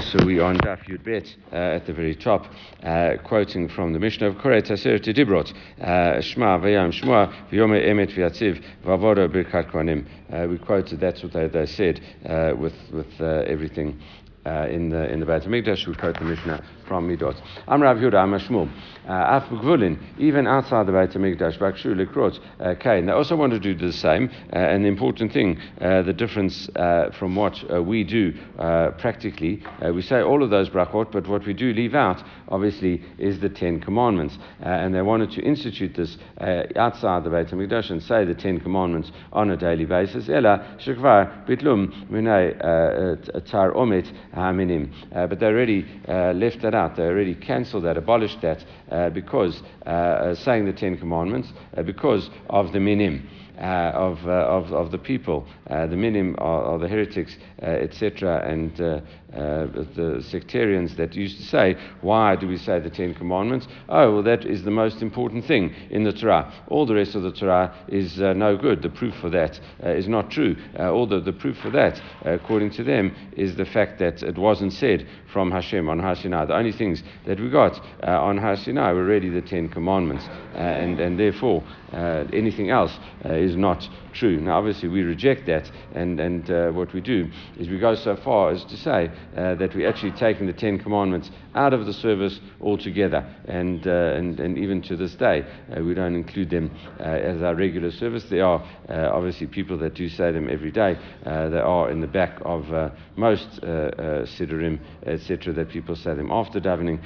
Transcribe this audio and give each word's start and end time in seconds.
So 0.00 0.26
we 0.26 0.40
are 0.40 0.44
on 0.44 0.58
Daf 0.58 0.84
Yud 0.88 1.02
Bet 1.04 1.24
uh, 1.50 1.56
at 1.56 1.86
the 1.86 1.92
very 1.94 2.14
top, 2.14 2.44
uh, 2.82 3.12
quoting 3.24 3.66
from 3.66 3.94
the 3.94 3.98
Mishnah 3.98 4.28
of 4.28 4.34
Koret 4.34 4.68
Haser 4.68 5.02
to 5.02 5.14
Dibrot, 5.14 5.54
uh, 5.80 6.20
Shema 6.20 6.58
v'yam 6.58 6.92
Shema 6.92 7.32
v'yome 7.50 7.82
emet 7.82 8.14
v'yatziv 8.14 8.62
v'avoda 8.84 9.26
birkat 9.26 9.70
kohanim. 9.70 10.06
Uh, 10.30 10.48
we 10.48 10.58
quoted 10.58 11.00
that's 11.00 11.22
what 11.22 11.32
they, 11.32 11.48
they 11.48 11.64
said 11.64 12.02
uh, 12.26 12.54
with 12.54 12.74
with 12.92 13.08
uh, 13.20 13.44
everything 13.46 13.98
uh, 14.46 14.68
in 14.68 14.88
the 14.88 15.10
in 15.12 15.20
the 15.20 15.26
Beit 15.26 15.42
Hamikdash. 15.42 15.86
We 15.86 15.94
quote 15.94 16.18
the 16.18 16.24
Mishnah 16.24 16.62
from 16.86 17.08
Midot. 17.08 17.36
I'm 17.66 17.82
Rav 17.82 17.96
Yehuda 17.96 18.14
I'm 18.14 18.34
a 18.34 18.38
Shmuel. 18.38 18.70
Uh, 19.08 19.40
Af 19.40 19.44
B'Gvulin, 19.44 19.98
even 20.18 20.46
outside 20.46 20.86
the 20.86 20.92
Beit 20.92 21.10
Hamikdash, 21.10 21.58
Bakshu 21.58 21.94
Likrot 21.94 22.80
Kain. 22.80 23.06
They 23.06 23.12
also 23.12 23.36
want 23.36 23.52
to 23.52 23.60
do 23.60 23.74
the 23.74 23.92
same. 23.92 24.30
Uh, 24.52 24.58
and 24.58 24.84
the 24.84 24.88
important 24.88 25.32
thing, 25.32 25.60
uh, 25.80 26.02
the 26.02 26.12
difference 26.12 26.68
uh, 26.76 27.10
from 27.18 27.36
what 27.36 27.62
uh, 27.72 27.82
we 27.82 28.04
do 28.04 28.34
uh, 28.58 28.90
practically, 28.98 29.62
we 29.92 30.02
say 30.02 30.20
all 30.22 30.42
of 30.42 30.50
those 30.50 30.68
brachot, 30.68 31.12
but 31.12 31.28
what 31.28 31.46
we 31.46 31.52
do 31.52 31.72
leave 31.72 31.94
out, 31.94 32.22
obviously, 32.48 33.02
is 33.18 33.38
the 33.40 33.48
Ten 33.48 33.80
Commandments. 33.80 34.38
and 34.60 34.94
they 34.94 35.02
wanted 35.02 35.30
to 35.32 35.42
institute 35.42 35.94
this 35.94 36.18
outside 36.76 37.24
the 37.24 37.30
Beit 37.30 37.48
Hamikdash 37.48 37.90
and 37.90 38.02
say 38.02 38.24
the 38.24 38.34
Ten 38.34 38.60
Commandments 38.60 39.12
on 39.32 39.50
a 39.50 39.56
daily 39.56 39.84
basis. 39.84 40.28
Ela 40.28 40.76
Shekvar 40.78 41.46
Bitlum 41.46 41.92
Tar 43.46 43.72
Omet 43.72 44.12
Haminim. 44.36 44.92
But 45.10 45.40
they 45.40 45.46
already 45.46 45.86
left 46.06 46.62
that 46.62 46.74
out. 46.74 46.96
They 46.96 47.04
already 47.04 47.34
cancelled 47.34 47.84
that, 47.84 47.96
abolished 47.96 48.40
that, 48.42 48.64
uh, 48.90 49.10
because 49.10 49.62
uh, 49.84 49.88
uh, 49.88 50.34
saying 50.34 50.66
the 50.66 50.72
Ten 50.72 50.98
Commandments, 50.98 51.48
uh, 51.76 51.82
because 51.82 52.30
of 52.50 52.72
the 52.72 52.80
minim. 52.80 53.28
Uh, 53.56 53.90
of, 53.94 54.18
uh, 54.26 54.32
of, 54.32 54.70
of 54.70 54.90
the 54.90 54.98
people, 54.98 55.48
uh, 55.70 55.86
the 55.86 55.96
minim 55.96 56.34
are, 56.36 56.62
are 56.62 56.78
the 56.78 56.86
heretics, 56.86 57.34
etc., 57.58 58.46
and 58.46 59.02
Uh, 59.36 59.66
the 59.94 60.24
sectarians 60.26 60.96
that 60.96 61.14
used 61.14 61.36
to 61.36 61.42
say, 61.42 61.76
Why 62.00 62.36
do 62.36 62.48
we 62.48 62.56
say 62.56 62.80
the 62.80 62.88
Ten 62.88 63.12
Commandments? 63.12 63.68
Oh, 63.88 64.14
well, 64.14 64.22
that 64.22 64.46
is 64.46 64.64
the 64.64 64.70
most 64.70 65.02
important 65.02 65.44
thing 65.44 65.74
in 65.90 66.04
the 66.04 66.12
Torah. 66.12 66.50
All 66.68 66.86
the 66.86 66.94
rest 66.94 67.14
of 67.14 67.22
the 67.22 67.32
Torah 67.32 67.74
is 67.88 68.20
uh, 68.20 68.32
no 68.32 68.56
good. 68.56 68.80
The 68.80 68.88
proof 68.88 69.14
for 69.16 69.28
that 69.30 69.60
uh, 69.84 69.90
is 69.90 70.08
not 70.08 70.30
true. 70.30 70.56
all 70.78 71.06
the, 71.06 71.20
the 71.20 71.34
proof 71.34 71.58
for 71.58 71.70
that, 71.70 72.00
according 72.24 72.70
to 72.72 72.84
them, 72.84 73.14
is 73.36 73.56
the 73.56 73.66
fact 73.66 73.98
that 73.98 74.22
it 74.22 74.38
wasn't 74.38 74.72
said 74.72 75.06
from 75.30 75.50
Hashem 75.50 75.86
on 75.88 75.98
Har 75.98 76.14
Sinai. 76.14 76.46
The 76.46 76.56
only 76.56 76.72
things 76.72 77.02
that 77.26 77.38
we 77.38 77.50
got 77.50 77.78
on 78.02 78.38
Har 78.38 78.56
Sinai 78.56 78.92
were 78.92 79.04
really 79.04 79.28
the 79.28 79.42
Ten 79.42 79.68
Commandments, 79.68 80.24
and, 80.54 80.98
and 80.98 81.18
therefore 81.20 81.62
anything 82.32 82.70
else 82.70 82.98
is 83.24 83.56
not 83.56 83.86
true. 84.16 84.40
Now, 84.40 84.58
obviously, 84.58 84.88
we 84.88 85.02
reject 85.02 85.46
that, 85.46 85.70
and, 85.94 86.18
and 86.18 86.50
uh, 86.50 86.70
what 86.70 86.92
we 86.94 87.00
do 87.00 87.30
is 87.58 87.68
we 87.68 87.78
go 87.78 87.94
so 87.94 88.16
far 88.16 88.50
as 88.50 88.64
to 88.64 88.76
say 88.76 89.10
uh, 89.36 89.54
that 89.56 89.74
we're 89.74 89.88
actually 89.88 90.12
taking 90.12 90.46
the 90.46 90.52
Ten 90.52 90.78
Commandments 90.78 91.30
out 91.54 91.72
of 91.72 91.86
the 91.86 91.92
service 91.92 92.38
altogether, 92.60 93.26
and, 93.46 93.86
uh, 93.86 93.90
and, 93.90 94.38
and 94.40 94.58
even 94.58 94.80
to 94.82 94.96
this 94.96 95.14
day, 95.16 95.44
uh, 95.76 95.82
we 95.82 95.94
don't 95.94 96.14
include 96.14 96.50
them 96.50 96.70
uh, 97.00 97.02
as 97.02 97.42
our 97.42 97.54
regular 97.54 97.90
service. 97.90 98.24
There 98.30 98.44
are 98.44 98.62
uh, 98.88 99.10
obviously 99.12 99.46
people 99.48 99.76
that 99.78 99.94
do 99.94 100.08
say 100.08 100.30
them 100.30 100.48
every 100.48 100.70
day. 100.70 100.96
they 101.24 101.58
are 101.58 101.90
in 101.90 102.00
the 102.00 102.06
back 102.06 102.38
of 102.44 102.64
most 103.16 103.58
uh, 103.62 104.24
Siddurim, 104.24 104.78
etc., 105.04 105.52
that 105.54 105.68
people 105.70 105.96
say 105.96 106.14
them 106.14 106.30
after 106.30 106.60
davening 106.60 107.00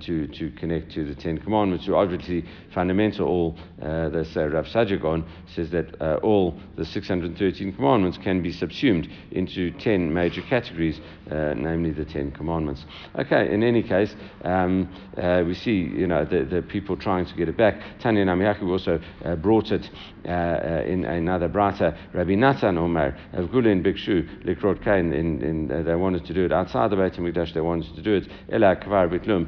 to, 0.00 0.26
to 0.28 0.50
connect 0.52 0.92
to 0.92 1.04
the 1.04 1.14
Ten 1.14 1.38
Commandments, 1.38 1.88
are 1.88 1.96
obviously 1.96 2.44
fundamental. 2.72 3.26
All 3.26 3.58
they 3.78 4.24
say, 4.24 4.44
Rav 4.44 4.66
Saadia 4.66 5.00
Gaon 5.00 5.24
says 5.54 5.70
that 5.70 6.00
all 6.22 6.36
all 6.36 6.54
the 6.76 6.84
613 6.84 7.72
commandments 7.72 8.18
can 8.18 8.42
be 8.42 8.52
subsumed 8.52 9.08
into 9.30 9.70
10 9.78 10.12
major 10.12 10.42
categories, 10.42 11.00
uh, 11.30 11.45
namely 11.54 11.90
the 11.90 12.04
10 12.04 12.32
commandments. 12.32 12.84
Okay, 13.18 13.52
in 13.52 13.62
any 13.62 13.82
case, 13.82 14.14
um, 14.44 14.88
uh, 15.16 15.42
we 15.46 15.54
see 15.54 15.72
you 15.72 16.06
know 16.06 16.24
the, 16.24 16.44
the, 16.44 16.62
people 16.62 16.96
trying 16.96 17.26
to 17.26 17.34
get 17.34 17.48
it 17.48 17.56
back. 17.56 17.80
Tanya 18.00 18.24
Namiyaku 18.24 18.68
also 18.68 19.00
uh, 19.24 19.36
brought 19.36 19.70
it 19.70 19.88
uh, 20.24 20.28
uh, 20.28 20.82
in 20.86 21.04
another 21.04 21.48
brata. 21.48 21.96
Rabbi 22.12 22.34
Natan 22.34 22.78
Omer 22.78 23.16
of 23.32 23.50
Gulin 23.50 23.84
Bikshu 23.84 24.44
Likrot 24.44 24.82
Kain. 24.82 25.12
In, 25.12 25.70
uh, 25.70 25.82
they 25.82 25.94
wanted 25.94 26.24
to 26.26 26.34
do 26.34 26.44
it 26.44 26.52
outside 26.52 26.90
the 26.90 26.96
Beit 26.96 27.14
Hamikdash. 27.14 27.54
They 27.54 27.60
wanted 27.60 27.94
to 27.94 28.02
do 28.02 28.14
it 28.14 28.28
Ela 28.50 28.76
Kvar 28.76 29.08
Bitlum. 29.08 29.46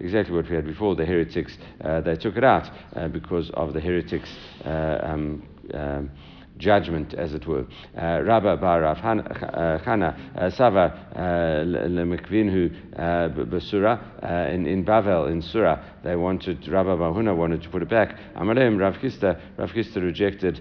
Exactly 0.00 0.34
what 0.34 0.48
we 0.48 0.56
had 0.56 0.66
before. 0.66 0.94
The 0.94 1.04
heretics 1.04 1.56
they 2.04 2.16
took 2.16 2.36
it 2.36 2.44
out 2.44 2.70
because 3.12 3.50
of 3.54 3.72
the 3.72 3.80
heretics. 3.80 4.28
Um, 4.64 5.42
um, 5.74 6.10
judgment, 6.58 7.14
as 7.14 7.32
it 7.34 7.46
were. 7.46 7.64
Uh, 7.96 8.22
Rabba 8.22 8.56
bar 8.56 8.82
Rav 8.82 8.98
Chana 8.98 10.36
uh, 10.36 10.38
uh, 10.38 10.50
Sava 10.50 11.08
uh, 11.14 11.20
Lemekvinhu 11.64 12.98
uh, 12.98 13.28
Basura 13.46 13.98
uh, 14.22 14.52
in 14.52 14.66
in 14.66 14.84
Bavel 14.84 15.30
in 15.30 15.40
Sura. 15.40 15.96
They 16.04 16.16
wanted 16.16 16.66
Rabba 16.68 16.96
Bahuna 16.96 17.36
wanted 17.36 17.62
to 17.62 17.68
put 17.68 17.82
it 17.82 17.88
back. 17.88 18.18
Amalem 18.36 18.78
Rav 18.78 18.94
Chisda 18.94 19.40
Rav 19.56 19.70
Chisda 19.70 20.02
rejected. 20.02 20.60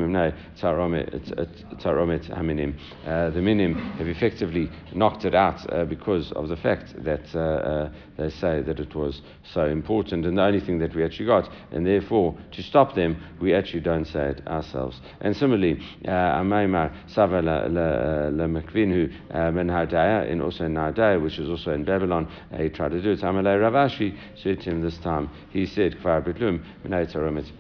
Haminim. 2.31 2.75
The 3.05 3.41
minim 3.43 3.75
have 3.75 4.09
effectively 4.09 4.71
knocked 4.95 5.25
it 5.25 5.35
out 5.35 5.89
because 5.89 6.33
of 6.33 6.49
the 6.49 6.57
fact 6.57 6.95
that 7.05 7.25
they 8.17 8.31
say 8.31 8.61
that 8.63 8.79
it 8.79 8.95
was 8.95 9.23
so 9.53 9.67
important 9.67 10.27
and 10.27 10.37
the 10.37 10.43
only 10.43 10.61
thing 10.61 10.79
that 10.79 10.95
we 10.95 11.05
actually 11.05 11.27
got, 11.27 11.49
and 11.71 11.87
therefore 11.87 12.37
to 12.53 12.63
stop 12.63 12.95
them 12.95 13.22
we 13.41 13.55
actually 13.55 13.81
don't 13.81 14.07
say 14.07 14.31
it 14.31 14.47
ourselves. 14.47 15.01
And 15.21 15.37
similarly, 15.37 15.81
uh, 16.07 16.11
Amaymar 16.11 16.93
Sava 17.09 17.43
la 17.43 18.47
Mekvinhu 18.47 19.13
uh, 19.31 19.51
Ben 19.51 19.69
Hardaya, 19.69 20.29
in 20.29 20.41
also 20.41 20.65
in 20.65 21.23
which 21.23 21.39
is 21.39 21.49
also 21.49 21.73
in 21.73 21.85
Babylon, 21.85 22.31
uh, 22.53 22.59
he 22.59 22.69
tried 22.69 22.91
to 22.91 23.03
do 23.03 23.11
it. 23.13 23.21
Amalei 23.21 23.61
Rav 23.61 23.73
Ashi 23.73 24.17
said 24.37 24.61
to 24.61 24.71
him 24.71 24.83
this 24.83 24.99
time, 24.99 25.31
he 25.51 25.67
said, 25.67 25.97
Kvar 25.99 26.23
Bitlum, 26.25 26.63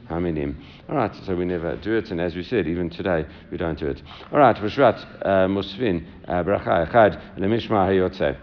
Haminim. 0.08 0.56
All 0.88 0.96
right, 0.96 1.14
so 1.24 1.34
we 1.34 1.44
never 1.44 1.76
do 1.76 1.96
it, 1.96 2.10
and 2.10 2.20
as 2.20 2.34
we 2.34 2.42
said, 2.42 2.66
even 2.66 2.90
today, 2.90 3.26
we 3.50 3.56
don't 3.56 3.78
do 3.78 3.86
it. 3.86 4.02
All 4.32 4.38
right, 4.38 4.56
Vashrat 4.56 5.24
Musfin, 5.48 6.04
Bracha 6.28 6.88
Echad, 6.88 7.38
Lemishma 7.38 7.88
Hayotzeh 7.88 8.36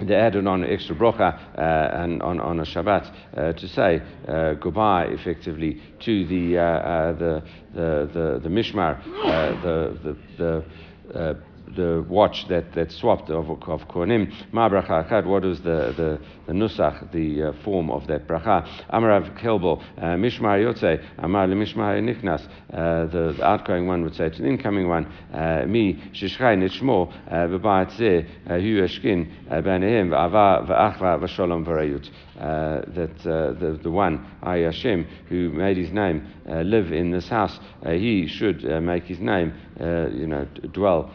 they 0.00 0.14
added 0.14 0.46
on 0.46 0.64
extra 0.64 0.94
brocha 0.96 1.38
uh, 1.56 2.02
and 2.02 2.20
on, 2.22 2.40
on 2.40 2.60
a 2.60 2.64
Shabbat 2.64 3.14
uh, 3.36 3.52
to 3.52 3.68
say 3.68 4.02
uh, 4.26 4.54
goodbye 4.54 5.04
effectively 5.04 5.80
to 6.00 6.26
the, 6.26 6.58
uh, 6.58 6.62
uh, 6.62 7.12
the, 7.12 7.42
the, 7.74 8.10
the, 8.12 8.40
the 8.42 8.48
mishmar, 8.48 8.98
uh, 9.24 9.62
the, 9.62 9.98
the, 10.02 10.64
the 11.12 11.38
the 11.76 12.04
watch 12.08 12.46
that, 12.48 12.72
that 12.74 12.92
swapped 12.92 13.30
of, 13.30 13.50
of 13.50 13.88
Kohanim. 13.88 14.32
Ma 14.52 14.68
bracha 14.68 15.08
achad, 15.08 15.26
what 15.26 15.44
is 15.44 15.60
the, 15.60 15.92
the, 15.96 16.20
the 16.46 16.52
nusach, 16.52 17.10
the 17.12 17.42
uh, 17.42 17.52
form 17.64 17.90
of 17.90 18.06
that 18.06 18.26
bracha? 18.26 18.66
Amarav 18.90 19.38
kelbo, 19.40 19.82
uh, 19.98 20.02
mishmar 20.16 20.58
yotze, 20.62 21.04
amar 21.18 21.46
mishmar 21.48 22.00
nichnas, 22.00 22.46
uh, 22.72 23.06
the, 23.06 23.38
outgoing 23.42 23.86
one 23.86 24.02
would 24.02 24.14
say 24.14 24.28
to 24.28 24.42
the 24.42 24.48
incoming 24.48 24.88
one, 24.88 25.06
uh, 25.32 25.64
mi 25.66 25.94
shishchai 26.12 26.56
nishmo, 26.56 27.12
uh, 27.28 27.46
b'ba'at 27.46 27.92
zeh, 27.96 28.26
uh, 28.46 28.54
hu 28.54 28.82
eshkin, 28.82 29.30
uh, 29.50 29.60
b'anehem, 29.60 30.10
v'ava, 30.10 30.66
v'achva, 30.66 31.18
v'sholom, 31.22 31.64
v'rayut. 31.64 32.10
That 32.34 33.16
the, 33.22 33.78
the 33.82 33.90
one, 33.90 34.26
I 34.42 34.58
Hashem, 34.58 35.06
who 35.28 35.50
made 35.50 35.76
his 35.76 35.92
name 35.92 36.26
live 36.46 36.92
in 36.92 37.10
this 37.10 37.28
house, 37.28 37.58
he 37.86 38.26
should 38.26 38.64
make 38.82 39.04
his 39.04 39.20
name, 39.20 39.54
you 39.78 40.26
know, 40.26 40.44
dwell 40.72 41.12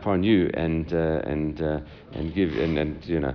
upon 0.00 0.24
you 0.24 0.50
and 0.54 0.92
uh, 0.92 1.20
and 1.24 1.60
uh, 1.62 1.80
and 2.14 2.34
give 2.34 2.56
and, 2.56 2.78
and 2.78 3.04
you 3.06 3.20
know 3.20 3.34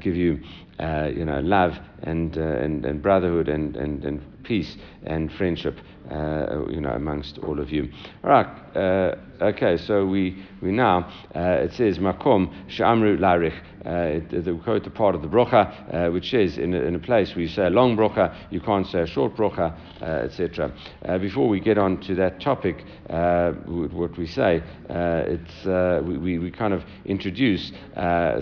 give 0.00 0.16
you 0.16 0.40
you 0.80 1.24
know 1.24 1.40
love 1.40 1.78
and 2.02 2.36
and, 2.36 2.84
and 2.84 3.02
brotherhood 3.02 3.48
and, 3.48 3.76
and, 3.76 4.04
and 4.04 4.44
peace 4.44 4.76
and 5.04 5.32
friendship 5.32 5.78
you 6.10 6.80
know 6.80 6.92
amongst 6.94 7.38
all 7.38 7.60
of 7.60 7.70
you. 7.70 7.88
All 8.24 8.30
right. 8.30 9.16
okay. 9.40 9.76
So 9.76 10.04
we 10.06 10.44
we 10.60 10.72
now 10.72 11.10
it 11.34 11.72
says 11.74 11.98
makom 11.98 12.68
shamru 12.68 13.18
larich. 13.18 13.58
Uh, 13.84 14.20
the, 14.30 14.56
quote 14.62 14.84
the 14.84 14.90
part 14.90 15.16
of 15.16 15.22
the 15.22 15.28
brocha 15.28 15.66
uh, 15.92 16.08
which 16.12 16.30
says 16.30 16.56
in 16.56 16.72
a, 16.72 16.80
in 16.82 16.94
a 16.94 17.00
place 17.00 17.34
where 17.34 17.42
you 17.42 17.48
say 17.48 17.66
a 17.66 17.70
long 17.70 17.96
brocha, 17.96 18.32
you 18.48 18.60
can't 18.60 18.86
say 18.86 19.00
a 19.00 19.06
short 19.08 19.34
brocha, 19.34 19.76
uh, 20.00 20.04
etc. 20.04 20.72
Uh, 21.04 21.18
before 21.18 21.48
we 21.48 21.58
get 21.58 21.78
on 21.78 22.00
to 22.00 22.14
that 22.14 22.40
topic, 22.40 22.84
uh, 23.10 23.50
what 23.50 24.16
we 24.16 24.24
say, 24.24 24.62
uh, 24.88 25.24
it's, 25.26 26.06
we, 26.06 26.38
we 26.38 26.48
kind 26.52 26.72
of 26.72 26.84
introduce 27.06 27.72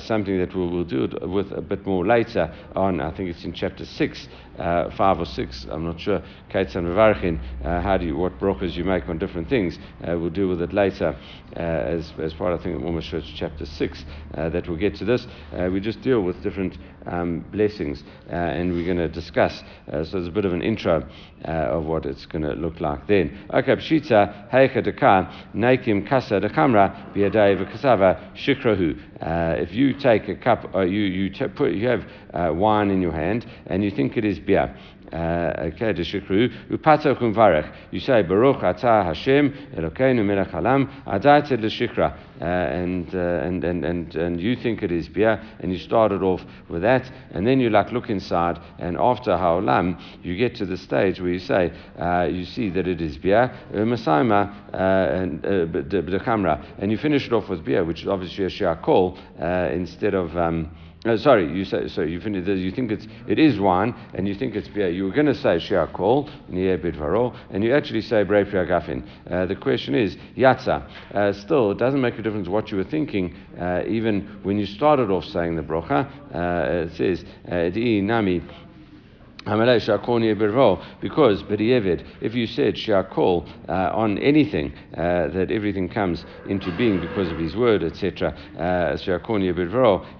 something 0.04 0.38
that 0.38 0.54
we'll, 0.54 0.68
we'll 0.68 0.84
do 0.84 1.08
with 1.22 1.52
a 1.52 1.60
bit 1.60 1.86
more 1.86 2.06
later 2.06 2.52
on. 2.74 3.00
I 3.00 3.14
think 3.16 3.30
it's 3.30 3.44
in 3.44 3.52
chapter 3.52 3.84
6 3.84 4.28
uh, 4.60 4.90
five 4.96 5.18
or 5.18 5.24
six. 5.24 5.66
I'm 5.70 5.84
not 5.84 5.98
sure. 5.98 6.22
Kates 6.50 6.74
and 6.74 6.86
Vivarchin, 6.86 7.40
uh, 7.64 7.80
how 7.80 7.96
do 7.96 8.04
you, 8.04 8.16
what 8.16 8.38
brokers 8.38 8.76
you 8.76 8.84
make 8.84 9.08
on 9.08 9.18
different 9.18 9.48
things. 9.48 9.78
Uh, 10.06 10.18
we'll 10.18 10.30
deal 10.30 10.48
with 10.48 10.60
it 10.60 10.72
later 10.72 11.16
uh, 11.56 11.60
as, 11.60 12.12
as 12.18 12.34
part, 12.34 12.58
I 12.58 12.62
think, 12.62 12.76
of 12.76 12.82
Mormon 12.82 13.02
Church 13.02 13.32
chapter 13.36 13.64
6 13.64 14.04
uh, 14.34 14.48
that 14.50 14.68
we'll 14.68 14.76
get 14.76 14.94
to 14.96 15.04
this. 15.04 15.26
we 15.72 15.80
just 15.80 16.02
deal 16.02 16.20
with 16.22 16.42
different 16.42 16.76
um, 17.06 17.44
blessings 17.50 18.02
and 18.28 18.72
we're 18.72 18.84
going 18.84 18.98
to 18.98 19.08
discuss. 19.08 19.62
so 19.86 20.04
there's 20.12 20.26
a 20.26 20.30
bit 20.30 20.44
of 20.44 20.52
an 20.52 20.62
intro 20.62 21.08
of 21.44 21.84
what 21.84 22.04
it's 22.04 22.26
going 22.26 22.42
to 22.42 22.52
look 22.52 22.80
like 22.80 23.06
then. 23.06 23.46
Okay, 23.54 23.76
Pshita, 23.76 24.50
Heicha 24.50 24.86
Deka, 24.86 25.54
Naikim 25.54 26.06
Kasa 26.06 26.40
Dekamra, 26.40 27.14
Biadai 27.14 27.56
Kasava, 27.72 28.36
Shikrahu. 28.36 28.98
If 29.62 29.72
you 29.72 29.94
take 29.94 30.28
a 30.28 30.34
cup, 30.34 30.74
you, 30.74 30.88
you, 30.88 31.30
t- 31.30 31.48
put, 31.48 31.72
you 31.72 31.88
have 31.88 32.04
wine 32.54 32.90
in 32.90 33.00
your 33.00 33.12
hand 33.12 33.46
and 33.66 33.82
you 33.82 33.90
think 33.90 34.16
it 34.16 34.24
is 34.24 34.38
Uh, 35.12 35.70
kumvarech. 37.16 37.74
You 37.90 37.98
say 37.98 38.22
Baruch 38.22 38.60
Hashem 38.60 39.52
Elokeinu 39.74 40.24
Melech 40.24 40.48
Halam 40.48 40.88
l'shikra, 41.64 42.16
uh, 42.40 42.44
and 42.44 43.12
uh, 43.12 43.18
and 43.18 43.64
and 43.64 43.84
and 43.84 44.14
and 44.14 44.40
you 44.40 44.54
think 44.54 44.84
it 44.84 44.92
is 44.92 45.08
beer, 45.08 45.42
and 45.58 45.72
you 45.72 45.78
started 45.78 46.22
off 46.22 46.42
with 46.68 46.82
that, 46.82 47.10
and 47.32 47.44
then 47.44 47.58
you 47.58 47.70
like 47.70 47.90
look 47.90 48.08
inside, 48.08 48.60
and 48.78 48.96
after 48.96 49.32
Haolam, 49.32 50.00
you 50.22 50.36
get 50.36 50.54
to 50.56 50.64
the 50.64 50.76
stage 50.76 51.20
where 51.20 51.32
you 51.32 51.40
say 51.40 51.72
uh, 51.98 52.28
you 52.30 52.44
see 52.44 52.70
that 52.70 52.86
it 52.86 53.00
is 53.00 53.18
beer, 53.18 53.52
Masaima 53.72 54.54
and 54.72 55.42
the 55.42 56.20
camera, 56.24 56.64
and 56.78 56.92
you 56.92 56.98
finish 56.98 57.26
it 57.26 57.32
off 57.32 57.48
with 57.48 57.64
beer, 57.64 57.84
which 57.84 58.02
is 58.02 58.08
obviously 58.08 58.44
a 58.44 58.48
shiakol 58.48 59.18
instead 59.72 60.14
of. 60.14 60.36
Um, 60.36 60.70
uh, 61.06 61.16
sorry, 61.16 61.50
you 61.50 61.64
say 61.64 61.88
so. 61.88 62.02
You, 62.02 62.20
finish, 62.20 62.46
you 62.46 62.70
think 62.70 62.90
it's 62.90 63.06
it 63.26 63.38
is 63.38 63.58
wine, 63.58 63.94
and 64.12 64.28
you 64.28 64.34
think 64.34 64.54
it's 64.54 64.68
beer. 64.68 64.90
You 64.90 65.04
were 65.04 65.12
going 65.12 65.26
to 65.26 65.34
say 65.34 65.56
shiakol 65.56 66.28
bidvaro, 66.50 67.34
and 67.50 67.64
you 67.64 67.74
actually 67.74 68.02
say 68.02 68.22
brei 68.22 68.44
priagafin. 68.44 69.06
Uh, 69.30 69.46
the 69.46 69.56
question 69.56 69.94
is 69.94 70.16
yatza. 70.36 70.86
Uh, 71.14 71.32
still, 71.32 71.70
it 71.70 71.78
doesn't 71.78 72.02
make 72.02 72.18
a 72.18 72.22
difference 72.22 72.48
what 72.48 72.70
you 72.70 72.76
were 72.76 72.84
thinking, 72.84 73.34
uh, 73.58 73.82
even 73.86 74.40
when 74.42 74.58
you 74.58 74.66
started 74.66 75.10
off 75.10 75.24
saying 75.24 75.56
the 75.56 75.62
brocha. 75.62 76.06
Uh, 76.34 76.86
it 76.86 76.96
says 76.96 77.24
di 77.72 78.02
nami 78.02 78.42
because 79.44 81.42
B'di'evid, 81.42 82.04
if 82.20 82.34
you 82.34 82.46
said 82.46 82.74
Shakol 82.74 83.48
uh, 83.68 83.90
on 83.94 84.18
anything, 84.18 84.72
uh, 84.94 85.28
that 85.28 85.50
everything 85.50 85.88
comes 85.88 86.24
into 86.46 86.76
being 86.76 87.00
because 87.00 87.30
of 87.30 87.38
his 87.38 87.56
word, 87.56 87.82
etc., 87.82 88.30
uh, 88.58 88.96
Shakon 88.96 89.42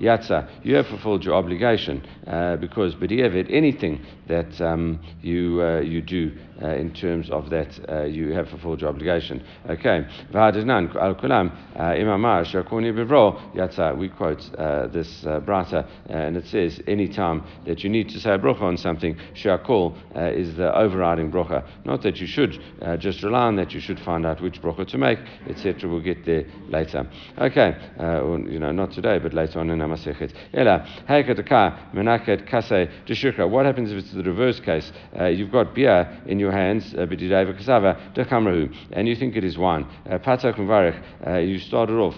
Yatza, 0.00 0.48
you 0.64 0.74
have 0.74 0.86
fulfilled 0.86 1.24
your 1.24 1.34
obligation 1.34 2.02
uh, 2.26 2.56
because 2.56 2.94
B'di'evid, 2.94 3.52
anything 3.52 4.04
that 4.30 4.60
um, 4.60 5.00
you, 5.22 5.60
uh, 5.60 5.80
you 5.80 6.00
do 6.00 6.32
uh, 6.62 6.68
in 6.68 6.92
terms 6.92 7.30
of 7.30 7.50
that, 7.50 7.68
uh, 7.88 8.04
you 8.04 8.32
have 8.32 8.48
fulfilled 8.48 8.80
your 8.80 8.90
obligation. 8.90 9.42
Okay. 9.68 10.06
al 10.34 10.52
kulam 11.14 11.50
imamar 11.76 12.44
shakuni 12.44 12.92
bivro 12.92 13.54
yatsa. 13.54 13.96
We 13.96 14.08
quote 14.08 14.40
this 14.92 15.24
uh, 15.26 15.40
brata, 15.40 15.88
and 16.06 16.36
it 16.36 16.46
says 16.46 16.80
any 16.86 17.08
time 17.08 17.44
that 17.66 17.82
you 17.82 17.90
need 17.90 18.08
to 18.10 18.20
say 18.20 18.30
a 18.34 18.38
bracha 18.38 18.62
on 18.62 18.76
something, 18.76 19.09
shakul 19.34 19.96
uh, 20.16 20.30
is 20.32 20.56
the 20.56 20.76
overriding 20.76 21.30
bracha. 21.30 21.66
Not 21.84 22.02
that 22.02 22.20
you 22.20 22.26
should 22.26 22.62
uh, 22.82 22.96
just 22.96 23.22
rely 23.22 23.46
on 23.46 23.56
that. 23.56 23.72
You 23.72 23.80
should 23.80 24.00
find 24.00 24.26
out 24.26 24.40
which 24.40 24.60
bracha 24.60 24.86
to 24.88 24.98
make, 24.98 25.18
etc. 25.48 25.88
We'll 25.88 26.00
get 26.00 26.24
there 26.24 26.44
later. 26.68 27.08
Okay. 27.38 27.76
Uh, 27.98 28.20
or, 28.20 28.38
you 28.40 28.58
know, 28.58 28.72
not 28.72 28.92
today, 28.92 29.18
but 29.18 29.34
later 29.34 29.60
on 29.60 29.70
in 29.70 29.80
Amasechet. 29.80 30.32
Ela 30.52 30.86
menaket 31.08 32.46
kase 32.46 33.48
What 33.50 33.66
happens 33.66 33.92
if 33.92 33.98
it's 33.98 34.12
the 34.12 34.22
reverse 34.22 34.60
case? 34.60 34.92
you've 35.30 35.52
got 35.52 35.74
beer 35.74 36.20
in 36.26 36.38
your 36.38 36.52
hands, 36.52 36.92
your 36.92 37.06
hands, 37.06 37.68
uh, 37.68 38.74
and 38.92 39.08
you 39.08 39.16
think 39.16 39.36
it 39.36 39.44
is 39.44 39.58
wine. 39.58 39.86
Uh, 40.08 40.18
Patak 40.18 40.58
uh, 41.26 41.38
you 41.38 41.58
started 41.58 41.94
off 41.94 42.16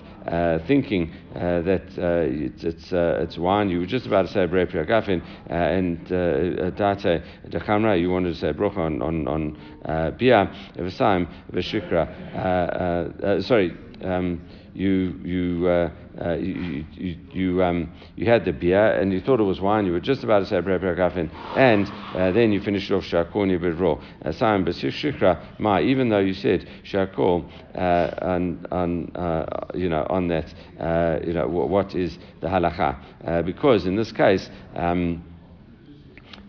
thinking 0.66 1.12
that 1.34 1.82
it's, 1.98 2.64
it's, 2.64 2.92
it's 2.92 3.38
wine. 3.38 3.68
You 3.68 3.80
were 3.80 3.86
just 3.86 4.06
about 4.06 4.26
to 4.26 4.32
say 4.32 4.46
Brei 4.46 4.66
Priagafin, 4.66 5.22
and 5.46 6.06
Date 6.82 8.00
you 8.00 8.10
wanted 8.10 8.34
to 8.34 8.40
say 8.40 8.52
Brocha 8.52 8.78
on, 8.78 9.02
on, 9.02 9.28
on 9.28 10.16
Bia, 10.18 10.50
Evasaim, 10.76 11.28
Veshikra. 11.52 13.42
Sorry. 13.42 13.76
Um, 14.02 14.40
you 14.74 15.20
you 15.22 15.66
uh, 15.66 15.90
uh, 16.20 16.34
you 16.34 16.84
you, 16.92 17.16
you, 17.32 17.62
um, 17.62 17.92
you, 18.16 18.26
had 18.26 18.44
the 18.44 18.52
beer 18.52 18.92
and 18.92 19.12
you 19.12 19.20
thought 19.20 19.40
it 19.40 19.44
was 19.44 19.60
wine. 19.60 19.86
You 19.86 19.92
were 19.92 20.00
just 20.00 20.24
about 20.24 20.40
to 20.40 20.46
say 20.46 20.56
Brei 20.56 21.30
and 21.56 21.86
uh, 22.14 22.32
then 22.32 22.52
you 22.52 22.60
finished 22.60 22.90
off 22.90 23.04
Shakoni. 23.04 23.52
Uh, 24.24 24.32
Simon 24.32 24.72
Shikra 24.72 25.58
Ma, 25.58 25.80
even 25.80 26.08
though 26.08 26.20
you 26.20 26.34
said 26.34 26.68
Shakol 26.84 27.48
uh, 27.74 28.24
on, 28.24 28.66
on 28.70 29.16
uh, 29.16 29.66
you 29.74 29.88
know 29.88 30.06
on 30.08 30.28
that, 30.28 30.52
you 31.26 31.32
know 31.32 31.48
what 31.48 31.94
is 31.94 32.18
the 32.40 32.48
halacha? 32.48 33.44
because 33.44 33.86
in 33.86 33.96
this 33.96 34.12
case. 34.12 34.48
Um, 34.74 35.24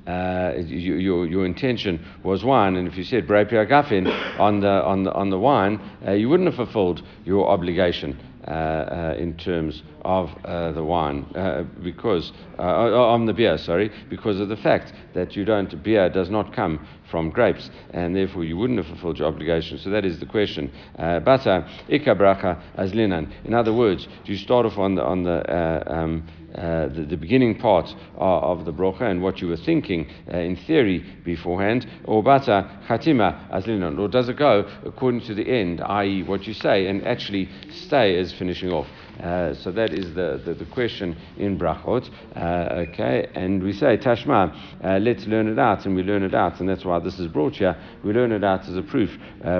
uh, 0.07 0.53
you, 0.57 0.95
your, 0.95 1.25
your 1.25 1.45
intention 1.45 2.05
was 2.23 2.43
wine, 2.43 2.75
and 2.75 2.87
if 2.87 2.97
you 2.97 3.03
said 3.03 3.27
Gafin 3.65 4.07
on 4.39 4.59
the, 4.59 4.67
on 4.67 5.03
the, 5.03 5.13
on 5.13 5.29
the 5.29 5.39
wine, 5.39 5.79
uh, 6.05 6.11
you 6.11 6.29
wouldn't 6.29 6.47
have 6.47 6.57
fulfilled 6.57 7.01
your 7.25 7.49
obligation. 7.49 8.19
Uh, 8.45 8.51
uh, 8.51 9.15
in 9.17 9.37
terms 9.37 9.83
of 10.03 10.29
uh, 10.45 10.71
the 10.71 10.83
wine, 10.83 11.25
uh, 11.35 11.63
because 11.83 12.31
on 12.57 13.25
the 13.25 13.33
beer, 13.33 13.57
sorry, 13.57 13.91
because 14.09 14.39
of 14.39 14.49
the 14.49 14.57
fact 14.57 14.93
that 15.13 15.35
you 15.35 15.45
don't 15.45 15.81
beer 15.83 16.09
does 16.09 16.29
not 16.29 16.53
come 16.53 16.85
from 17.09 17.29
grapes, 17.29 17.69
and 17.91 18.15
therefore 18.15 18.43
you 18.43 18.57
wouldn't 18.57 18.79
have 18.79 18.87
fulfilled 18.87 19.19
your 19.19 19.27
obligation. 19.27 19.77
So 19.77 19.89
that 19.91 20.05
is 20.05 20.19
the 20.19 20.25
question. 20.25 20.71
Bata 20.97 21.67
ikabracha 21.89 22.61
azlinan. 22.77 23.31
In 23.45 23.53
other 23.53 23.73
words, 23.73 24.07
do 24.25 24.31
you 24.31 24.37
start 24.37 24.65
off 24.65 24.77
on 24.77 24.95
the 24.95 25.03
on 25.03 25.23
the 25.23 25.93
um, 25.93 26.27
uh, 26.55 26.87
the, 26.89 27.01
the, 27.09 27.17
beginning 27.17 27.57
part 27.57 27.89
of, 28.15 28.59
of 28.59 28.65
the 28.65 28.71
brocha 28.71 29.09
and 29.09 29.23
what 29.23 29.41
you 29.41 29.47
were 29.47 29.57
thinking 29.57 30.07
uh, 30.31 30.37
in 30.37 30.55
theory 30.55 31.03
beforehand, 31.25 31.87
or 32.03 32.21
bata 32.21 32.69
chatima 32.87 33.49
aslinon, 33.49 33.97
or 33.97 34.07
does 34.07 34.29
it 34.29 34.37
go 34.37 34.63
according 34.85 35.19
to 35.19 35.33
the 35.33 35.47
end, 35.47 35.81
i.e., 35.81 36.21
what 36.21 36.45
you 36.45 36.53
say, 36.53 36.85
and 36.85 37.07
actually 37.07 37.49
stay 37.71 38.19
as 38.19 38.31
finishing 38.33 38.71
off? 38.71 38.85
Uh, 39.21 39.53
so 39.53 39.71
that 39.71 39.93
is 39.93 40.13
the, 40.15 40.41
the, 40.45 40.53
the 40.53 40.65
question 40.65 41.15
in 41.37 41.57
brachot. 41.57 42.09
Uh, 42.35 42.85
okay, 42.89 43.29
and 43.35 43.61
we 43.61 43.71
say 43.71 43.97
tashma, 43.97 44.55
uh, 44.83 44.97
let's 44.97 45.25
learn 45.27 45.47
it 45.47 45.59
out, 45.59 45.85
and 45.85 45.95
we 45.95 46.03
learn 46.03 46.23
it 46.23 46.33
out, 46.33 46.59
and 46.59 46.67
that's 46.67 46.83
why 46.83 46.99
this 46.99 47.19
is 47.19 47.27
brought 47.27 47.55
here. 47.55 47.75
We 48.03 48.13
learn 48.13 48.31
it 48.31 48.43
out 48.43 48.67
as 48.67 48.75
a 48.75 48.81
proof 48.81 49.11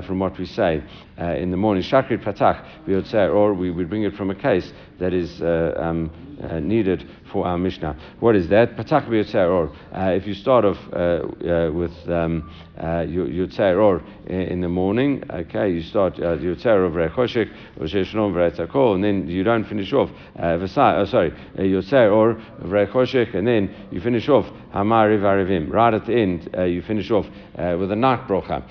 from 0.06 0.20
what 0.20 0.38
we 0.38 0.46
say 0.46 0.84
in 1.18 1.52
the 1.52 1.58
morning. 1.58 1.84
Shakrit 1.84 2.24
patach, 2.24 2.86
we 2.88 2.96
would 2.96 3.08
say, 3.08 3.28
or 3.28 3.54
we 3.54 3.72
would 3.72 3.90
bring 3.90 4.04
it 4.04 4.16
from 4.16 4.30
a 4.30 4.36
case 4.36 4.72
that 5.00 5.14
is 5.14 5.42
um, 5.42 6.12
needed 6.62 7.08
for 7.34 7.48
our 7.48 7.58
Mishnah. 7.58 7.98
What 8.20 8.36
is 8.36 8.48
that? 8.50 8.78
Patach 8.78 9.08
or 9.34 9.72
uh, 9.92 10.12
if 10.12 10.28
you 10.28 10.36
start 10.36 10.64
off 10.64 10.78
uh, 10.94 10.96
uh, 10.98 11.72
with 11.72 11.92
um, 12.08 12.50
uh, 12.78 13.06
or 13.76 14.02
in 14.28 14.62
the 14.62 14.70
morning, 14.70 15.24
okay, 15.30 15.72
you 15.72 15.82
start 15.82 16.14
uh, 16.20 16.38
Yotzer 16.38 16.86
of 16.86 16.94
Rechoshik, 16.94 17.50
or 18.76 18.96
and 18.96 19.04
then 19.04 19.28
you 19.28 19.44
don't 19.44 19.66
finish 19.66 19.92
off 19.94 20.10
uh, 20.38 20.42
Vasai, 20.58 21.00
oh, 21.00 21.06
sorry, 21.06 21.32
Yotzer 21.58 22.12
or 22.12 22.36
Rechoshik, 22.62 23.36
and 23.36 23.48
then 23.48 23.88
you 23.92 24.00
finish 24.00 24.30
off 24.30 24.46
Hamariv 24.74 25.22
Arivim. 25.22 25.72
Right 25.72 25.94
at 25.94 26.06
the 26.06 26.14
end, 26.14 26.50
uh, 26.56 26.64
you 26.64 26.82
finish 26.82 27.10
off 27.12 27.26
with 27.56 27.92
a 27.92 27.96
night 27.96 28.28
brocha. 28.28 28.64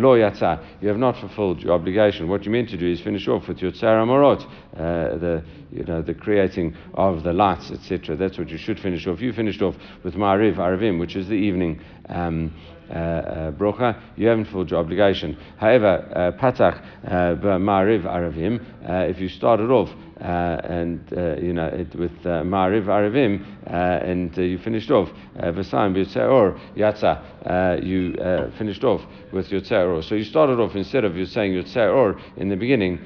Lo 0.00 0.16
Yatza, 0.16 0.64
you 0.80 0.88
have 0.88 0.98
not 0.98 1.18
fulfilled 1.18 1.60
your 1.60 1.78
obligation. 1.80 2.28
What 2.28 2.44
you 2.44 2.50
meant 2.50 2.68
to 2.70 2.76
do 2.76 2.86
is 2.86 3.00
finish 3.00 3.26
off 3.26 3.48
with 3.48 3.58
Yotzer 3.58 3.96
Amorot, 4.02 4.44
uh, 4.74 5.18
the 5.18 5.44
you 5.72 5.84
know 5.84 6.02
the 6.02 6.14
creating 6.14 6.76
of 6.94 7.22
the 7.22 7.32
lights, 7.32 7.70
etc. 7.70 8.16
That's 8.16 8.38
what 8.38 8.48
you 8.50 8.58
should 8.58 8.78
finish 8.78 9.06
off. 9.06 9.20
You 9.20 9.32
finished 9.32 9.62
off 9.62 9.74
with 10.04 10.14
Ma'ariv, 10.14 10.56
Arivim, 10.56 11.00
which 11.00 11.16
is 11.16 11.28
the 11.28 11.34
evening 11.34 11.80
um, 12.10 12.52
uh, 12.90 12.92
uh, 12.92 13.50
brocha. 13.52 14.00
You 14.16 14.26
haven't 14.26 14.46
fulfilled 14.46 14.70
your 14.72 14.80
obligation. 14.80 15.38
However, 15.58 16.10
uh, 16.12 16.42
Patach 16.42 16.82
uh, 17.06 17.36
Ma'ariv, 17.58 18.02
Arivim, 18.02 18.60
uh, 18.84 19.08
if 19.08 19.20
you 19.20 19.28
started 19.28 19.70
off 19.70 19.88
uh, 20.20 20.24
and 20.24 21.00
you 21.40 21.52
know 21.52 21.66
it, 21.66 21.94
with 21.94 22.10
uh, 22.26 22.42
Ma'ariv, 22.42 22.86
Arivim, 22.86 23.46
and 23.66 24.36
you 24.36 24.58
finished 24.58 24.90
off 24.90 25.08
Vasayim 25.36 25.94
Yotzeor 25.94 26.58
Yatza, 26.76 27.84
you 27.84 28.12
finished 28.58 28.82
off 28.82 29.02
with 29.32 29.48
Yotzeor. 29.50 30.02
So 30.02 30.16
you 30.16 30.24
started 30.24 30.58
off 30.58 30.74
instead 30.74 31.04
of 31.04 31.16
you 31.16 31.26
saying 31.26 31.52
Yotzeor 31.52 32.20
in 32.36 32.48
the 32.48 32.56
beginning. 32.56 32.98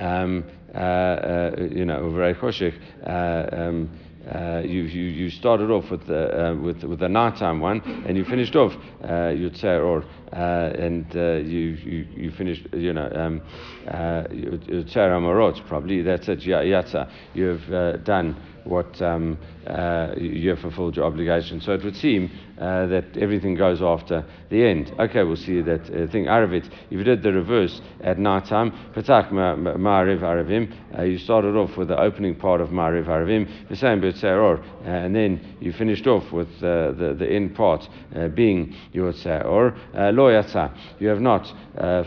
Um, 0.00 0.44
uh, 0.74 0.78
uh, 0.78 1.50
you 1.70 1.84
know, 1.84 2.00
choshik. 2.40 2.74
Uh, 3.06 3.56
um, 3.56 3.90
uh, 4.32 4.62
you, 4.64 4.82
you, 4.82 5.02
you 5.02 5.30
started 5.30 5.70
off 5.70 5.90
with 5.90 6.06
the, 6.06 6.50
uh, 6.50 6.54
with, 6.54 6.82
with 6.84 6.98
the 6.98 7.08
nighttime 7.08 7.60
one 7.60 7.80
and 8.06 8.16
you 8.16 8.24
finished 8.24 8.56
off 8.56 8.72
uh, 9.02 9.06
Yotzer 9.32 9.84
or 9.84 10.04
and 10.32 11.12
you, 11.14 11.58
you, 11.58 12.06
you 12.16 12.30
finished 12.32 12.66
you 12.72 12.92
know 12.92 13.10
um, 13.14 13.42
Yotzer 13.86 15.10
Amorot 15.10 15.66
probably. 15.68 16.02
That's 16.02 16.28
it. 16.28 16.40
Yatza 16.40 17.10
you've 17.34 18.04
done 18.04 18.36
what 18.64 19.00
um, 19.02 19.38
uh, 19.66 20.14
you 20.16 20.50
have 20.50 20.58
fulfilled 20.58 20.96
your 20.96 21.04
obligation. 21.06 21.60
So 21.60 21.72
it 21.72 21.84
would 21.84 21.96
seem 21.96 22.30
uh, 22.58 22.86
that 22.86 23.16
everything 23.16 23.54
goes 23.54 23.82
after 23.82 24.24
the 24.50 24.64
end. 24.64 24.92
Okay, 24.98 25.22
we'll 25.22 25.36
see 25.36 25.60
that 25.62 25.82
uh, 25.82 26.10
thing 26.10 26.26
Aravit. 26.26 26.66
If 26.66 26.92
you 26.92 27.04
did 27.04 27.22
the 27.22 27.32
reverse 27.32 27.80
at 28.00 28.18
night 28.18 28.46
time, 28.46 28.72
Patak 28.94 29.30
Ma'ariv 29.30 30.20
Aravim, 30.20 30.72
uh, 30.96 31.02
you 31.02 31.18
started 31.18 31.56
off 31.56 31.76
with 31.76 31.88
the 31.88 31.98
opening 31.98 32.34
part 32.36 32.60
of 32.60 32.68
Ma'ariv 32.68 33.06
Aravim, 33.06 33.68
the 33.68 33.76
same 33.76 34.00
B'Tze'or, 34.00 34.58
uh, 34.60 34.88
and 34.88 35.14
then 35.14 35.56
you 35.60 35.72
finished 35.72 36.06
off 36.06 36.30
with 36.32 36.48
uh, 36.58 36.92
the, 36.92 37.16
the 37.18 37.28
end 37.28 37.54
part 37.54 37.88
being 38.34 38.74
your. 38.92 39.04
Lo 39.14 40.30
Yatsa, 40.30 40.76
you 40.98 41.08
have 41.08 41.20
not 41.20 41.46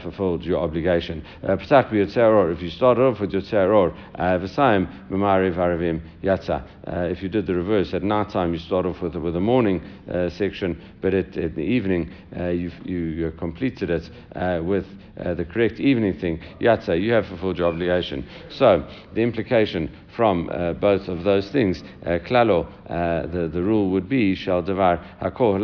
fulfilled 0.01 0.43
your 0.43 0.59
obligation. 0.59 1.23
Patak 1.43 1.91
B'Tze'or, 1.91 2.53
if 2.53 2.61
you 2.61 2.69
started 2.69 3.01
off 3.01 3.19
with 3.19 3.31
your 3.31 3.41
Tze'or, 3.41 3.93
the 4.15 4.47
same 4.47 4.87
Ma'ariv 5.11 5.55
Aravim 5.55 6.01
Yatsa. 6.23 6.46
If 6.49 7.21
you 7.23 7.29
did 7.29 7.47
the 7.47 7.55
reverse 7.55 7.93
at 7.93 8.03
night 8.03 8.29
time, 8.29 8.53
you 8.53 8.59
start 8.59 8.85
off 8.85 9.01
with, 9.01 9.15
with 9.15 9.35
morning 9.35 9.81
section, 10.29 10.81
but 11.01 11.13
at, 11.13 11.37
at 11.37 11.55
the 11.55 11.61
evening 11.61 12.11
uh, 12.37 12.49
you 12.49 12.71
you 12.85 13.31
completed 13.37 13.89
it 13.89 14.09
uh, 14.35 14.61
with 14.63 14.85
uh, 15.19 15.33
the 15.33 15.45
correct 15.45 15.79
evening 15.79 16.13
thing. 16.19 16.39
Yatsa, 16.59 17.01
you 17.01 17.11
have 17.13 17.25
fulfilled 17.27 17.57
your 17.57 17.67
obligation. 17.67 18.27
So 18.49 18.87
the 19.13 19.21
implication 19.21 19.89
from 20.15 20.49
uh, 20.49 20.73
both 20.73 21.07
of 21.07 21.23
those 21.23 21.49
things, 21.51 21.83
uh, 22.05 22.19
klalo, 22.25 22.67
uh, 22.89 23.27
the, 23.27 23.47
the 23.47 23.61
rule 23.61 23.89
would 23.91 24.09
be, 24.09 24.35
shall 24.35 24.61
devar 24.61 24.97
hakol 25.21 25.57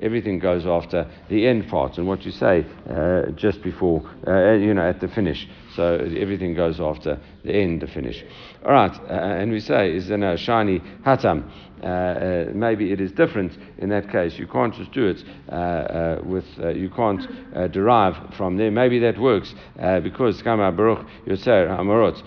Everything 0.00 0.38
goes 0.38 0.66
after 0.66 1.08
the 1.28 1.46
end 1.46 1.68
part 1.68 1.98
and 1.98 2.06
what 2.06 2.24
you 2.24 2.32
say 2.32 2.64
just 3.36 3.62
before, 3.62 4.02
you 4.26 4.74
know, 4.74 4.88
at 4.88 5.00
the 5.00 5.08
finish. 5.08 5.48
So 5.74 5.94
everything 6.16 6.54
goes 6.54 6.80
after 6.80 7.20
the 7.44 7.52
end, 7.52 7.82
the 7.82 7.86
finish. 7.86 8.24
All 8.66 8.72
right, 8.72 8.90
uh, 8.90 9.12
and 9.12 9.52
we 9.52 9.60
say, 9.60 9.94
is 9.94 10.10
in 10.10 10.24
a 10.24 10.36
shiny 10.36 10.80
hatam. 11.04 11.48
Uh, 11.80 11.86
uh, 11.86 12.44
maybe 12.52 12.90
it 12.90 13.00
is 13.00 13.12
different 13.12 13.56
in 13.78 13.90
that 13.90 14.10
case. 14.10 14.36
You 14.40 14.48
can't 14.48 14.74
just 14.74 14.90
do 14.90 15.06
it 15.06 15.22
uh, 15.48 15.54
uh 15.54 16.20
with, 16.24 16.44
you 16.74 16.90
can't 16.90 17.24
derive 17.72 18.34
from 18.34 18.56
there. 18.56 18.72
Maybe 18.72 18.98
that 18.98 19.20
works 19.20 19.54
because 20.02 20.42
Kama 20.42 20.72
Baruch 20.72 21.06
Yotzer 21.28 21.68
Hamarot. 21.68 22.20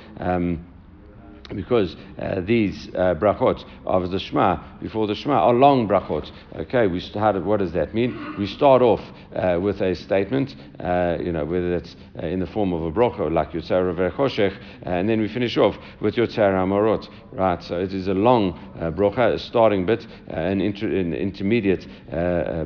Because 1.55 1.95
uh, 2.19 2.41
these 2.41 2.89
uh, 2.89 3.15
brachot 3.15 3.63
of 3.85 4.11
the 4.11 4.19
Shema 4.19 4.79
before 4.79 5.07
the 5.07 5.15
Shema 5.15 5.33
are 5.33 5.53
long 5.53 5.87
brachot. 5.87 6.29
Okay, 6.55 6.87
we 6.87 6.99
started. 6.99 7.43
What 7.43 7.59
does 7.59 7.71
that 7.73 7.93
mean? 7.93 8.35
We 8.37 8.45
start 8.45 8.81
off 8.81 9.01
uh, 9.35 9.59
with 9.59 9.81
a 9.81 9.95
statement, 9.95 10.55
uh, 10.79 11.17
you 11.19 11.31
know, 11.31 11.45
whether 11.45 11.75
it's 11.75 11.95
uh, 12.21 12.27
in 12.27 12.39
the 12.39 12.47
form 12.47 12.71
of 12.71 12.83
a 12.83 12.91
bracha 12.91 13.31
like 13.31 13.51
Yotzar 13.51 14.15
Choshech, 14.15 14.55
and 14.83 15.09
then 15.09 15.19
we 15.19 15.27
finish 15.27 15.57
off 15.57 15.75
with 16.01 16.15
Yotzar 16.15 16.53
Amorot. 16.53 17.07
Right. 17.31 17.63
So 17.63 17.79
it 17.79 17.93
is 17.93 18.07
a 18.07 18.13
long 18.13 18.53
uh, 18.79 18.91
bracha, 18.91 19.33
a 19.33 19.39
starting 19.39 19.85
bit, 19.85 20.05
an, 20.27 20.61
inter- 20.61 20.87
an 20.87 21.13
intermediate 21.13 21.87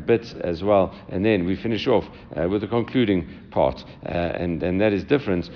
bit 0.05 0.35
as 0.41 0.63
well, 0.63 0.93
and 1.09 1.25
then 1.25 1.45
we 1.45 1.55
finish 1.55 1.87
off 1.87 2.05
with 2.35 2.63
a 2.63 2.67
concluding 2.67 3.27
part, 3.53 3.83
and 4.03 4.63
and 4.63 4.81
that 4.81 4.93
is 4.93 5.03
different 5.03 5.49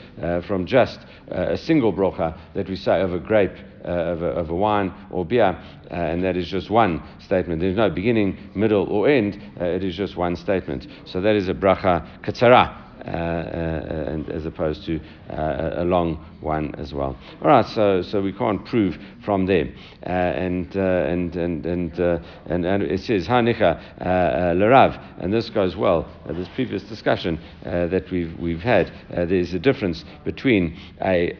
from 0.47 0.65
just 0.65 0.99
a 1.29 1.57
single 1.57 1.91
bracha 1.91 2.37
that 2.53 2.69
we 2.69 2.75
say 2.75 3.01
over 3.01 3.17
a 3.17 3.19
grape, 3.19 3.51
uh, 3.87 3.91
of, 3.91 4.21
a, 4.21 4.25
of, 4.25 4.49
a, 4.49 4.53
wine 4.53 4.93
or 5.11 5.23
beer, 5.23 5.45
uh, 5.45 5.93
and 5.93 6.21
that 6.21 6.35
is 6.35 6.49
just 6.49 6.69
one 6.69 7.01
statement. 7.19 7.61
There's 7.61 7.77
no 7.77 7.89
beginning, 7.89 8.37
middle, 8.53 8.85
or 8.87 9.07
end. 9.07 9.41
Uh, 9.59 9.63
it 9.63 9.83
is 9.83 9.95
just 9.95 10.17
one 10.17 10.35
statement. 10.35 10.85
So 11.05 11.21
that 11.21 11.35
is 11.35 11.47
a 11.47 11.53
bracha 11.53 12.21
katsara. 12.21 12.87
Uh, 13.07 13.09
uh, 13.09 14.11
and 14.11 14.29
as 14.29 14.45
opposed 14.45 14.83
to 14.83 14.99
uh, 15.29 15.75
a 15.77 15.85
long 15.85 16.25
one 16.41 16.75
as 16.75 16.93
well. 16.93 17.17
All 17.41 17.47
right, 17.47 17.65
so 17.65 18.01
so 18.01 18.21
we 18.21 18.33
can't 18.33 18.65
prove 18.65 18.97
from 19.23 19.45
there, 19.45 19.69
uh, 20.05 20.09
uh, 20.09 20.11
and, 20.11 20.75
and 20.75 21.65
and 21.65 21.99
uh, 21.99 22.19
and 22.47 22.65
and 22.65 22.83
it 22.83 22.99
says 22.99 23.25
hanicha 23.27 23.79
lerav, 24.01 25.01
and 25.19 25.33
this 25.33 25.49
goes 25.49 25.77
well. 25.77 26.05
this 26.27 26.49
previous 26.49 26.83
discussion 26.83 27.39
that 27.63 28.11
we've 28.11 28.37
we've 28.39 28.61
had, 28.61 28.91
there's 29.09 29.53
a 29.53 29.59
difference 29.59 30.03
between 30.25 30.77
a, 31.01 31.31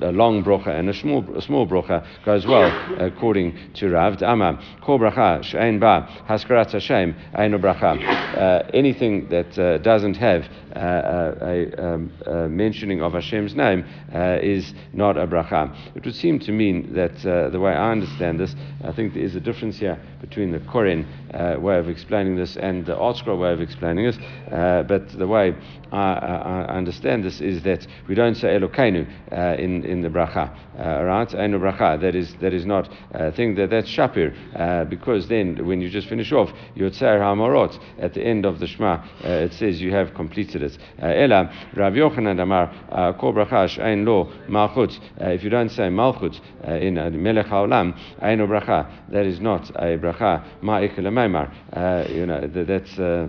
a 0.00 0.12
long 0.12 0.44
brocha 0.44 0.68
and 0.68 0.88
a 0.88 0.94
small 0.94 1.36
a 1.36 1.42
small 1.42 1.66
brocha 1.66 2.06
goes 2.24 2.46
well 2.46 2.70
according 3.00 3.58
to 3.74 3.90
Rav. 3.90 4.22
Ama 4.22 4.62
kol 4.82 5.00
bracha 5.00 5.42
she'ein 5.42 5.80
ba 5.80 6.08
haskarat 6.28 6.70
Hashem 6.70 7.14
eino 7.34 7.60
bracha. 7.60 8.70
Anything 8.72 9.28
that 9.30 9.82
doesn't 9.82 10.16
have 10.16 10.44
um, 10.76 11.07
a, 11.08 12.48
mentioning 12.48 13.02
of 13.02 13.12
Hashem's 13.12 13.54
name 13.54 13.84
uh, 14.14 14.38
is 14.42 14.74
not 14.92 15.16
a 15.16 15.26
bracha. 15.26 15.74
It 15.94 16.04
would 16.04 16.14
seem 16.14 16.38
to 16.40 16.52
mean 16.52 16.94
that 16.94 17.24
uh, 17.24 17.50
the 17.50 17.60
way 17.60 17.72
I 17.72 17.92
understand 17.92 18.40
this, 18.40 18.54
I 18.84 18.92
think 18.92 19.14
there 19.14 19.22
is 19.22 19.34
a 19.34 19.40
difference 19.40 19.78
here 19.78 20.00
between 20.20 20.52
the 20.52 20.58
Koren 20.60 21.06
uh, 21.32 21.56
way 21.60 21.78
of 21.78 21.88
explaining 21.88 22.36
this 22.36 22.56
and 22.56 22.84
the 22.84 22.94
ArtScroll 22.94 23.38
way 23.38 23.52
of 23.52 23.60
explaining 23.60 24.06
this. 24.06 24.18
Uh, 24.50 24.82
but 24.82 25.08
the 25.10 25.26
way 25.26 25.54
I, 25.92 26.12
I, 26.12 26.76
understand 26.76 27.24
this 27.24 27.40
is 27.40 27.62
that 27.62 27.86
we 28.08 28.14
don't 28.14 28.34
say 28.34 28.48
Elokeinu 28.48 29.06
uh, 29.32 29.60
in, 29.60 29.84
in 29.84 30.02
the 30.02 30.08
bracha, 30.08 30.54
uh, 30.78 31.04
right? 31.04 31.28
Einu 31.34 31.58
bracha, 31.58 32.00
that 32.00 32.14
is, 32.14 32.34
that 32.40 32.52
is 32.52 32.66
not 32.66 32.90
a 33.12 33.32
thing, 33.32 33.54
that, 33.54 33.70
that's 33.70 33.88
Shapir, 33.88 34.34
uh, 34.54 34.84
because 34.84 35.28
then 35.28 35.66
when 35.66 35.80
you 35.80 35.88
just 35.88 36.08
finish 36.08 36.32
off 36.32 36.50
your 36.74 36.90
Yotzer 36.90 37.18
HaMorot 37.18 37.78
at 37.98 38.14
the 38.14 38.22
end 38.22 38.44
of 38.44 38.58
the 38.58 38.66
Shema, 38.66 38.94
uh, 39.24 39.28
it 39.28 39.52
says 39.54 39.80
you 39.80 39.92
have 39.92 40.14
completed 40.14 40.62
it. 40.62 40.76
Uh, 41.00 41.06
Ela, 41.06 41.50
Rav 41.74 41.92
Yochanan 41.94 42.40
Amar, 42.40 42.72
uh, 42.90 43.12
Kol 43.12 43.32
bracha 43.32 43.78
ein 43.80 44.04
lo 44.04 44.32
malchut. 44.48 44.98
Uh, 45.20 45.26
if 45.26 45.44
you 45.44 45.50
don't 45.50 45.70
say 45.70 45.88
malchut 45.88 46.40
in 46.64 46.94
Melech 47.22 47.46
HaOlam, 47.46 47.96
Einu 48.20 48.46
bracha, 48.46 48.90
that 49.10 49.24
is 49.26 49.40
not 49.40 49.70
a 49.70 49.96
bracha. 49.96 50.44
Ma'ik 50.62 50.98
uh, 50.98 52.12
you 52.12 52.26
know, 52.26 52.46
that's. 52.46 52.98
Uh, 52.98 53.28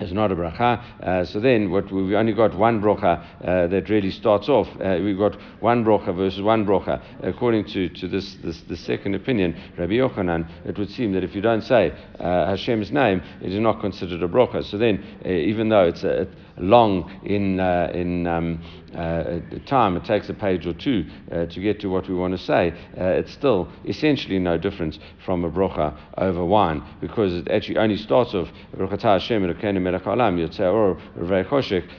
is 0.00 0.12
not 0.12 0.32
a 0.32 0.36
bracha. 0.36 1.02
Uh, 1.02 1.24
so 1.24 1.40
then, 1.40 1.70
what 1.70 1.90
we've 1.92 2.14
only 2.14 2.32
got 2.32 2.56
one 2.56 2.80
bracha 2.80 3.24
uh, 3.42 3.66
that 3.68 3.88
really 3.88 4.10
starts 4.10 4.48
off. 4.48 4.68
Uh, 4.80 4.98
we've 5.02 5.18
got 5.18 5.36
one 5.60 5.84
bracha 5.84 6.14
versus 6.14 6.42
one 6.42 6.64
bracha. 6.66 7.02
According 7.22 7.66
to, 7.66 7.88
to 7.88 8.08
this, 8.08 8.36
this 8.42 8.60
the 8.68 8.76
second 8.76 9.14
opinion, 9.14 9.54
Rabbi 9.76 9.94
Yochanan, 9.94 10.48
it 10.66 10.78
would 10.78 10.90
seem 10.90 11.12
that 11.12 11.24
if 11.24 11.34
you 11.34 11.40
don't 11.40 11.62
say 11.62 11.92
uh, 12.18 12.46
Hashem's 12.46 12.90
name, 12.90 13.22
it 13.40 13.52
is 13.52 13.60
not 13.60 13.80
considered 13.80 14.22
a 14.22 14.28
bracha. 14.28 14.64
So 14.64 14.78
then, 14.78 15.04
uh, 15.24 15.28
even 15.28 15.68
though 15.68 15.86
it's 15.86 16.04
a, 16.04 16.26
long 16.60 17.10
in 17.24 17.60
uh, 17.60 17.90
in 17.94 18.26
um, 18.26 18.62
time, 18.92 19.96
it 19.96 20.04
takes 20.04 20.28
a 20.28 20.34
page 20.34 20.66
or 20.66 20.72
two 20.74 21.04
to 21.30 21.60
get 21.60 21.80
to 21.80 21.88
what 21.88 22.08
we 22.08 22.14
want 22.14 22.36
to 22.36 22.42
say. 22.44 22.72
it's 22.94 23.32
still 23.32 23.68
essentially 23.86 24.38
no 24.38 24.58
difference 24.58 24.98
from 25.24 25.44
a 25.44 25.50
bracha 25.50 25.96
over 26.16 26.44
wine 26.44 26.82
because 27.00 27.34
it 27.34 27.48
actually 27.50 27.76
only 27.76 27.96
starts 27.96 28.34
off 28.34 28.48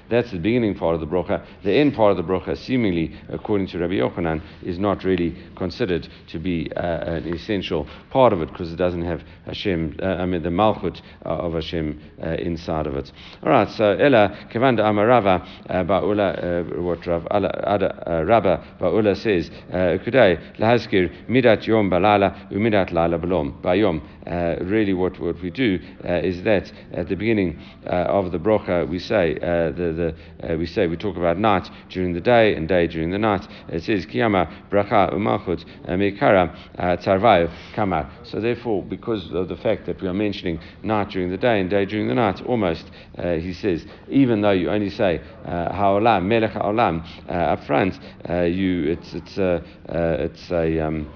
that's 0.10 0.32
the 0.32 0.40
beginning 0.40 0.76
part 0.76 0.96
of 0.96 1.02
the 1.02 1.08
brocha. 1.08 1.46
The 1.64 1.72
end 1.74 1.94
part 1.94 2.12
of 2.12 2.18
the 2.18 2.24
brocha, 2.24 2.58
seemingly, 2.58 3.16
according 3.30 3.68
to 3.68 3.80
Rabbi 3.80 3.94
Yochanan, 3.94 4.42
is 4.64 4.80
not 4.80 5.04
really 5.04 5.36
considered 5.56 6.08
to 6.28 6.40
be 6.40 6.72
uh, 6.76 6.82
an 6.82 7.34
essential 7.34 7.88
part 8.10 8.34
of 8.34 8.42
it 8.42 8.50
because 8.50 8.72
it 8.72 8.76
doesn't 8.76 9.04
have 9.04 9.24
Hashem, 9.46 9.98
uh, 10.02 10.06
I 10.06 10.26
mean, 10.26 10.44
the 10.44 10.50
Malchut 10.50 11.02
uh, 11.26 11.30
of 11.30 11.54
Hashem 11.54 12.00
uh, 12.22 12.30
inside 12.30 12.88
of 12.88 12.96
it. 12.96 13.12
All 13.44 13.50
right, 13.50 13.70
so 13.70 13.92
Ella, 13.92 14.48
Kavanda 14.52 14.82
Amarava 14.82 15.48
uh, 15.70 15.84
Ba'ula, 15.84 16.38
uh, 16.38 16.79
what 16.82 17.06
Rav 17.06 17.28
uh, 17.30 18.24
Rabba 18.26 18.78
Ba'ula 18.80 19.16
says, 19.16 19.50
uh, 19.70 19.98
Kudai, 20.04 20.58
Lahazkir, 20.58 21.28
Midat 21.28 21.66
Yom 21.68 21.90
Balala, 21.90 22.52
Umidat 22.52 22.92
Lala 22.92 23.18
Balom, 23.18 23.62
Bayom. 23.62 24.02
Uh, 24.26 24.64
really, 24.64 24.94
what, 24.94 25.20
what 25.20 25.42
we 25.42 25.50
do 25.50 25.80
is 26.04 26.44
that 26.44 26.72
at 26.94 27.10
the 27.10 27.16
beginning 27.16 27.60
uh, 27.86 28.06
of 28.08 28.32
the 28.32 28.38
brocha, 28.38 28.88
we 28.88 29.00
say 29.00 29.36
uh, 29.38 29.72
the, 29.72 30.16
the 30.42 30.54
uh, 30.54 30.58
we 30.58 30.66
say 30.66 30.88
we 30.88 30.96
talk 30.96 31.18
about 31.18 31.38
night 31.38 31.70
during 31.90 32.14
the 32.14 32.22
day 32.22 32.56
and 32.56 32.68
day 32.68 32.88
during 32.88 33.12
the 33.12 33.18
night. 33.18 33.48
It 33.70 33.84
says 33.84 34.06
kiyama 34.06 34.70
bracha 34.70 35.14
umalchut 35.14 35.66
mikara 35.88 36.56
tzarvayu 36.78 37.52
kamar. 37.74 38.12
So 38.24 38.40
therefore, 38.40 38.84
because 38.84 39.32
of 39.34 39.48
the 39.48 39.56
fact 39.58 39.86
that 39.88 40.02
we 40.02 40.08
are 40.08 40.14
mentioning 40.14 40.60
night 40.84 41.10
during 41.10 41.32
the 41.32 41.38
day 41.38 41.60
and 41.60 41.70
day 41.70 41.86
during 41.86 42.08
the 42.08 42.16
night, 42.16 42.42
almost 42.46 42.90
he 43.18 43.54
says 43.54 43.86
even 44.10 44.42
though 44.42 44.52
you 44.52 44.70
only 44.70 44.90
say 44.90 45.22
haolam 45.46 46.26
melech 46.26 46.54
haolam 46.72 47.04
up 47.30 47.60
uh, 47.60 47.66
front, 47.66 48.00
uh, 48.30 48.42
you 48.42 48.84
it's 48.92 49.14
it's 49.14 49.38
uh, 49.38 49.62
it's 49.88 50.52
a 50.52 50.80
um, 50.80 51.10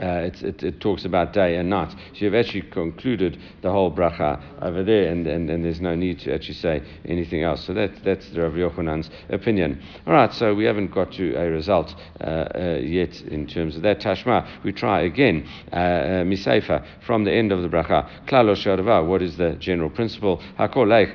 uh, 0.00 0.30
it, 0.42 0.62
it, 0.62 0.80
talks 0.80 1.04
about 1.04 1.32
day 1.32 1.56
and 1.56 1.68
night. 1.68 1.90
So 1.90 2.24
you've 2.24 2.34
actually 2.34 2.62
concluded 2.62 3.38
the 3.62 3.70
whole 3.70 3.92
bracha 3.92 4.40
over 4.62 4.82
there, 4.82 5.10
and, 5.10 5.26
and, 5.26 5.50
and 5.50 5.64
there's 5.64 5.80
no 5.80 5.94
need 5.94 6.20
to 6.20 6.34
actually 6.34 6.54
say 6.54 6.82
anything 7.04 7.42
else. 7.42 7.64
So 7.64 7.74
that, 7.74 8.02
that's 8.04 8.28
the 8.30 8.42
Rav 8.42 8.52
Yochanan's 8.52 9.10
opinion. 9.28 9.82
All 10.06 10.12
right, 10.12 10.32
so 10.32 10.54
we 10.54 10.64
haven't 10.64 10.92
got 10.92 11.12
to 11.12 11.34
a 11.34 11.50
result 11.50 11.94
uh, 12.20 12.24
uh, 12.24 12.78
yet 12.82 13.20
in 13.22 13.46
terms 13.46 13.76
of 13.76 13.82
that. 13.82 14.00
Tashma, 14.00 14.48
we 14.64 14.72
try 14.72 15.02
again. 15.02 15.46
Uh, 15.72 15.76
uh 15.76 16.24
Misaifa, 16.24 16.84
from 17.04 17.24
the 17.24 17.32
end 17.32 17.52
of 17.52 17.62
the 17.62 17.68
bracha. 17.68 18.08
Klalo 18.26 18.54
Shadava, 18.54 19.06
what 19.06 19.22
is 19.22 19.36
the 19.36 19.52
general 19.56 19.90
principle? 19.90 20.42
Hakol 20.58 20.86
Leich, 20.86 21.14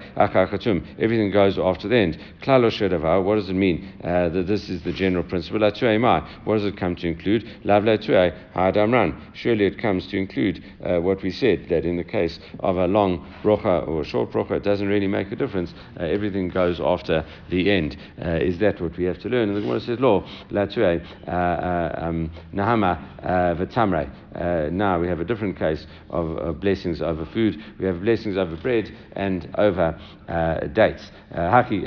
everything 0.99 1.31
goes 1.31 1.57
after 1.57 1.87
the 1.87 1.95
end. 1.95 2.19
Klalo 2.41 2.69
Shadava, 2.69 3.23
what 3.23 3.35
does 3.35 3.49
it 3.49 3.53
mean 3.53 3.91
that 4.01 4.45
this 4.47 4.69
is 4.69 4.83
the 4.83 4.91
general 4.91 5.23
principle? 5.23 5.59
What 5.59 6.55
does 6.55 6.65
it 6.65 6.77
come 6.77 6.95
to 6.97 7.07
include? 7.07 7.47
Lav 7.63 7.83
Surely 9.33 9.65
it 9.65 9.77
comes 9.77 10.07
to 10.07 10.17
include 10.17 10.63
uh, 10.83 10.99
what 10.99 11.21
we 11.23 11.31
said 11.31 11.67
that 11.69 11.85
in 11.85 11.97
the 11.97 12.03
case 12.03 12.39
of 12.59 12.77
a 12.77 12.87
long 12.87 13.25
brocha 13.43 13.87
or 13.87 14.01
a 14.01 14.05
short 14.05 14.31
brocha, 14.31 14.51
it 14.51 14.63
doesn't 14.63 14.87
really 14.87 15.07
make 15.07 15.31
a 15.31 15.35
difference. 15.35 15.73
Uh, 15.99 16.03
everything 16.03 16.49
goes 16.49 16.79
after 16.79 17.25
the 17.49 17.71
end. 17.71 17.97
Uh, 18.23 18.31
is 18.31 18.57
that 18.59 18.81
what 18.81 18.97
we 18.97 19.05
have 19.05 19.19
to 19.19 19.29
learn? 19.29 19.49
And 19.49 19.57
the 19.57 19.61
Gemara 19.61 19.79
says, 19.79 19.99
"Lo 19.99 20.25
latue 20.51 21.01
uh, 21.27 21.31
uh, 24.35 24.39
um, 24.39 24.43
nahama 24.43 24.69
v'tamre." 24.69 24.71
Now 24.71 24.99
we 24.99 25.07
have 25.07 25.19
a 25.19 25.25
different 25.25 25.57
case 25.57 25.85
of, 26.09 26.59
blessings 26.59 27.01
over 27.01 27.25
food. 27.25 27.57
We 27.79 27.85
have 27.85 28.01
blessings 28.01 28.37
over 28.37 28.55
bread 28.57 28.91
and 29.13 29.49
over 29.57 29.99
dates. 30.73 31.11
Haki 31.33 31.85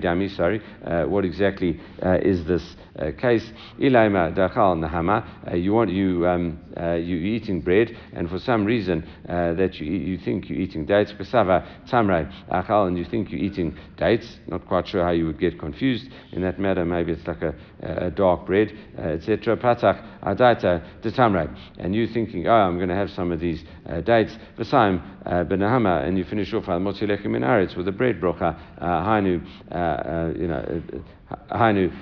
dami. 0.00 0.34
Sorry. 0.36 0.60
what 1.08 1.24
exactly 1.24 1.80
is 2.02 2.44
this 2.46 2.76
case? 3.18 3.52
Dachal 3.78 4.78
nahama. 4.78 5.24
You 5.56 5.72
want 5.72 5.90
you 5.90 6.26
um, 6.26 6.58
uh, 6.78 6.94
you're 6.94 7.18
eating 7.18 7.60
bread, 7.60 7.96
and 8.12 8.28
for 8.28 8.38
some 8.38 8.64
reason 8.64 9.04
uh, 9.28 9.54
that 9.54 9.74
you, 9.80 9.86
you 9.86 10.18
think 10.18 10.48
you're 10.48 10.58
eating 10.58 10.86
dates, 10.86 11.12
kasava 11.12 11.66
tamray 11.88 12.30
achal, 12.50 12.88
and 12.88 12.96
you 12.96 13.04
think 13.04 13.30
you're 13.30 13.40
eating 13.40 13.76
dates. 13.96 14.38
Not 14.46 14.66
quite 14.66 14.86
sure 14.86 15.04
how 15.04 15.10
you 15.10 15.26
would 15.26 15.40
get 15.40 15.58
confused 15.58 16.08
in 16.32 16.42
that 16.42 16.58
matter. 16.58 16.84
Maybe 16.84 17.12
it's 17.12 17.26
like 17.26 17.42
a, 17.42 17.54
a 17.82 18.10
dark 18.10 18.46
bread, 18.46 18.72
uh, 18.98 19.02
etc. 19.02 19.56
Patach 19.56 20.22
adaita 20.22 20.97
de 21.02 21.10
tamray, 21.10 21.48
and 21.78 21.94
you 21.94 22.06
thinking, 22.06 22.46
oh, 22.46 22.52
I'm 22.52 22.76
going 22.76 22.88
to 22.88 22.94
have 22.94 23.10
some 23.10 23.32
of 23.32 23.40
these 23.40 23.62
uh, 23.88 24.00
dates. 24.00 24.36
V'saim 24.58 25.02
uh, 25.24 25.44
benahama, 25.44 26.06
and 26.06 26.18
you 26.18 26.24
finish 26.24 26.52
off 26.54 26.68
al 26.68 26.80
motilechem 26.80 27.36
in 27.36 27.76
with 27.76 27.88
a 27.88 27.92
bread 27.92 28.20
brocha. 28.20 28.58
Uh, 28.78 28.84
hainu, 29.04 30.38
you 30.38 30.46
know. 30.46 30.82
Hainu 31.50 31.92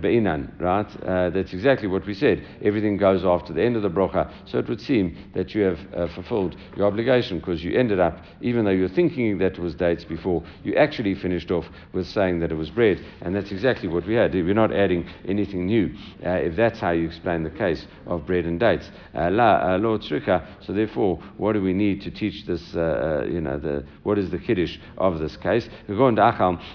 be'inan, 0.00 0.52
right? 0.60 0.86
Uh, 1.04 1.30
that's 1.30 1.52
exactly 1.52 1.88
what 1.88 2.06
we 2.06 2.14
said. 2.14 2.44
Everything 2.62 2.96
goes 2.96 3.24
after 3.24 3.52
the 3.52 3.62
end 3.62 3.76
of 3.76 3.82
the 3.82 3.90
brocha. 3.90 4.30
So 4.46 4.58
it 4.58 4.68
would 4.68 4.80
seem 4.80 5.16
that 5.34 5.54
you 5.54 5.62
have 5.62 5.78
uh, 5.94 6.08
fulfilled 6.14 6.56
your 6.76 6.86
obligation 6.86 7.38
because 7.38 7.64
you 7.64 7.76
ended 7.76 7.98
up, 7.98 8.18
even 8.40 8.64
though 8.64 8.70
you 8.70 8.82
were 8.82 8.88
thinking 8.88 9.38
that 9.38 9.52
it 9.54 9.58
was 9.58 9.74
dates 9.74 10.04
before, 10.04 10.44
you 10.62 10.76
actually 10.76 11.14
finished 11.14 11.50
off 11.50 11.66
with 11.92 12.06
saying 12.06 12.38
that 12.40 12.52
it 12.52 12.54
was 12.54 12.70
bread. 12.70 13.04
And 13.20 13.34
that's 13.34 13.50
exactly 13.50 13.88
what 13.88 14.06
we 14.06 14.14
had. 14.14 14.32
We're 14.32 14.54
not 14.54 14.72
adding 14.72 15.08
anything 15.26 15.66
new. 15.66 15.94
Uh, 16.24 16.30
if 16.30 16.54
that's 16.54 16.78
how 16.78 16.90
you 16.92 17.06
explain 17.06 17.42
the 17.42 17.50
case 17.50 17.86
of 18.06 18.26
bread 18.26 18.44
and 18.44 18.60
dates. 18.60 18.90
Uh, 19.14 19.30
la, 19.30 19.74
uh, 19.74 19.78
Lord 19.78 20.02
Srika. 20.02 20.46
So 20.64 20.72
therefore, 20.72 21.16
what 21.36 21.54
do 21.54 21.62
we 21.62 21.72
need 21.72 22.00
to 22.02 22.10
teach 22.10 22.46
this, 22.46 22.74
uh, 22.76 23.26
you 23.28 23.40
know, 23.40 23.58
the, 23.58 23.84
what 24.04 24.18
is 24.18 24.30
the 24.30 24.38
kiddush 24.38 24.78
of 24.98 25.18
this 25.18 25.36
case? 25.36 25.68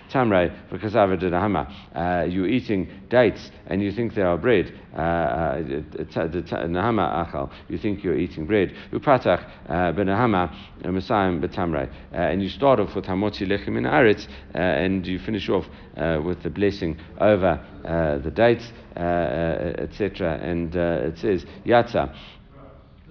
Tamre 0.10 0.51
because 0.70 0.96
Uh, 1.96 2.25
you're 2.29 2.48
eating 2.48 2.88
dates 3.10 3.51
and 3.67 3.81
you 3.81 3.91
think 3.91 4.13
they 4.13 4.22
are 4.22 4.38
bread. 4.38 4.72
Uh, 4.93 5.00
uh, 5.00 5.57
nahama 6.67 7.25
achal, 7.25 7.51
you 7.69 7.77
think 7.77 8.03
you're 8.03 8.17
eating 8.17 8.46
bread. 8.46 8.74
Upratach 8.91 9.43
uh, 9.67 9.93
benahama 9.93 10.53
uh, 10.84 12.17
and 12.17 12.43
you 12.43 12.50
start 12.50 12.79
off 12.79 12.96
with 12.96 13.05
hamotzi 13.05 13.48
lechem 13.48 13.77
in 13.77 13.84
aretz, 13.84 14.27
and 14.53 15.05
you 15.05 15.19
finish 15.19 15.50
off 15.50 15.65
with 16.24 16.41
the 16.43 16.50
blessing 16.50 17.00
over 17.19 17.60
the 18.24 18.31
dates, 18.31 18.72
etc. 18.96 20.39
And 20.41 20.75
it 20.75 21.17
says 21.17 21.46
yatsa 21.65 22.13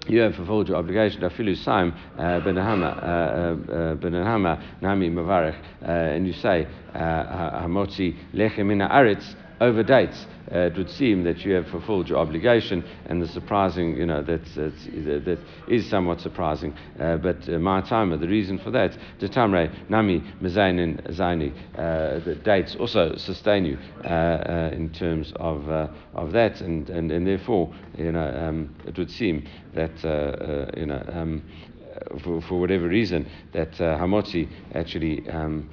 you 0.09 0.21
have 0.21 0.35
fulfilled 0.35 0.69
your 0.69 0.77
obligation. 0.77 1.21
Afilu 1.21 1.55
saim 1.57 1.93
uh, 2.17 2.41
benahama 2.41 2.97
uh, 2.97 3.07
uh, 3.07 3.95
benahama 3.95 4.81
nami 4.81 5.09
mavarech, 5.09 5.55
and 5.81 6.27
you 6.27 6.33
say 6.33 6.67
hamotzi 6.95 8.15
lechem 8.33 8.71
in 8.71 8.79
aretz 8.79 9.35
over 9.59 9.83
dates. 9.83 10.25
Uh, 10.49 10.59
it 10.59 10.77
would 10.77 10.89
seem 10.89 11.23
that 11.23 11.43
you 11.43 11.53
have 11.53 11.67
fulfilled 11.67 12.07
your 12.07 12.19
obligation, 12.19 12.83
and 13.07 13.21
the 13.21 13.27
surprising, 13.27 13.97
you 13.97 14.05
know, 14.05 14.23
that's, 14.23 14.55
that's 14.55 14.85
that 14.85 15.39
is 15.67 15.89
somewhat 15.89 16.21
surprising. 16.21 16.73
Uh, 16.99 17.17
but 17.17 17.37
uh, 17.49 17.59
my 17.59 17.81
time, 17.81 18.17
the 18.17 18.27
reason 18.27 18.57
for 18.57 18.71
that, 18.71 18.97
the 19.19 19.27
tamre 19.27 19.69
nami 19.89 20.23
zaini, 20.41 21.51
uh, 21.77 22.19
the 22.23 22.35
dates 22.45 22.75
also 22.79 23.15
sustain 23.17 23.65
you 23.65 23.77
uh, 24.05 24.07
uh, 24.07 24.69
in 24.71 24.89
terms 24.89 25.33
of 25.35 25.67
of 26.13 26.31
that, 26.31 26.61
and, 26.61 26.89
and, 26.89 27.11
and 27.11 27.27
therefore, 27.27 27.73
you 27.97 28.11
know, 28.11 28.27
um, 28.29 28.73
it 28.85 28.97
would 28.97 29.11
seem 29.11 29.45
that 29.73 29.91
you 30.77 30.85
know. 30.85 31.03
Um, 31.11 31.43
for, 32.23 32.39
for 32.41 32.59
whatever 32.59 32.87
reason, 32.87 33.27
that 33.53 33.71
Hamotzi 33.71 34.47
actually 34.75 35.27
um, 35.29 35.67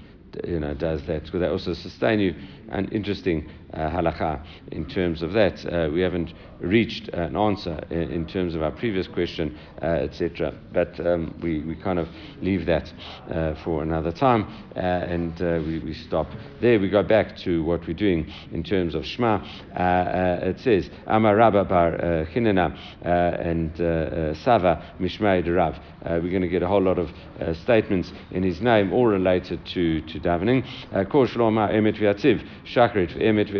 you 0.47 0.59
know, 0.59 0.75
does 0.75 1.05
that. 1.07 1.25
Because 1.25 1.41
they 1.41 1.49
also 1.49 1.75
sustain 1.75 2.19
you. 2.19 2.35
An 2.71 2.88
interesting 2.88 3.49
uh, 3.75 3.90
halakha 3.90 4.45
in 4.73 4.87
terms 4.87 5.23
of 5.23 5.33
that. 5.33 5.64
Uh, 5.66 5.90
we 5.93 6.00
haven't 6.00 6.33
reached 6.61 7.09
an 7.09 7.37
answer 7.37 7.79
in, 7.90 8.11
in 8.11 8.27
terms 8.27 8.55
of 8.55 8.62
our 8.62 8.70
previous 8.70 9.07
question, 9.07 9.59
uh, 9.83 9.87
etc. 9.87 10.55
But 10.72 10.98
um, 11.01 11.38
we, 11.42 11.62
we 11.62 11.75
kind 11.75 11.98
of 11.98 12.09
leave 12.40 12.66
that 12.66 12.92
uh, 13.31 13.55
for 13.64 13.83
another 13.83 14.12
time 14.12 14.44
uh, 14.77 14.79
and 14.81 15.40
uh, 15.42 15.61
we, 15.66 15.79
we 15.81 15.94
stop 15.94 16.29
there. 16.61 16.79
We 16.79 16.88
go 16.88 17.03
back 17.03 17.37
to 17.38 17.64
what 17.64 17.87
we're 17.87 17.94
doing 17.94 18.33
in 18.53 18.62
terms 18.62 18.94
of 18.94 19.05
Shema. 19.05 19.42
it 19.75 20.61
says, 20.61 20.88
Amar 21.07 21.37
Rabba 21.37 21.64
bar 21.64 22.27
Chinena 22.33 22.77
and 23.03 24.37
Sava 24.38 24.94
Mishmei 25.01 25.44
Rav. 25.55 25.77
we're 26.22 26.31
going 26.31 26.42
to 26.42 26.48
get 26.48 26.62
a 26.62 26.68
whole 26.68 26.83
lot 26.83 26.98
of 26.98 27.11
statements 27.57 28.12
in 28.31 28.42
his 28.42 28.61
name, 28.61 28.92
all 28.92 29.07
related 29.07 29.64
to, 29.66 30.01
to 30.03 30.20
davening. 30.20 30.64
Kol 31.11 31.27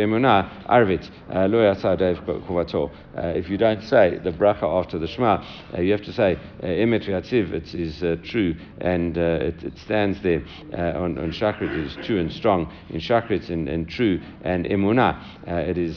Shakrit 0.05 0.09
V'Emunah, 0.09 0.67
Arvit, 0.67 1.11
uh, 1.31 1.47
Lo 1.47 1.59
Yatsa 1.59 1.99
Dev 1.99 2.19
Kuvato. 2.25 2.91
Uh, 3.17 3.29
if 3.29 3.49
you 3.49 3.57
don't 3.57 3.83
say 3.83 4.19
the 4.23 4.31
bracha 4.31 4.65
after 4.65 4.99
the 4.99 5.07
Shema, 5.07 5.45
uh, 5.73 5.81
you 5.81 5.93
have 5.93 6.03
to 6.03 6.13
say 6.13 6.35
uh, 6.35 6.67
Emet 6.67 7.07
Yatziv, 7.07 7.53
it 7.53 7.75
is 7.75 8.03
uh, 8.03 8.17
true 8.25 8.55
and 8.81 9.17
uh, 9.17 9.21
it, 9.21 9.63
it, 9.63 9.79
stands 9.79 10.21
there 10.23 10.43
on, 10.73 11.19
on 11.19 11.31
Shachrit, 11.31 11.71
it 11.71 11.87
is 11.87 12.07
true 12.07 12.19
and 12.19 12.33
strong. 12.33 12.73
In 12.91 13.01
Shachrit 13.01 13.51
and, 13.51 13.69
and 13.69 13.89
true 13.89 14.21
and 14.43 14.67
Emunah, 14.67 15.69
it 15.69 15.79
is 15.79 15.97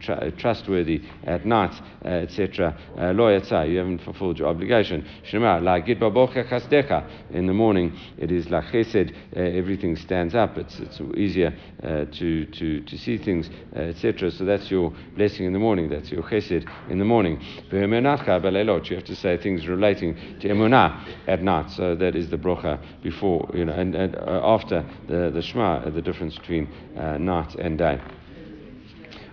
tr- 0.00 0.30
trustworthy 0.38 1.02
at 1.24 1.44
night, 1.44 1.74
etc. 2.04 2.76
Lo 2.96 3.26
Yatsa, 3.26 3.70
you 3.70 3.78
haven't 3.78 4.00
fulfilled 4.00 4.38
your 4.38 4.48
obligation. 4.48 5.06
Shema, 5.24 5.58
La 5.58 5.78
Gid 5.80 6.00
Chasdecha, 6.00 7.06
in 7.30 7.46
the 7.46 7.52
morning 7.54 7.96
it 8.16 8.32
is 8.32 8.48
La 8.48 8.62
Chesed, 8.62 9.14
everything 9.34 9.96
stands 9.96 10.34
up, 10.34 10.56
it's, 10.56 10.78
it's 10.78 11.00
easier 11.16 11.54
to, 11.82 12.46
to, 12.46 12.80
to 12.88 12.98
see 12.98 13.18
things, 13.18 13.48
etc. 13.74 14.30
So 14.30 14.44
that's 14.44 14.70
your 14.70 14.92
blessing 15.16 15.46
in 15.46 15.52
the 15.52 15.58
morning 15.58 15.88
that's 15.88 16.10
your 16.10 16.22
chesed 16.22 16.68
in 16.90 16.98
the 16.98 17.04
morning. 17.04 17.40
You 17.70 17.80
have 17.80 19.04
to 19.04 19.16
say 19.16 19.36
things 19.36 19.66
relating 19.66 20.14
to 20.40 20.48
emunah 20.48 21.26
at 21.26 21.42
night. 21.42 21.70
So 21.70 21.94
that 21.96 22.16
is 22.16 22.30
the 22.30 22.36
brocha 22.36 22.80
before, 23.02 23.50
you 23.54 23.64
know, 23.64 23.72
and, 23.72 23.94
and 23.94 24.16
uh, 24.16 24.40
after 24.44 24.84
the, 25.06 25.30
the 25.30 25.42
Shema, 25.42 25.78
uh, 25.78 25.90
the 25.90 26.02
difference 26.02 26.36
between 26.38 26.68
uh, 26.96 27.18
night 27.18 27.54
and 27.56 27.78
day. 27.78 28.00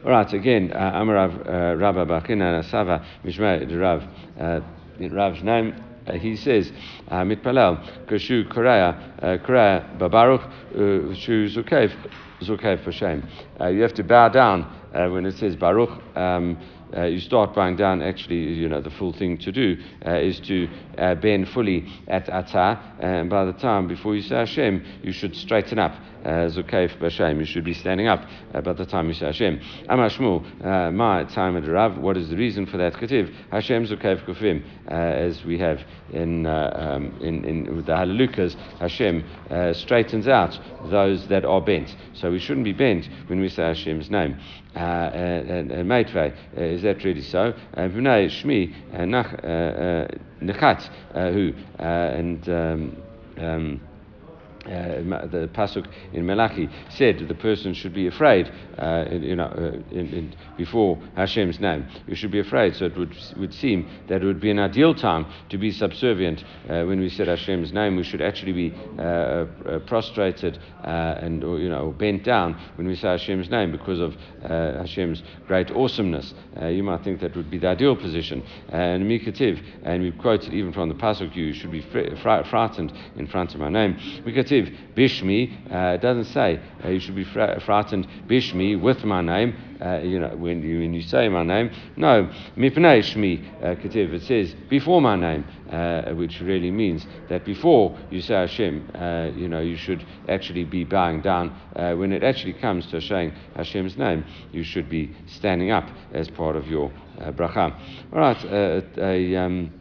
All 0.03 0.11
right, 0.11 0.31
again, 0.33 0.71
uh, 0.71 0.91
Amarav 0.93 1.47
uh, 1.47 1.75
Rabba 1.77 2.05
Bachina 2.05 2.63
Sava 2.69 3.05
Mishmei 3.23 3.67
Rav. 3.79 4.03
Uh, 4.39 4.59
Rav's 4.97 5.43
name, 5.43 5.73
uh, 5.73 5.84
Uh, 6.07 6.13
he 6.13 6.35
says, 6.35 6.71
ah, 7.09 7.23
Mitpalel, 7.23 8.05
Kashu 8.07 8.47
Koraya, 8.51 9.23
uh, 9.23 9.37
Koraya 9.45 9.97
Babaruch, 9.97 10.43
uh, 10.43 11.15
Shu 11.15 11.47
Zukev, 11.47 11.91
Zukev 12.41 12.83
for 12.83 12.91
shame. 12.91 13.27
You 13.59 13.81
have 13.81 13.93
to 13.95 14.03
bow 14.03 14.29
down 14.29 14.63
uh, 14.93 15.09
when 15.09 15.25
it 15.25 15.33
says 15.33 15.55
Baruch, 15.55 15.89
um, 16.15 16.57
uh, 16.95 17.03
you 17.03 17.19
start 17.19 17.53
bowing 17.53 17.75
down, 17.75 18.01
actually, 18.01 18.37
you 18.37 18.69
know, 18.69 18.81
the 18.81 18.89
full 18.89 19.13
thing 19.13 19.37
to 19.39 19.51
do 19.51 19.77
uh, 20.05 20.13
is 20.13 20.39
to 20.41 20.67
uh, 20.97 21.15
bend 21.15 21.49
fully 21.49 21.85
at 22.07 22.27
Atah, 22.27 22.79
and 22.99 23.29
by 23.29 23.45
the 23.45 23.53
time 23.53 23.87
before 23.87 24.15
you 24.15 24.21
say 24.21 24.35
Hashem, 24.35 24.83
you 25.03 25.11
should 25.11 25.35
straighten 25.35 25.79
up. 25.79 25.93
Uh, 26.25 26.49
Zukaif 26.49 26.97
Bashem, 26.97 27.37
you 27.37 27.45
should 27.45 27.63
be 27.63 27.73
standing 27.75 28.07
up 28.07 28.27
uh, 28.55 28.59
by 28.59 28.73
the 28.73 28.85
time 28.85 29.07
you 29.07 29.13
say 29.13 29.27
Hashem. 29.27 29.59
Amashmu, 29.87 30.65
uh, 30.65 30.91
my 30.91 31.23
time 31.25 31.55
at 31.55 31.67
Rav, 31.67 31.99
what 31.99 32.17
is 32.17 32.29
the 32.29 32.35
reason 32.35 32.65
for 32.65 32.77
that? 32.77 32.93
Ketiv, 32.93 33.31
Hashem 33.51 33.85
Zukaif 33.85 34.25
Kufim, 34.25 34.63
as 34.87 35.45
we 35.45 35.59
have 35.59 35.83
in, 36.13 36.47
um, 36.47 37.15
in, 37.21 37.45
in 37.45 37.85
the 37.85 37.95
Hallelujahs, 37.95 38.55
Hashem 38.79 39.23
straightens 39.73 40.27
out 40.27 40.59
those 40.89 41.27
that 41.27 41.45
are 41.45 41.61
bent. 41.61 41.95
So 42.13 42.31
we 42.31 42.39
shouldn't 42.39 42.65
be 42.65 42.73
bent 42.73 43.07
when 43.27 43.39
we 43.39 43.47
say 43.47 43.61
Hashem's 43.61 44.09
name. 44.09 44.39
Uh, 44.75 45.09
and, 45.13 45.71
and 45.71 45.87
Maitre. 45.87 46.33
is 46.57 46.81
that 46.81 47.03
really 47.05 47.21
so? 47.21 47.53
Uh, 47.75 47.87
B'nai 47.87 48.27
Shmi 48.27 48.73
uh, 48.93 49.47
uh, 49.47 50.07
Nechat, 50.41 50.89
who, 51.33 51.53
and 51.79 52.49
um, 52.49 53.03
um, 53.37 53.81
uh, 54.65 55.27
the 55.27 55.49
pasuk 55.53 55.87
in 56.13 56.25
Malachi 56.25 56.69
said 56.89 57.27
the 57.27 57.35
person 57.35 57.73
should 57.73 57.93
be 57.93 58.07
afraid, 58.07 58.51
uh, 58.77 59.05
you 59.11 59.35
know, 59.35 59.45
uh, 59.45 59.95
in, 59.95 60.07
in, 60.13 60.35
before 60.57 60.99
Hashem's 61.15 61.59
name. 61.59 61.87
You 62.07 62.15
should 62.15 62.31
be 62.31 62.39
afraid. 62.39 62.75
So 62.75 62.85
it 62.85 62.97
would 62.97 63.15
would 63.37 63.53
seem 63.53 63.87
that 64.07 64.21
it 64.21 64.25
would 64.25 64.39
be 64.39 64.51
an 64.51 64.59
ideal 64.59 64.95
time 64.95 65.25
to 65.49 65.57
be 65.57 65.71
subservient 65.71 66.43
uh, 66.69 66.83
when 66.85 66.99
we 66.99 67.09
said 67.09 67.27
Hashem's 67.27 67.73
name. 67.73 67.95
We 67.95 68.03
should 68.03 68.21
actually 68.21 68.53
be 68.53 68.73
uh, 68.97 69.01
uh, 69.01 69.79
prostrated 69.85 70.59
and 70.83 71.43
or, 71.43 71.59
you 71.59 71.69
know 71.69 71.91
bent 71.91 72.23
down 72.23 72.59
when 72.75 72.87
we 72.87 72.95
say 72.95 73.07
Hashem's 73.09 73.49
name 73.49 73.71
because 73.71 73.99
of 73.99 74.15
Hashem's 74.41 75.21
great 75.47 75.71
awesomeness. 75.71 76.33
you 76.69 76.83
might 76.83 77.03
think 77.03 77.19
that 77.21 77.35
would 77.35 77.49
be 77.49 77.57
the 77.57 77.67
ideal 77.67 77.95
position. 77.95 78.43
And 78.69 79.03
Mikativ, 79.03 79.63
and 79.83 80.01
we've 80.01 80.17
quoted 80.17 80.53
even 80.53 80.73
from 80.73 80.89
the 80.89 80.95
pasuk, 80.95 81.35
you 81.35 81.53
should 81.53 81.71
be 81.71 81.81
fr- 81.81 82.15
frightened 82.49 82.93
in 83.15 83.27
front 83.27 83.53
of 83.53 83.59
my 83.59 83.69
name. 83.69 83.95
Mikativ 84.25 84.54
Bishmi, 84.63 85.71
uh, 85.71 85.95
it 85.95 86.01
doesn't 86.01 86.25
say 86.25 86.59
uh, 86.83 86.89
you 86.89 86.99
should 86.99 87.15
be 87.15 87.23
frightened 87.23 88.07
Bishmi 88.27 88.79
with 88.79 89.03
my 89.03 89.21
name. 89.21 89.55
Uh, 89.81 89.99
you 89.99 90.19
know, 90.19 90.29
when 90.37 90.63
you, 90.63 90.79
when 90.79 90.93
you 90.93 91.01
say 91.01 91.27
my 91.27 91.43
name. 91.43 91.69
No, 91.97 92.29
Mipnei 92.55 93.03
Shmi 93.03 93.61
uh, 93.61 93.75
Ketiv, 93.75 94.13
it 94.13 94.23
says 94.23 94.55
before 94.69 95.01
my 95.01 95.17
name, 95.17 95.43
uh, 95.69 96.13
which 96.13 96.39
really 96.39 96.71
means 96.71 97.05
that 97.27 97.43
before 97.43 97.97
you 98.09 98.21
say 98.21 98.35
Hashem, 98.35 98.89
uh, 98.95 99.31
you 99.35 99.49
know, 99.49 99.59
you 99.59 99.75
should 99.75 100.05
actually 100.29 100.63
be 100.63 100.85
bowing 100.85 101.21
down. 101.21 101.49
When 101.75 102.13
it 102.13 102.23
actually 102.23 102.53
comes 102.53 102.87
to 102.87 103.01
saying 103.01 103.33
Hashem's 103.55 103.97
name, 103.97 104.23
you 104.53 104.63
should 104.63 104.89
be 104.89 105.13
standing 105.27 105.71
up 105.71 105.89
as 106.13 106.29
part 106.29 106.55
of 106.55 106.67
your 106.67 106.89
bracha. 107.19 107.77
All 108.13 108.19
right, 108.19 108.45
a, 108.45 109.35
um, 109.35 109.71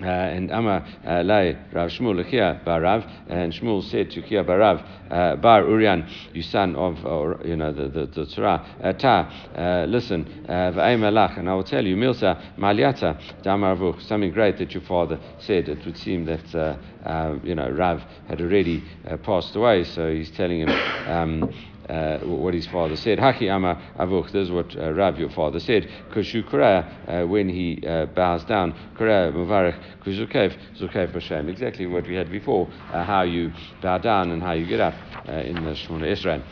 uh, 0.00 0.06
and 0.06 0.50
Amar 0.50 0.84
uh, 1.06 1.22
Lai 1.22 1.56
Rav 1.72 1.90
Shmuel 1.90 2.28
Chia 2.28 2.60
Barav, 2.66 3.08
and 3.28 3.52
Shmuel 3.52 3.82
said 3.82 4.10
to 4.10 4.22
Chia 4.22 4.44
Barav, 4.44 4.84
uh, 5.10 5.36
Bar 5.36 5.62
Urian, 5.68 6.06
you 6.32 6.42
son 6.42 6.74
of, 6.76 7.04
or, 7.04 7.40
you 7.44 7.56
know, 7.56 7.72
the, 7.72 7.88
the, 7.88 8.06
the 8.06 8.26
Torah, 8.26 8.64
uh, 8.82 8.92
Ta, 8.92 9.30
uh, 9.56 9.86
listen, 9.88 10.24
V'ay 10.48 11.38
and 11.38 11.48
I 11.48 11.54
will 11.54 11.64
tell 11.64 11.84
you, 11.84 11.96
Milsa 11.96 12.56
Maliata 12.56 13.18
Damaravuch, 13.42 14.02
something 14.02 14.32
great 14.32 14.58
that 14.58 14.72
your 14.72 14.82
father 14.82 15.18
said. 15.38 15.68
It 15.68 15.84
would 15.84 15.96
seem 15.96 16.24
that, 16.24 16.54
uh, 16.54 17.38
you 17.44 17.54
know, 17.54 17.70
Rav 17.70 18.02
had 18.28 18.40
already 18.40 18.82
passed 19.22 19.54
away, 19.54 19.84
so 19.84 20.12
he's 20.12 20.30
telling 20.30 20.60
him, 20.60 20.70
um, 21.08 21.52
uh, 21.88 22.18
what 22.18 22.54
his 22.54 22.66
father 22.66 22.96
said. 22.96 23.18
Haki 23.18 23.48
ama 23.50 23.80
avuch, 23.98 24.32
this 24.32 24.46
is 24.46 24.50
what 24.50 24.76
uh, 24.76 24.92
Rav, 24.92 25.18
your 25.18 25.30
father 25.30 25.60
said. 25.60 25.88
Kushu 26.12 26.44
uh, 26.54 27.26
when 27.26 27.48
he 27.48 27.82
uh, 27.86 28.06
bows 28.06 28.44
down, 28.44 28.74
kura 28.96 29.32
muvarech 29.32 29.78
kuzukev, 30.04 30.56
zukev 30.78 31.12
b'shem. 31.12 31.48
Exactly 31.48 31.86
what 31.86 32.06
we 32.06 32.14
had 32.14 32.30
before, 32.30 32.68
uh, 32.92 33.04
how 33.04 33.22
you 33.22 33.52
bow 33.82 33.98
down 33.98 34.30
and 34.30 34.42
how 34.42 34.52
you 34.52 34.66
get 34.66 34.80
up 34.80 34.94
uh, 35.28 35.32
in 35.32 35.54
the 35.54 35.72
Shemona 35.72 36.06
Esrei. 36.12 36.42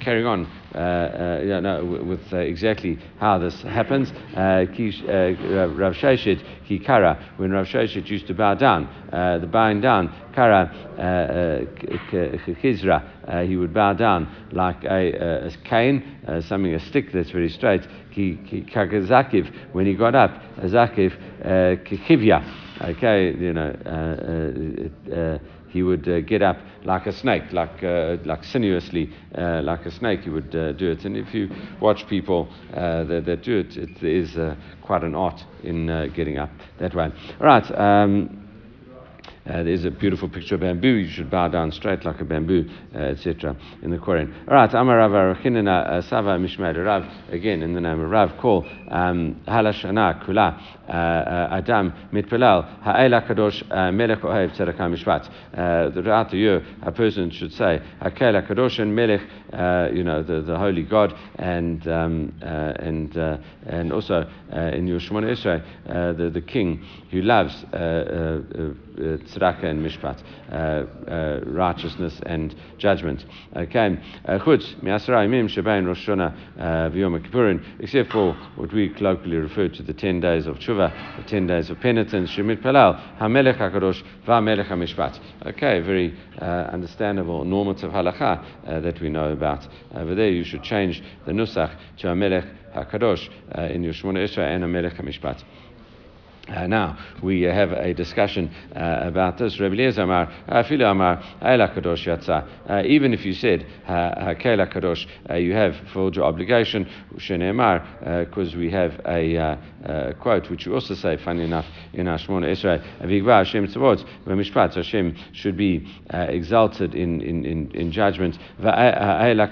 Carrying 0.00 0.26
on, 0.26 0.46
with 2.08 2.32
exactly 2.32 2.98
how 3.18 3.38
this 3.38 3.62
happens. 3.62 4.12
Rav 4.34 5.94
Sheshet, 5.94 6.42
ki 6.66 6.78
kara, 6.78 7.18
when 7.36 7.50
Rav 7.52 7.66
Sheshet 7.66 8.08
used 8.08 8.26
to 8.26 8.34
bow 8.34 8.54
down, 8.54 8.88
the 9.10 9.46
bowing 9.46 9.80
down, 9.80 10.12
kara 10.34 10.70
kizra, 12.62 13.02
uh, 13.26 13.42
he 13.42 13.56
would 13.56 13.72
bow 13.72 13.92
down 13.92 14.28
like 14.52 14.84
a, 14.84 15.46
a 15.46 15.50
cane, 15.64 16.18
uh, 16.26 16.40
something, 16.40 16.74
a 16.74 16.80
stick 16.80 17.12
that's 17.12 17.30
very 17.30 17.48
straight. 17.48 17.82
Kagazakiv, 18.14 19.72
when 19.72 19.86
he 19.86 19.94
got 19.94 20.14
up, 20.14 20.30
Zakiv, 20.60 21.12
uh, 21.42 21.82
kikivya, 21.84 22.42
okay, 22.82 23.34
you 23.34 23.52
know, 23.52 23.74
uh, 23.86 25.14
uh, 25.14 25.38
he 25.68 25.82
would 25.82 26.06
uh, 26.06 26.20
get 26.20 26.42
up 26.42 26.58
like 26.84 27.06
a 27.06 27.12
snake, 27.12 27.50
like 27.52 27.82
uh, 27.82 28.18
like 28.26 28.44
sinuously, 28.44 29.10
uh, 29.34 29.62
like 29.62 29.86
a 29.86 29.90
snake. 29.90 30.20
He 30.20 30.30
would 30.30 30.50
do 30.50 30.90
it. 30.90 31.04
And 31.06 31.16
if 31.16 31.32
you 31.32 31.48
watch 31.80 32.06
people 32.08 32.52
that, 32.70 33.22
that, 33.24 33.42
do 33.42 33.60
it, 33.60 33.78
it 33.78 34.02
is 34.02 34.36
quite 34.82 35.02
an 35.02 35.14
art 35.14 35.42
in 35.62 35.86
getting 36.14 36.36
up 36.36 36.50
that 36.78 36.94
way. 36.94 37.10
All 37.40 37.46
right. 37.46 37.70
Um, 37.78 38.41
uh, 39.44 39.62
there's 39.62 39.84
a 39.84 39.90
beautiful 39.90 40.28
picture 40.28 40.54
of 40.54 40.60
bamboo. 40.60 40.88
You 40.88 41.10
should 41.10 41.30
bow 41.30 41.48
down 41.48 41.72
straight 41.72 42.04
like 42.04 42.20
a 42.20 42.24
bamboo, 42.24 42.68
uh, 42.94 42.98
etc. 42.98 43.56
in 43.82 43.90
the 43.90 43.98
Koren. 43.98 44.32
All 44.48 44.54
right, 44.54 44.72
Amar 44.72 44.98
Rav 44.98 45.10
Arachinina 45.10 45.88
uh, 45.88 46.02
Sava 46.02 46.38
Mishmael 46.38 46.84
Rav, 46.84 47.04
again 47.30 47.62
in 47.62 47.74
the 47.74 47.80
name 47.80 48.00
of 48.00 48.08
Rav, 48.08 48.38
call 48.40 48.64
um, 48.88 49.40
Halashana 49.48 50.24
Kula 50.24 50.81
Uh, 50.92 51.48
Adam 51.50 51.90
Mitpelal 52.12 52.82
Ha'ela 52.82 53.22
Kadosh 53.22 53.62
uh, 53.70 53.90
Melech 53.90 54.20
Ohev 54.20 54.54
Tzedakah 54.54 54.92
Mishpat. 54.92 55.24
Throughout 55.94 56.26
uh, 56.26 56.30
the 56.30 56.36
year, 56.36 56.62
a 56.82 56.92
person 56.92 57.30
should 57.30 57.52
say 57.54 57.80
Ha'ela 58.02 58.42
Kadosh 58.42 58.78
and 58.78 58.94
Melech, 58.94 59.22
you 59.94 60.04
know, 60.04 60.22
the, 60.22 60.42
the 60.42 60.58
holy 60.58 60.82
God, 60.82 61.14
and 61.36 61.88
um, 61.88 62.34
and 62.42 63.16
and 63.16 63.90
also 63.90 64.28
in 64.52 64.86
your 64.86 65.00
Shemona 65.00 65.30
Esrei, 65.32 65.62
the, 66.18 66.28
the 66.28 66.42
king 66.42 66.84
who 67.10 67.22
loves 67.22 67.64
tzedakah 68.96 69.64
and 69.64 69.84
mishpat, 69.84 70.22
uh, 70.50 70.54
uh, 71.10 71.40
righteousness 71.46 72.20
and 72.26 72.54
judgment. 72.78 73.24
Okay, 73.56 73.98
chutz 74.26 74.82
mi'asra 74.82 75.26
imim 75.26 75.48
shebain 75.48 75.86
Rosh 75.86 76.06
v'yom 76.06 77.26
Kippurim, 77.26 77.62
except 77.80 78.12
for 78.12 78.34
what 78.56 78.72
we 78.72 78.88
colloquially 78.90 79.36
refer 79.36 79.68
to 79.68 79.82
the 79.82 79.94
ten 79.94 80.20
days 80.20 80.46
of 80.46 80.56
tshuva, 80.58 80.81
the 80.88 81.22
ten 81.24 81.46
days 81.46 81.70
of 81.70 81.80
penitence. 81.80 82.30
Shemit 82.30 82.62
pelal 82.62 83.18
hamelech 83.18 83.58
hakadosh 83.58 84.02
va'melech 84.26 84.68
hamishpat. 84.68 85.18
Okay, 85.46 85.80
very 85.80 86.16
uh, 86.40 86.44
understandable 86.72 87.44
normative 87.44 87.90
halacha 87.90 88.44
uh, 88.66 88.80
that 88.80 89.00
we 89.00 89.08
know 89.08 89.30
about. 89.32 89.66
Over 89.94 90.14
there, 90.14 90.30
you 90.30 90.44
should 90.44 90.62
change 90.62 91.02
the 91.26 91.32
nusach 91.32 91.76
to 91.98 92.06
hamelech 92.08 92.48
hakadosh 92.74 93.28
uh, 93.56 93.62
in 93.62 93.82
your 93.82 93.92
Shemona 93.92 94.26
Esrei 94.26 94.54
and 94.54 94.64
hamelech 94.64 95.00
hamishpat. 95.00 95.42
Uh, 96.48 96.66
now 96.66 96.98
we 97.22 97.46
uh, 97.46 97.54
have 97.54 97.70
a 97.70 97.94
discussion 97.94 98.52
uh, 98.74 99.02
about 99.04 99.38
this. 99.38 99.60
Rabbi 99.60 99.74
Eliezer 99.74 100.02
Amar, 100.02 100.26
Afilu 100.48 100.90
Amar, 100.90 101.22
Kadosh 101.40 102.04
Yatza. 102.04 102.68
Uh, 102.68 102.82
even 102.84 103.14
if 103.14 103.24
you 103.24 103.32
said 103.32 103.64
Hakela 103.86 104.66
Kadosh, 104.72 105.06
uh, 105.30 105.34
you 105.34 105.52
have 105.52 105.76
fulfilled 105.76 106.16
your 106.16 106.24
obligation. 106.24 106.90
Shenemar, 107.16 108.26
because 108.28 108.54
uh, 108.54 108.58
we 108.58 108.70
have 108.72 109.00
a 109.06 109.56
Uh, 109.84 110.12
quote 110.20 110.48
which 110.50 110.66
you 110.66 110.74
also 110.74 110.94
say, 110.94 111.16
funny 111.16 111.44
enough, 111.44 111.66
in 111.92 112.08
our 112.08 112.18
Shemona 112.18 112.46
Esrei. 112.46 112.80
Avigva 113.00 113.44
Hashem 113.44 113.66
Tzavot, 113.66 114.74
Hashem 114.74 115.16
should 115.32 115.56
be 115.56 115.86
uh, 116.12 116.18
exalted 116.28 116.94
in, 116.94 117.20
in, 117.20 117.44
in, 117.44 117.70
in 117.72 117.92
judgment. 117.92 118.38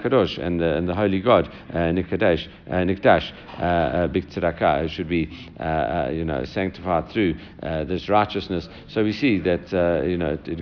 Kadosh 0.01 0.37
and 0.37 0.59
the, 0.59 0.77
and 0.77 0.87
the 0.87 0.95
Holy 0.95 1.19
God, 1.19 1.47
uh, 1.69 1.91
Nikadesh, 1.91 2.47
Nikdash, 2.67 4.11
Big 4.11 4.29
should 4.89 5.09
be, 5.09 5.29
you 6.11 6.25
know, 6.25 6.43
sanctified 6.45 7.09
through 7.09 7.35
uh, 7.63 7.83
this 7.83 8.09
righteousness. 8.09 8.67
So 8.87 9.03
we 9.03 9.13
see 9.13 9.39
that 9.39 9.73
uh, 9.73 10.05
you 10.05 10.17
know 10.17 10.33
it, 10.33 10.47
it 10.47 10.57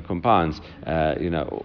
uh, 0.86 1.16
you 1.20 1.30
know 1.30 1.64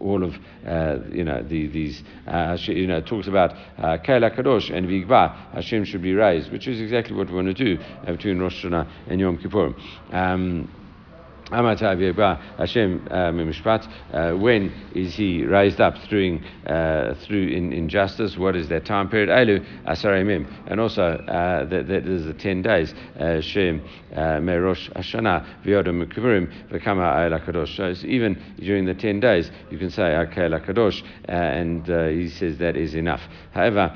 all 0.00 0.22
of 0.22 0.34
uh, 0.66 0.98
you 1.10 1.24
know 1.24 1.42
the, 1.42 1.66
these 1.68 2.02
uh, 2.26 2.56
you 2.60 2.86
know 2.86 3.00
talks 3.00 3.28
about 3.28 3.50
Kaila 3.78 4.36
Kadosh 4.36 4.74
and 4.74 4.86
Vigba 4.86 5.52
Hashem 5.52 5.84
should 5.84 6.02
be 6.02 6.14
raised, 6.14 6.50
which 6.52 6.68
is 6.68 6.80
exactly 6.80 7.16
what 7.16 7.28
we 7.28 7.34
want 7.34 7.48
to 7.48 7.54
do 7.54 7.82
between 8.06 8.38
Rosh 8.38 8.64
Hashanah 8.64 8.88
and 9.08 9.20
Yom 9.20 9.38
Kippur. 9.38 9.74
Um, 10.10 10.68
Hashem 11.50 13.06
uh, 13.10 13.30
Mishpat, 13.32 13.86
uh, 14.12 14.36
when 14.36 14.72
is 14.94 15.14
he 15.14 15.44
raised 15.44 15.80
up 15.80 15.98
through, 16.08 16.40
uh, 16.66 17.14
through 17.14 17.48
in, 17.48 17.72
injustice? 17.72 18.38
What 18.38 18.56
is 18.56 18.68
that 18.70 18.86
time 18.86 19.10
period? 19.10 19.28
Elu 19.28 19.84
Asarimim. 19.84 20.50
And 20.66 20.80
also, 20.80 21.02
uh, 21.02 21.64
that, 21.66 21.86
that 21.88 22.06
is 22.06 22.24
the 22.24 22.32
10 22.32 22.62
days. 22.62 22.94
Shem 23.44 23.82
Merosh 24.12 24.90
Hashanah 24.94 25.64
V'yodam 25.64 26.10
Kivurim 26.10 26.50
V'kama 26.70 27.30
Ayla. 27.30 27.44
So 27.76 28.06
even 28.06 28.42
during 28.58 28.86
the 28.86 28.94
10 28.94 29.20
days, 29.20 29.50
you 29.70 29.78
can 29.78 29.90
say 29.90 30.14
Akela 30.14 30.60
Kadosh, 30.60 31.02
and 31.26 31.86
he 31.86 32.28
says 32.28 32.56
that 32.58 32.76
is 32.76 32.94
enough. 32.94 33.20
However, 33.52 33.94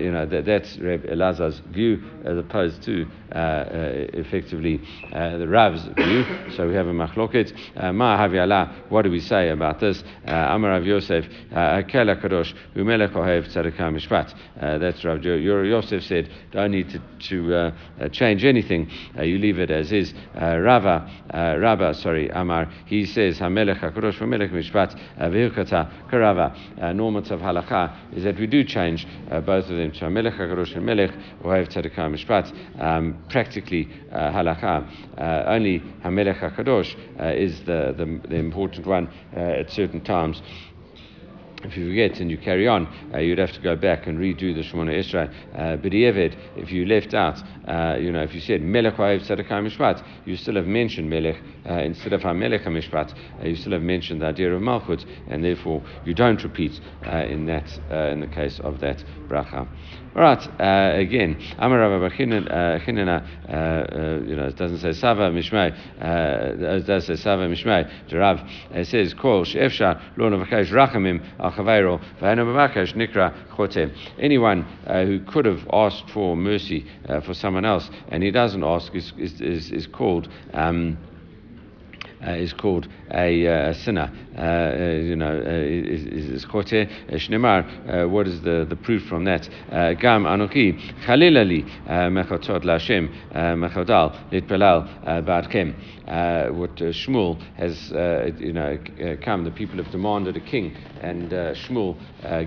you 0.00 0.12
know, 0.12 0.24
that, 0.26 0.44
that's 0.44 0.78
Reb 0.78 1.04
Elazar's 1.04 1.60
view 1.70 2.02
as 2.24 2.38
opposed 2.38 2.82
to 2.82 3.06
effectively 3.32 4.80
the 5.10 5.46
Rav's 5.48 5.84
view. 5.96 6.24
So 6.56 6.75
have 6.76 6.86
a 6.86 6.92
machloket. 6.92 7.52
Uh, 7.76 7.92
ma 7.92 8.16
haviala, 8.18 8.90
what 8.90 9.02
do 9.02 9.10
we 9.10 9.20
say 9.20 9.50
about 9.50 9.80
this? 9.80 10.02
Uh, 10.26 10.30
Amar 10.30 10.70
Rav 10.70 10.84
Yosef, 10.84 11.24
uh, 11.52 11.82
Kela 11.82 12.20
Kadosh, 12.20 12.54
Umelech 12.74 13.12
Ohev 13.12 13.48
Tzedekah 13.48 13.94
Mishpat. 13.94 14.34
That's 14.80 15.04
Rav 15.04 15.22
Yosef 15.24 16.02
said, 16.04 16.30
don't 16.52 16.70
need 16.70 16.90
to, 16.90 17.00
to 17.28 18.10
change 18.10 18.44
anything. 18.44 18.90
you 19.22 19.38
leave 19.38 19.58
it 19.58 19.70
as 19.70 19.92
is. 19.92 20.12
Rava, 20.34 21.10
Rabba, 21.32 21.94
sorry, 21.94 22.28
Amar, 22.30 22.66
he 22.86 23.06
says, 23.06 23.38
Hamelech 23.38 23.80
HaKadosh 23.80 24.18
V'Melech 24.18 24.50
Mishpat 24.50 24.98
V'Hilkata 25.18 26.10
Karava. 26.10 26.94
Normative 26.94 27.40
halacha 27.40 28.14
is 28.16 28.24
that 28.24 28.38
we 28.38 28.46
do 28.46 28.64
change 28.64 29.06
both 29.44 29.64
of 29.68 29.76
them 29.76 29.92
to 29.92 30.00
Hamelech 30.00 30.38
HaKadosh 30.38 30.76
and 30.76 30.86
Ohev 31.42 31.68
Tzedekah 31.68 32.14
Mishpat. 32.14 32.80
Um, 32.80 33.24
practically, 33.28 33.88
uh, 34.12 34.30
halakha, 34.32 34.86
uh, 35.18 35.44
only 35.48 35.80
Hamelech 36.04 36.40
HaKadosh 36.40 36.65
uh, 36.66 37.24
is 37.26 37.60
the, 37.60 37.94
the, 37.96 38.28
the, 38.28 38.36
important 38.36 38.86
one 38.86 39.08
uh, 39.36 39.40
at 39.40 39.70
certain 39.70 40.00
times 40.00 40.42
if 41.66 41.76
you 41.76 41.88
forget 41.88 42.20
and 42.20 42.30
you 42.30 42.38
carry 42.38 42.68
on, 42.68 42.86
uh, 43.14 43.18
you'd 43.18 43.38
have 43.38 43.52
to 43.52 43.60
go 43.60 43.76
back 43.76 44.06
and 44.06 44.18
redo 44.18 44.54
the 44.54 44.62
Shemona 44.62 44.94
Esrei. 44.94 45.32
Uh, 45.54 45.76
but 45.76 45.92
if 45.92 46.70
you 46.70 46.86
left 46.86 47.14
out, 47.14 47.42
uh, 47.66 47.96
you 47.98 48.12
know, 48.12 48.22
if 48.22 48.34
you 48.34 48.40
said 48.40 48.62
Melech 48.62 48.94
Ha'ev 48.94 49.22
Tzedekah 49.22 49.66
Mishpat, 49.66 50.04
you 50.24 50.36
still 50.36 50.56
have 50.56 50.66
mentioned 50.66 51.08
Melech 51.08 51.36
uh, 51.68 51.74
instead 51.74 52.12
of 52.12 52.20
HaMelech 52.20 52.64
HaMishpat. 52.64 53.14
Uh, 53.40 53.48
you 53.48 53.56
still 53.56 53.72
have 53.72 53.82
mentioned 53.82 54.22
the 54.22 54.26
idea 54.26 54.54
of 54.54 54.60
Malchut, 54.62 55.04
and 55.28 55.42
therefore 55.42 55.82
you 56.04 56.14
don't 56.14 56.42
repeat 56.42 56.80
uh, 57.06 57.24
in 57.24 57.46
that 57.46 57.66
in 58.12 58.20
the 58.20 58.26
case 58.28 58.60
of 58.60 58.80
that 58.80 59.02
bracha. 59.28 59.66
Right, 60.16 60.48
uh, 60.58 60.98
again, 60.98 61.36
Amar 61.58 61.78
Rabba 61.78 62.08
Chinena, 62.08 63.22
you 64.26 64.34
know, 64.34 64.46
it 64.46 64.56
doesn't 64.56 64.78
say 64.78 64.94
Sava 64.94 65.30
Mishmei, 65.30 65.76
it 66.00 66.86
does 66.86 67.04
say 67.04 67.16
Sava 67.16 67.46
Mishmei, 67.46 68.14
Rav, 68.14 68.40
it 68.70 68.86
says, 68.86 69.12
Kol 69.12 69.44
She'efsha 69.44 70.16
Lo 70.16 70.30
Navakesh 70.30 70.70
Rachamim 70.70 71.22
Al 71.38 71.52
Chaveiro 71.52 72.00
V'hena 72.18 72.46
B'vakesh 72.46 72.94
Nikra 72.94 73.34
Chote. 73.54 73.92
Anyone 74.18 74.62
who 74.86 75.20
could 75.20 75.44
have 75.44 75.68
asked 75.70 76.08
for 76.08 76.34
mercy 76.34 76.86
for 77.26 77.34
someone 77.34 77.66
else 77.66 77.90
and 78.08 78.22
he 78.22 78.30
doesn't 78.30 78.64
ask 78.64 78.94
is, 78.94 79.12
is, 79.18 79.42
is, 79.42 79.70
is 79.70 79.86
called 79.86 80.30
um, 80.54 80.96
uh, 82.26 82.30
is 82.30 82.54
called 82.54 82.88
a, 83.10 83.46
uh, 83.46 83.72
sinner. 83.74 84.10
Uh, 84.36 84.40
uh 84.40 84.92
you 85.02 85.16
know, 85.16 85.34
uh, 85.34 85.50
is, 85.50 86.34
is 86.34 86.44
uh, 86.44 86.48
shnemar. 86.48 88.04
Uh, 88.04 88.08
what 88.08 88.26
is 88.26 88.42
the, 88.42 88.66
the 88.68 88.76
proof 88.76 89.02
from 89.06 89.24
that? 89.24 89.48
Uh, 89.70 89.94
Gam 89.94 90.24
anoki 90.24 90.78
chalilali 91.04 91.64
mechotot 91.88 92.62
lashem 92.62 93.08
mechodal 93.32 94.14
litpelal 94.30 95.24
badkem. 95.24 95.74
What 96.54 96.76
Shmuel 96.76 97.40
has, 97.54 97.90
you 98.40 98.52
know, 98.52 98.78
come. 99.22 99.44
The 99.44 99.50
people 99.50 99.82
have 99.82 99.90
demanded 99.90 100.36
a 100.36 100.40
king, 100.40 100.76
and 101.00 101.30
Shmuel 101.30 101.96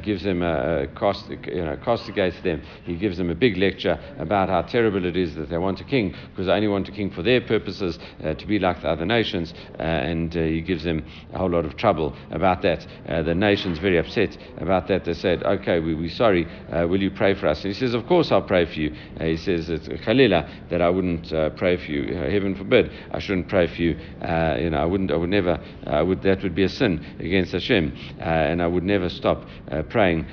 gives 0.04 0.24
them 0.24 0.44
a, 0.44 0.88
cost, 0.96 1.30
you 1.30 1.66
know, 1.66 1.78
castigates 1.84 2.42
them. 2.42 2.62
He 2.86 2.96
gives 2.96 3.18
them 3.18 3.30
a 3.30 3.36
big 3.36 3.58
lecture 3.58 4.00
about 4.18 4.50
how 4.50 4.62
terrible 4.62 5.06
it 5.06 5.18
is 5.18 5.36
that 5.36 5.50
they 5.50 5.58
want 5.58 5.82
a 5.82 5.84
king 5.84 6.16
because 6.30 6.46
they 6.46 6.54
only 6.54 6.68
want 6.68 6.88
a 6.88 6.92
king 6.92 7.12
for 7.12 7.24
their 7.24 7.42
purposes, 7.42 8.00
to 8.22 8.46
be 8.48 8.60
like 8.60 8.82
the 8.82 8.90
other 8.90 9.06
nations. 9.06 9.54
And 9.78 10.34
he 10.50 10.62
gives 10.62 10.84
them 10.84 11.06
a 11.34 11.38
whole 11.38 11.50
lot 11.50 11.66
of 11.66 11.78
trouble 11.78 12.16
about 12.32 12.62
that. 12.62 12.86
Uh, 13.08 13.22
the 13.22 13.36
nation's 13.36 13.80
very 13.80 13.98
upset 13.98 14.38
about 14.58 14.88
that. 14.88 15.06
They 15.06 15.14
said, 15.14 15.44
"Okay, 15.44 15.80
we, 15.80 15.96
we're 15.96 16.10
sorry. 16.10 16.48
Uh, 16.72 16.88
will 16.88 17.02
you 17.02 17.12
pray 17.12 17.34
for 17.34 17.48
us?" 17.48 17.64
And 17.64 17.74
he 17.74 17.80
says, 17.80 17.94
"Of 17.94 18.08
course, 18.08 18.32
I'll 18.32 18.42
pray 18.42 18.66
for 18.66 18.80
you." 18.80 18.96
Uh, 19.20 19.26
he 19.26 19.38
says, 19.38 19.70
"It's 19.70 19.88
Khalila 19.88 20.70
that 20.70 20.82
I 20.82 20.90
wouldn't 20.90 21.32
uh, 21.32 21.52
pray 21.52 21.78
for 21.78 21.92
you. 21.92 22.16
heaven 22.16 22.56
forbid, 22.56 22.92
I 23.12 23.20
shouldn't 23.20 23.48
pray 23.48 23.68
for 23.68 23.82
you. 23.82 23.92
you 23.92 24.70
know, 24.70 24.80
I 24.80 24.86
wouldn't. 24.86 25.12
I 25.12 25.16
would 25.16 25.30
never. 25.30 25.60
I 25.86 26.02
would. 26.02 26.22
That 26.24 26.44
would 26.44 26.56
be 26.56 26.64
a 26.64 26.70
sin 26.70 27.06
against 27.20 27.52
Hashem, 27.54 27.96
and 28.20 28.62
I 28.62 28.68
would 28.68 28.84
never 28.84 29.10
stop 29.10 29.46
praying 29.90 30.26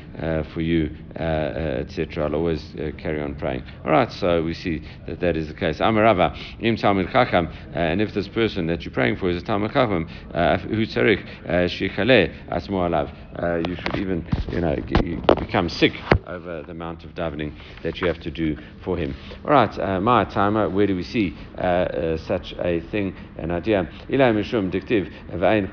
for 0.52 0.61
you, 0.61 0.90
etc. 1.14 2.24
I'll 2.24 2.35
always 2.35 2.74
carry 2.98 3.20
on 3.20 3.35
praying. 3.35 3.64
All 3.85 3.92
right. 3.92 4.12
So 4.12 4.42
we 4.42 4.55
see 4.55 4.83
that 5.07 5.20
that 5.20 5.37
is 5.37 5.48
the 5.48 5.55
case. 5.55 5.79
Amarava 5.79 6.37
im 6.61 6.76
talmid 6.76 7.12
chacham, 7.12 7.48
and 7.74 8.00
if 8.00 8.14
this 8.14 8.29
person 8.29 8.66
that 8.66 8.85
you're 8.85 8.92
praying 8.92 9.16
for 9.16 9.29
is 9.29 9.42
a 9.42 9.44
Talmud 9.44 9.72
Chacham, 9.72 10.05
uh, 10.34 10.58
who 10.58 10.86
tzarich 10.86 11.20
uh, 11.48 11.68
shichale 11.68 12.30
asmo 12.50 12.84
alav. 12.84 13.08
Uh, 13.38 13.62
you 13.68 13.77
should 13.77 13.96
even, 13.96 14.27
you 14.49 14.61
know, 14.61 14.75
you 15.03 15.22
become 15.38 15.68
sick 15.68 15.92
over 16.27 16.62
the 16.62 16.70
amount 16.70 17.05
of 17.05 17.14
davening 17.14 17.53
that 17.83 18.01
you 18.01 18.07
have 18.07 18.18
to 18.18 18.31
do 18.31 18.57
for 18.83 18.96
him. 18.96 19.14
All 19.44 19.51
right, 19.51 19.79
uh, 19.79 20.01
my 20.01 20.25
timer, 20.25 20.70
where 20.70 20.87
do 20.87 20.96
we 20.96 21.03
see 21.03 21.37
uh, 21.59 21.61
uh, 21.61 22.16
such 22.16 22.55
a 22.55 22.81
thing, 22.90 23.14
an 23.37 23.51
idea? 23.51 23.90
Ilai 24.09 24.33
mishum 24.33 24.70
diktiv 24.70 25.12
v'ain 25.31 25.68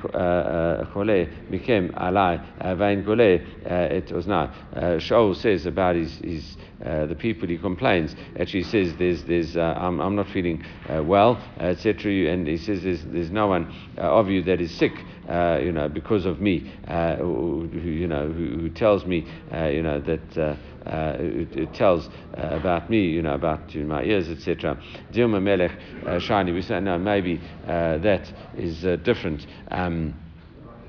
chole 0.91 1.49
mikem 1.49 1.93
alai 1.93 2.43
v'ain 2.61 3.05
gole 3.05 3.39
et 3.65 4.07
oznai. 4.07 4.51
Shaul 4.99 5.33
says 5.35 5.65
about 5.65 5.95
his, 5.95 6.17
his 6.17 6.57
uh, 6.83 7.05
the 7.05 7.15
people 7.15 7.47
he 7.47 7.57
complains. 7.57 8.13
Actually, 8.37 8.63
says 8.63 8.93
there's 8.97 9.23
there's 9.23 9.55
uh, 9.55 9.73
I'm, 9.77 10.01
I'm 10.01 10.15
not 10.15 10.27
feeling 10.27 10.65
uh, 10.89 11.01
well, 11.01 11.41
etc. 11.57 12.29
And 12.29 12.45
he 12.45 12.57
says 12.57 12.83
there's 12.83 13.03
there's 13.05 13.31
no 13.31 13.47
one 13.47 13.73
of 13.97 14.27
you 14.27 14.43
that 14.43 14.59
is 14.59 14.71
sick, 14.75 14.91
Uh, 15.27 15.59
you 15.61 15.71
know, 15.71 15.87
because 15.87 16.25
of 16.25 16.41
me, 16.41 16.71
uh, 16.87 17.15
who, 17.15 17.69
you 17.73 18.07
know, 18.07 18.27
who, 18.27 18.59
who 18.59 18.69
tells 18.69 19.05
me, 19.05 19.27
uh, 19.53 19.65
you 19.65 19.81
know, 19.83 19.99
that. 20.01 20.37
Uh, 20.37 21.15
it, 21.17 21.55
it, 21.55 21.73
tells 21.73 22.09
uh, 22.37 22.41
about 22.51 22.89
me, 22.89 23.05
you 23.05 23.21
know, 23.21 23.35
about 23.35 23.73
you 23.73 23.83
know, 23.83 23.95
my 23.95 24.03
ears, 24.03 24.27
etc. 24.27 24.77
Dilma 25.13 25.41
Melech 25.41 25.71
Shani, 26.03 26.53
we 26.53 26.61
say, 26.61 26.77
no, 26.81 26.97
maybe 26.99 27.39
that 27.65 28.29
is 28.57 28.81
different. 29.05 29.47
Um, 29.71 30.13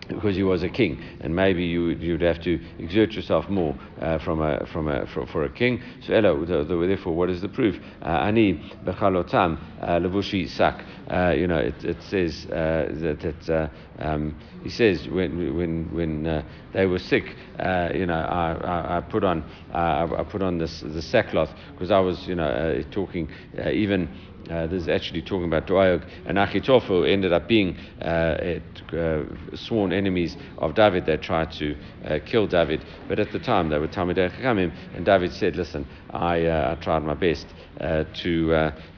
because 0.09 0.37
he 0.37 0.43
was 0.43 0.62
a 0.62 0.69
king, 0.69 1.03
and 1.21 1.35
maybe 1.35 1.64
you 1.64 1.88
you'd 1.88 2.23
have 2.23 2.40
to 2.43 2.59
exert 2.79 3.12
yourself 3.12 3.49
more 3.49 3.75
uh, 4.01 4.19
from 4.19 4.40
a 4.43 4.67
from 4.67 4.88
a 4.88 5.07
for, 5.07 5.27
for 5.27 5.45
a 5.45 5.49
king. 5.49 5.83
So 6.07 6.14
elo, 6.14 6.45
therefore, 6.45 7.14
what 7.14 7.31
is 7.31 7.40
the 7.40 7.49
proof? 7.49 7.77
Uh, 8.03 8.07
Ani 8.07 8.61
bechalotam 8.85 9.59
uh, 9.81 9.99
levushi 9.99 10.49
sak. 10.49 10.85
You 11.37 11.47
know, 11.47 11.59
it, 11.59 11.85
it 11.85 12.03
says 12.03 12.47
uh, 12.47 12.88
that 13.01 13.21
that 13.47 13.71
um, 13.99 14.35
he 14.62 14.71
says 14.71 15.09
when 15.09 15.57
when 15.57 15.95
when 15.95 16.45
they 16.73 16.87
were 16.87 16.99
sick, 16.99 17.25
you 17.95 18.07
know, 18.07 18.14
I, 18.14 18.53
I, 18.53 18.97
I 18.99 19.01
put 19.01 19.25
on 19.25 19.45
I 19.73 20.25
put 20.29 20.43
on 20.43 20.59
this 20.59 20.81
the 20.81 21.03
sackcloth 21.03 21.51
because 21.75 21.90
I 21.90 22.01
was 22.01 22.27
you 22.27 22.35
know 22.35 22.83
talking 22.90 23.29
even 23.71 24.09
uh, 24.50 24.66
this 24.66 24.83
is 24.83 24.88
actually 24.88 25.22
talking 25.22 25.46
about 25.46 25.66
Doeg 25.66 26.02
and 26.26 26.38
Achitophel 26.38 27.11
ended 27.11 27.33
up 27.33 27.48
being 27.48 27.76
uh, 28.00 28.04
uh, 28.92 29.22
sworn 29.54 29.92
enemies 29.92 30.37
of 30.59 30.74
David. 30.74 31.07
They 31.07 31.16
tried 31.16 31.52
to 31.52 31.76
uh, 32.04 32.18
kill 32.24 32.46
David, 32.46 32.85
but 33.09 33.18
at 33.18 33.33
the 33.33 33.38
time 33.38 33.68
they 33.68 33.78
were 33.78 33.88
Talmidei 33.88 34.30
Chachamim, 34.30 34.72
and 34.94 35.04
David 35.04 35.33
said, 35.33 35.57
"Listen, 35.57 35.87
I, 36.11 36.46
I 36.72 36.76
tried 36.80 37.02
my 37.04 37.14
best 37.14 37.46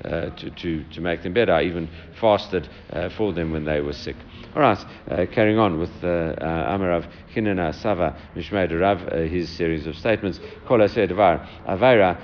uh, 0.07 0.31
to, 0.37 0.51
to, 0.51 0.85
to 0.85 1.01
make 1.01 1.23
them 1.23 1.33
better. 1.33 1.53
I 1.53 1.64
even 1.64 1.88
fasted 2.21 2.69
for 3.16 3.33
them 3.33 3.53
when 3.53 3.64
they 3.64 3.81
were 3.81 3.92
sick." 3.92 4.16
All 4.57 4.62
right, 4.62 4.79
uh, 5.11 5.27
carrying 5.35 5.59
on 5.59 5.79
with 5.79 5.90
uh, 6.03 6.07
uh, 6.07 6.79
Amarav 6.79 7.07
Hinana 7.29 7.75
Sava 7.75 8.16
Mishmei 8.35 8.81
Rav, 8.81 9.07
uh, 9.07 9.16
his 9.29 9.51
series 9.51 9.87
of 9.87 9.95
statements. 9.97 10.40
Kol 10.66 10.79
Devar 10.79 11.47
Avera 11.69 12.16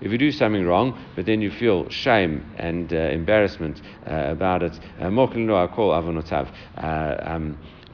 If 0.00 0.12
you 0.12 0.18
do 0.18 0.30
something 0.30 0.64
wrong, 0.64 0.96
but 1.16 1.26
then 1.26 1.40
you 1.40 1.50
feel 1.50 1.88
shame 1.88 2.48
and 2.58 2.92
uh, 2.92 2.96
embarrassment 2.96 3.82
uh, 4.06 4.26
about 4.28 4.62
it, 4.62 4.78
Moklinu 5.00 5.68
Akol 5.68 5.90
Avonotav. 6.00 6.46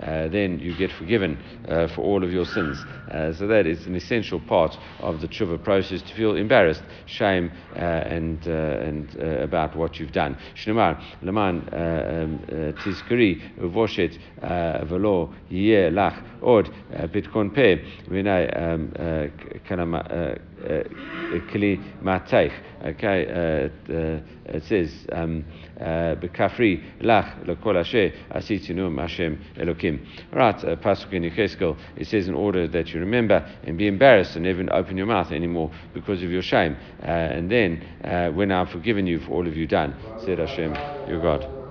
Um, 0.00 0.22
uh, 0.22 0.28
then 0.28 0.59
you 0.59 0.74
get 0.76 0.92
forgiven 0.92 1.38
uh, 1.68 1.88
for 1.88 2.02
all 2.02 2.24
of 2.24 2.33
your 2.33 2.44
sins. 2.44 2.78
Uh, 3.11 3.33
so 3.33 3.46
that 3.46 3.66
is 3.66 3.87
an 3.87 3.94
essential 3.94 4.40
part 4.40 4.76
of 5.00 5.20
the 5.20 5.28
tshuva 5.28 5.62
process 5.62 6.02
to 6.02 6.14
feel 6.14 6.37
embarrassed, 6.37 6.83
shame, 7.07 7.50
uh, 7.74 7.78
and 7.78 8.46
and 8.46 9.14
about 9.16 9.76
what 9.76 9.98
you've 9.98 10.12
done. 10.12 10.37
Shnemar 10.55 11.02
leman 11.22 11.68
um, 11.72 12.38
uvoshet 13.61 14.18
velo 14.88 15.35
yeh 15.50 15.90
lach 15.90 16.22
od 16.42 16.70
bitkon 17.12 17.55
kanama 19.68 20.38
uh, 20.62 20.85
uh, 21.33 21.40
kli 21.51 21.81
mateich. 22.03 22.53
Okay, 22.85 23.27
uh, 23.27 23.92
uh, 23.92 24.20
it 24.46 24.64
says 24.64 24.90
um, 25.12 25.44
bekafri 25.79 26.83
lach 27.01 27.44
lekol 27.46 27.77
asher 27.79 28.12
asitinu 28.31 29.01
Hashem 29.01 29.38
Elokim. 29.57 30.05
Right, 30.33 30.59
pasuk 30.81 31.12
in 31.12 31.22
Yecheskel. 31.22 31.77
It 31.96 32.07
says 32.07 32.29
in 32.29 32.35
order 32.35 32.68
that 32.68 32.88
you 32.92 33.01
remember 33.01 33.48
and 33.64 33.79
be 33.79 33.87
embarrassed 33.87 34.37
and 34.37 34.44
never 34.44 34.64
open 34.72 34.96
your 34.96 35.07
mouth 35.07 35.33
anymore 35.33 35.70
because 35.94 36.22
of 36.22 36.31
your 36.31 36.42
shame. 36.42 36.77
Uh, 37.03 37.07
and 37.07 37.51
then 37.51 37.83
uh, 38.05 38.29
when 38.31 38.53
I've 38.53 38.70
forgiven 38.70 39.07
you 39.07 39.20
for 39.20 39.31
all 39.31 39.46
of 39.46 39.57
you 39.57 39.66
done, 39.66 39.94
said 40.25 40.38
Hashem, 40.38 40.75
your 41.09 41.20
God. 41.20 41.62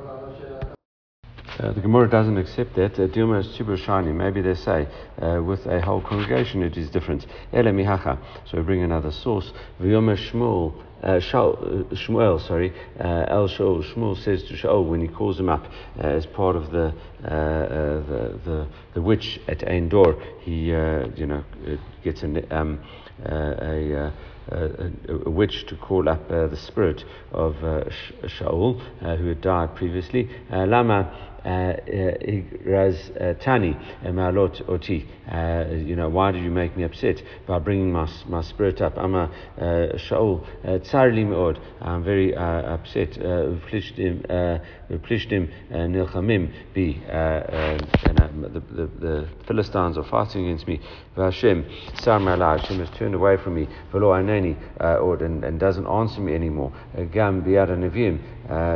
Uh, 1.59 1.73
the 1.73 1.81
Gemara 1.81 2.09
doesn't 2.09 2.37
accept 2.37 2.75
that. 2.75 2.93
Uh, 2.93 3.07
Dilma 3.07 3.41
is 3.41 3.55
super 3.55 3.75
shiny. 3.75 4.11
Maybe 4.11 4.41
they 4.41 4.55
say 4.55 4.87
uh, 5.21 5.41
with 5.43 5.65
a 5.65 5.81
whole 5.81 6.01
congregation 6.01 6.63
it 6.63 6.77
is 6.77 6.89
different. 6.89 7.25
So 7.51 8.57
we 8.57 8.61
bring 8.61 8.83
another 8.83 9.11
source. 9.11 9.51
V'yomer 9.81 10.17
Shmuel. 10.17 10.73
Uh, 11.03 11.07
uh, 11.07 11.19
Shmuel, 11.19 12.39
sorry, 12.47 12.71
uh, 12.99 13.25
El 13.27 13.49
Shaul, 13.49 13.83
Shmuel 13.83 14.23
says 14.23 14.43
to 14.43 14.53
Shaul 14.53 14.87
when 14.87 15.01
he 15.01 15.07
calls 15.07 15.39
him 15.39 15.49
up 15.49 15.65
uh, 15.97 16.05
as 16.05 16.27
part 16.27 16.55
of 16.55 16.69
the, 16.69 16.93
uh, 17.25 17.27
uh, 17.27 18.05
the, 18.05 18.39
the 18.45 18.67
the 18.93 19.01
witch 19.01 19.39
at 19.47 19.67
Ein 19.67 19.89
Dor, 19.89 20.21
he 20.41 20.71
uh, 20.71 21.07
you 21.15 21.25
know 21.25 21.43
gets 22.03 22.21
an, 22.21 22.45
um, 22.51 22.79
a, 23.25 24.11
a, 24.51 24.63
a, 25.25 25.29
witch 25.29 25.65
to 25.69 25.75
call 25.75 26.07
up 26.07 26.27
the 26.27 26.55
spirit 26.67 27.03
of 27.31 27.55
Shaul 28.25 28.79
who 28.99 29.27
had 29.27 29.41
died 29.41 29.75
previously. 29.75 30.29
Lama 30.51 31.30
Raz 31.43 33.11
uh, 33.19 33.33
Tani 33.39 33.75
Ma'alot 34.03 34.67
Oti. 34.69 35.07
Uh, 35.31 35.65
you 35.73 35.95
know, 35.95 36.09
why 36.09 36.31
did 36.31 36.43
you 36.43 36.51
make 36.51 36.75
me 36.77 36.83
upset 36.83 37.21
by 37.47 37.57
bringing 37.59 37.91
my, 37.91 38.09
my 38.27 38.41
spirit 38.41 38.81
up? 38.81 38.97
I'm 38.97 39.15
a 39.15 39.23
uh, 39.57 39.97
Shaul 39.97 40.45
Tsarli 40.63 41.25
Meod. 41.25 41.59
I'm 41.81 42.03
very 42.03 42.35
upset. 42.35 43.11
Plishtim 43.11 44.25
Nilchamim 45.71 46.51
Bi. 46.75 46.97
The, 48.31 49.27
Philistines 49.47 49.97
are 49.97 50.03
fighting 50.03 50.45
against 50.45 50.67
me. 50.67 50.79
Hashem, 51.15 51.65
Hashem 52.03 52.79
has 52.79 52.89
turned 52.97 53.15
away 53.15 53.37
from 53.37 53.55
me. 53.55 53.67
Velo 53.91 54.11
Anani, 54.11 54.55
and, 54.79 55.43
and 55.43 55.59
doesn't 55.59 55.87
answer 55.87 56.21
me 56.21 56.33
anymore. 56.33 56.71
Gam 57.11 57.41
Biad 57.41 57.69
Nevim, 57.69 58.19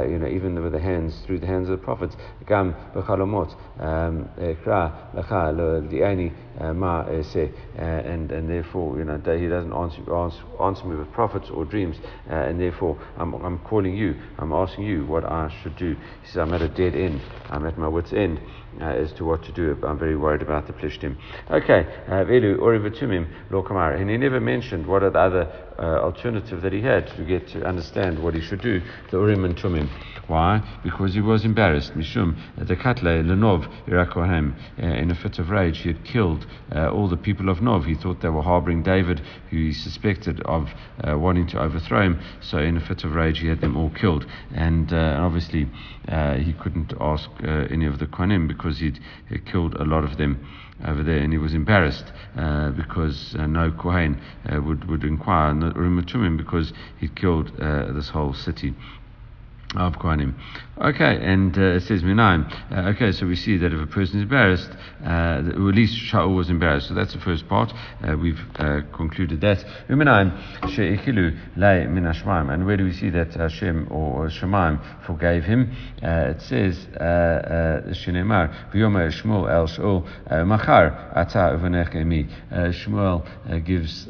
you 0.09 0.19
know, 0.19 0.27
even 0.27 0.61
with 0.61 0.73
the 0.73 0.79
hands, 0.79 1.21
through 1.25 1.39
the 1.39 1.47
hands 1.47 1.69
of 1.69 1.79
the 1.79 1.83
prophets. 1.83 2.15
And 7.77 8.31
and 8.31 8.49
therefore, 8.49 8.97
you 8.97 9.03
know, 9.03 9.17
he 9.17 9.47
doesn't 9.47 9.73
answer, 9.73 10.15
answer, 10.15 10.41
answer 10.61 10.85
me 10.85 10.95
with 10.95 11.11
prophets 11.11 11.49
or 11.49 11.65
dreams, 11.65 11.97
uh, 12.29 12.33
and 12.33 12.59
therefore 12.59 12.97
I'm, 13.17 13.33
I'm 13.33 13.59
calling 13.59 13.95
you, 13.95 14.15
I'm 14.37 14.53
asking 14.53 14.85
you 14.85 15.05
what 15.05 15.25
I 15.25 15.53
should 15.61 15.75
do. 15.75 15.95
He 15.95 16.27
says, 16.27 16.37
I'm 16.37 16.53
at 16.53 16.61
a 16.61 16.69
dead 16.69 16.95
end, 16.95 17.21
I'm 17.49 17.65
at 17.65 17.77
my 17.77 17.87
wit's 17.87 18.13
end 18.13 18.39
uh, 18.81 18.85
as 18.85 19.11
to 19.13 19.25
what 19.25 19.43
to 19.43 19.51
do. 19.51 19.77
I'm 19.83 19.99
very 19.99 20.15
worried 20.15 20.41
about 20.41 20.67
the 20.67 20.73
Plishtim. 20.73 21.17
Okay, 21.49 21.85
Velu 22.07 22.57
Orivatumim 22.57 23.27
Lo 23.51 23.63
Kamara, 23.63 23.99
and 23.99 24.09
he 24.09 24.17
never 24.17 24.39
mentioned 24.39 24.85
what 24.87 25.03
are 25.03 25.09
the 25.09 25.19
other 25.19 25.65
uh, 25.77 25.99
alternative 25.99 26.61
that 26.61 26.71
he 26.71 26.81
had 26.81 27.07
to 27.07 27.23
get 27.23 27.47
to 27.49 27.65
understand 27.65 28.21
what 28.23 28.33
he 28.33 28.41
should 28.41 28.61
do, 28.61 28.81
the 29.11 29.17
Urim 29.17 29.45
and 29.45 29.55
Tumim. 29.57 29.89
Why? 30.27 30.61
Because 30.83 31.13
he 31.13 31.21
was 31.21 31.45
embarrassed. 31.45 31.93
Mishum, 31.93 32.35
the 32.57 32.75
Katle, 32.75 33.23
Lenov, 33.23 33.67
Irakohem, 33.85 34.55
uh, 34.81 34.85
in 34.85 35.11
a 35.11 35.15
fit 35.15 35.37
of 35.37 35.49
rage, 35.49 35.79
he 35.79 35.89
had 35.89 36.03
killed 36.03 36.47
uh, 36.73 36.89
all 36.89 37.07
the 37.07 37.17
people 37.17 37.49
of 37.49 37.61
Nov. 37.61 37.85
He 37.85 37.95
thought 37.95 38.21
they 38.21 38.29
were 38.29 38.41
harboring 38.41 38.83
David, 38.83 39.21
who 39.51 39.57
he 39.57 39.73
suspected 39.73 40.39
of 40.41 40.69
uh, 41.03 41.17
wanting 41.17 41.47
to 41.47 41.61
overthrow 41.61 42.01
him. 42.01 42.21
So, 42.41 42.57
in 42.57 42.77
a 42.77 42.81
fit 42.81 43.03
of 43.03 43.13
rage, 43.13 43.39
he 43.39 43.47
had 43.47 43.61
them 43.61 43.77
all 43.77 43.91
killed. 43.91 44.25
And 44.53 44.91
uh, 44.91 45.17
obviously, 45.19 45.69
uh, 46.07 46.35
he 46.35 46.53
couldn't 46.53 46.93
ask 46.99 47.29
any 47.43 47.85
of 47.85 47.99
the 47.99 48.07
Kohanim 48.07 48.47
because 48.47 48.64
he'd, 48.79 48.99
he'd 49.29 49.45
killed 49.45 49.75
a 49.75 49.83
lot 49.83 50.03
of 50.03 50.17
them 50.17 50.45
over 50.85 51.03
there, 51.03 51.17
and 51.19 51.31
he 51.31 51.37
was 51.39 51.53
embarrassed 51.53 52.11
uh, 52.37 52.71
because 52.71 53.35
uh, 53.39 53.47
no 53.47 53.71
Kohen 53.71 54.21
uh, 54.51 54.61
would, 54.61 54.89
would 54.89 55.03
inquire 55.03 55.49
on 55.49 55.59
the 55.61 55.71
because 56.37 56.73
he'd 56.99 57.15
killed 57.15 57.51
this 57.93 58.09
whole 58.09 58.33
city 58.33 58.73
of 59.77 59.93
Kohanim. 59.93 60.33
Okay, 60.77 61.17
and 61.21 61.57
uh, 61.57 61.75
it 61.75 61.83
says 61.83 62.03
Minaim. 62.03 62.51
Uh, 62.69 62.89
okay, 62.89 63.13
so 63.13 63.25
we 63.25 63.37
see 63.37 63.55
that 63.55 63.71
if 63.71 63.79
a 63.79 63.87
person 63.87 64.17
is 64.17 64.23
embarrassed, 64.23 64.69
uh, 65.05 65.41
at 65.47 65.57
least 65.57 65.95
Shaul 66.11 66.35
was 66.35 66.49
embarrassed. 66.49 66.89
So 66.89 66.93
that's 66.93 67.13
the 67.13 67.19
first 67.21 67.47
part. 67.47 67.73
Uh, 68.03 68.17
we've 68.17 68.41
uh, 68.55 68.81
concluded 68.93 69.39
that. 69.39 69.59
Minaim 69.87 70.37
she'ichilu 70.71 71.39
lei 71.55 71.87
min 71.87 72.05
And 72.05 72.65
where 72.65 72.75
do 72.75 72.83
we 72.83 72.91
see 72.91 73.09
that 73.11 73.35
Hashem 73.35 73.87
or 73.89 74.27
Shemaim 74.27 75.05
forgave 75.05 75.45
him? 75.45 75.73
Uh, 76.03 76.33
it 76.35 76.41
says 76.41 76.75
Shinemar 76.99 78.73
v'yomer 78.73 79.09
Shmuel 79.13 79.49
el 79.49 79.67
Shaul 79.67 80.03
machar 80.45 81.13
ata 81.15 81.57
uvanech 81.57 81.93
emi. 81.93 82.29
Shmuel 82.51 83.23
gives 83.63 84.09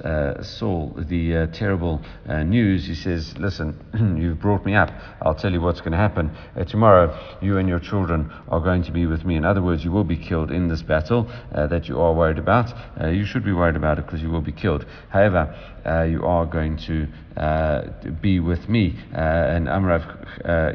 Saul 0.58 0.96
the 0.98 1.48
terrible 1.54 2.02
news. 2.28 2.88
He 2.88 2.96
says, 2.96 3.38
"Listen, 3.38 3.78
you've 4.20 4.40
brought 4.40 4.66
me 4.66 4.74
up. 4.74 4.90
I'll 5.22 5.36
tell 5.36 5.52
you 5.52 5.55
what's 5.58 5.80
going 5.80 5.92
to 5.92 5.98
happen." 5.98 6.32
uh, 6.56 6.64
tomorrow 6.66 7.38
you 7.42 7.58
and 7.58 7.68
your 7.68 7.80
children 7.80 8.32
are 8.48 8.60
going 8.60 8.84
to 8.84 8.92
be 8.92 9.06
with 9.06 9.26
me. 9.26 9.36
In 9.36 9.46
other 9.46 9.62
words, 9.62 9.84
you 9.84 9.92
will 9.92 10.04
be 10.04 10.18
killed 10.18 10.52
in 10.52 10.68
this 10.68 10.82
battle 10.82 11.30
uh, 11.54 11.68
that 11.68 11.88
you 11.88 12.00
are 12.00 12.14
worried 12.14 12.38
about. 12.38 12.74
Uh, 13.00 13.08
you 13.08 13.26
should 13.26 13.44
be 13.44 13.54
worried 13.54 13.76
about 13.76 14.00
it 14.00 14.06
because 14.06 14.22
you 14.22 14.30
will 14.30 14.42
be 14.42 14.52
killed. 14.52 14.86
However, 15.10 15.56
uh, 15.86 16.04
you 16.04 16.24
are 16.24 16.46
going 16.46 16.78
to 16.78 17.08
uh, 17.40 18.12
be 18.22 18.40
with 18.40 18.68
me. 18.68 18.96
Uh, 19.14 19.18
and 19.20 19.68
Amrav 19.68 20.04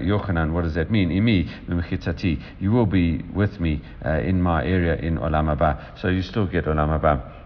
Yochanan, 0.03 0.53
what 0.53 0.63
does 0.63 0.75
that 0.75 0.91
mean? 0.91 1.11
Imi 1.11 1.49
You 2.61 2.73
will 2.73 2.87
be 2.87 3.23
with 3.35 3.61
me 3.61 3.83
in 4.05 4.41
my 4.41 4.65
area 4.65 4.97
in 4.97 5.19
Olam 5.19 5.55
Haba. 5.55 6.01
So 6.01 6.09
you 6.09 6.23
still 6.23 6.47
get 6.47 6.67
Olam 6.67 7.01
Haba 7.01 7.40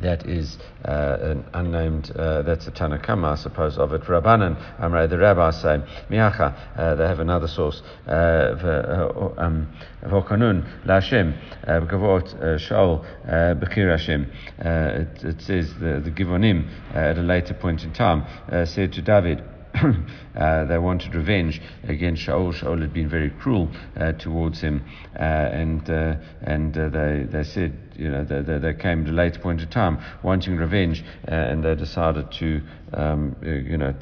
that 0.00 0.26
is 0.26 0.58
uh, 0.84 1.18
an 1.20 1.44
unnamed, 1.54 2.10
uh, 2.16 2.42
that's 2.42 2.66
a 2.66 2.70
Tanna 2.70 2.98
Kamma, 2.98 3.32
I 3.32 3.34
suppose, 3.36 3.78
of 3.78 3.92
it. 3.92 4.02
Rabbanan, 4.02 4.56
Amrei, 4.78 5.08
the 5.08 5.18
rabbis 5.18 5.60
say, 5.60 5.82
Miacha, 6.10 6.78
uh, 6.78 6.94
they 6.94 7.06
have 7.06 7.20
another 7.20 7.48
source, 7.48 7.82
uh, 8.06 8.10
uh, 8.10 9.34
um, 9.36 9.68
Vokanun, 10.04 10.84
Lashem, 10.86 11.38
Gavot, 11.66 12.34
Shaul, 12.58 13.04
Bekir 13.26 13.90
Hashem. 13.90 14.30
It 14.58 15.42
says 15.42 15.72
the, 15.74 16.00
the 16.04 16.10
Givonim, 16.10 16.68
at 16.94 17.18
a 17.18 17.22
later 17.22 17.54
point 17.54 17.84
in 17.84 17.92
time, 17.92 18.24
said 18.66 18.92
to 18.94 19.02
David, 19.02 19.42
uh, 20.36 20.64
they 20.64 20.78
wanted 20.78 21.14
revenge 21.14 21.60
against 21.84 22.22
Shaul. 22.22 22.54
Shaul 22.54 22.80
had 22.80 22.92
been 22.92 23.08
very 23.08 23.30
cruel 23.30 23.68
uh, 23.96 24.12
towards 24.12 24.60
him, 24.60 24.84
uh, 25.16 25.22
and 25.22 25.88
uh, 25.90 26.16
and 26.42 26.74
they 26.74 27.26
they 27.28 27.42
said 27.42 27.76
you 27.96 28.08
know 28.08 28.24
they, 28.24 28.42
they, 28.42 28.58
they, 28.58 28.74
came 28.74 29.02
at 29.02 29.08
a 29.08 29.12
later 29.12 29.40
point 29.40 29.62
of 29.62 29.70
time 29.70 29.98
wanting 30.22 30.56
revenge, 30.56 31.04
and 31.24 31.64
they 31.64 31.74
decided 31.74 32.30
to 32.32 32.62
um, 32.94 33.36
you 33.42 33.76
know 33.76 33.94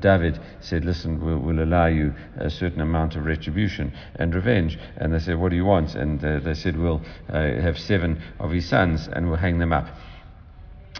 David 0.00 0.38
said, 0.60 0.84
listen, 0.84 1.24
we'll, 1.24 1.38
we'll, 1.38 1.64
allow 1.64 1.86
you 1.86 2.14
a 2.36 2.50
certain 2.50 2.80
amount 2.80 3.16
of 3.16 3.24
retribution 3.24 3.92
and 4.16 4.34
revenge, 4.34 4.78
and 4.96 5.12
they 5.14 5.18
said, 5.18 5.38
what 5.38 5.50
do 5.50 5.56
you 5.56 5.64
want? 5.64 5.94
And 5.94 6.20
they 6.20 6.54
said, 6.54 6.76
we'll 6.76 7.02
have 7.28 7.78
seven 7.78 8.20
of 8.38 8.50
his 8.50 8.68
sons 8.68 9.08
and 9.12 9.28
we'll 9.28 9.36
hang 9.36 9.58
them 9.58 9.72
up 9.72 9.88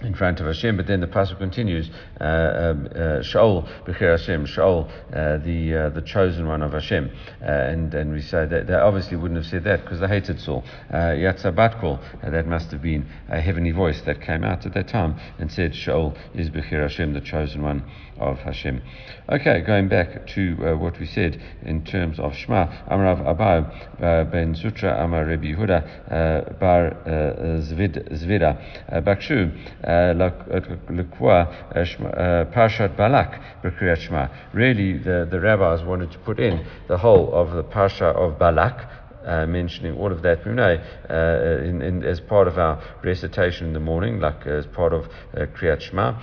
in 0.03 0.15
front 0.15 0.41
of 0.41 0.47
Hashem. 0.47 0.77
But 0.77 0.87
then 0.87 1.01
the 1.01 1.07
pasuk 1.07 1.39
continues, 1.39 1.91
uh, 2.21 2.25
um, 2.25 2.87
uh, 2.87 2.99
Shaul 3.21 3.69
b'chir 3.85 4.19
Hashem, 4.19 4.47
Shaul, 4.47 4.91
uh, 5.13 5.39
the 5.39 5.75
uh, 5.75 5.89
the 5.91 6.03
chosen 6.03 6.47
one 6.47 6.63
of 6.63 6.73
Hashem, 6.73 7.11
uh, 7.43 7.45
and 7.45 7.95
and 7.95 8.13
we 8.13 8.23
say 8.23 8.47
that 8.47 8.67
they 8.67 8.75
obviously 8.75 9.17
wouldn't 9.17 9.39
have 9.39 9.47
said 9.47 9.65
that 9.65 9.83
because 9.83 10.01
they 10.01 10.09
hated 10.09 10.41
Saul. 10.41 10.65
Uh, 10.91 11.15
Yatzabatkol, 11.15 11.99
uh, 12.23 12.31
that 12.31 12.47
must 12.47 12.71
have 12.71 12.83
been 12.83 13.07
a 13.29 13.41
heavenly 13.41 13.73
voice 13.73 14.01
that 14.03 14.21
came 14.21 14.45
out 14.45 14.67
at 14.67 14.75
that 14.75 14.89
time 14.89 15.19
and 15.39 15.51
said, 15.51 15.73
Shaul 15.73 16.17
is 16.35 16.51
b'chir 16.51 16.83
Hashem, 16.83 17.13
the 17.13 17.21
chosen 17.21 17.63
one 17.63 17.85
of 18.21 18.39
Hashem. 18.39 18.83
Okay, 19.29 19.61
going 19.63 19.89
back 19.89 20.27
to 20.29 20.57
uh, 20.61 20.77
what 20.77 20.99
we 21.01 21.07
said 21.07 21.41
in 21.63 21.85
terms 21.85 22.19
of 22.21 22.35
Shema, 22.35 22.67
Amrav 22.91 23.25
Abai 23.25 23.65
uh, 24.03 24.25
ben 24.31 24.55
Sutra 24.55 25.03
Amar 25.03 25.25
Rebbe 25.25 25.47
Yehuda 25.47 25.83
uh, 26.11 26.53
bar 26.55 26.97
Zvida 27.05 28.57
Bakshu. 29.03 29.51
Parshat 32.53 32.97
Balak 32.97 33.41
B'Kriyat 33.63 33.99
Shema. 33.99 34.29
Really, 34.53 34.99
the, 34.99 35.27
the 35.31 35.41
rabbis 35.41 35.83
wanted 35.85 36.13
to 36.13 36.19
put 36.19 36.39
in 36.39 36.67
the 36.89 36.99
whole 36.99 37.33
of 37.33 37.53
the 37.53 37.65
Parsha 37.65 38.15
of 38.15 38.39
Balak, 38.39 38.89
uh, 39.25 39.47
mentioning 39.47 39.97
all 39.99 40.13
of 40.13 40.23
that 40.23 40.41
uh, 40.47 41.65
in, 41.65 41.83
in, 41.83 42.05
as 42.05 42.21
part 42.21 42.49
of 42.49 42.59
our 42.59 42.83
recitation 43.03 43.69
in 43.69 43.73
the 43.73 43.81
morning, 43.81 44.21
like 44.21 44.47
as 44.47 44.67
part 44.67 44.93
of 44.93 45.07
uh, 45.07 45.47
Kriyat 45.57 45.81
Shema. 45.81 46.21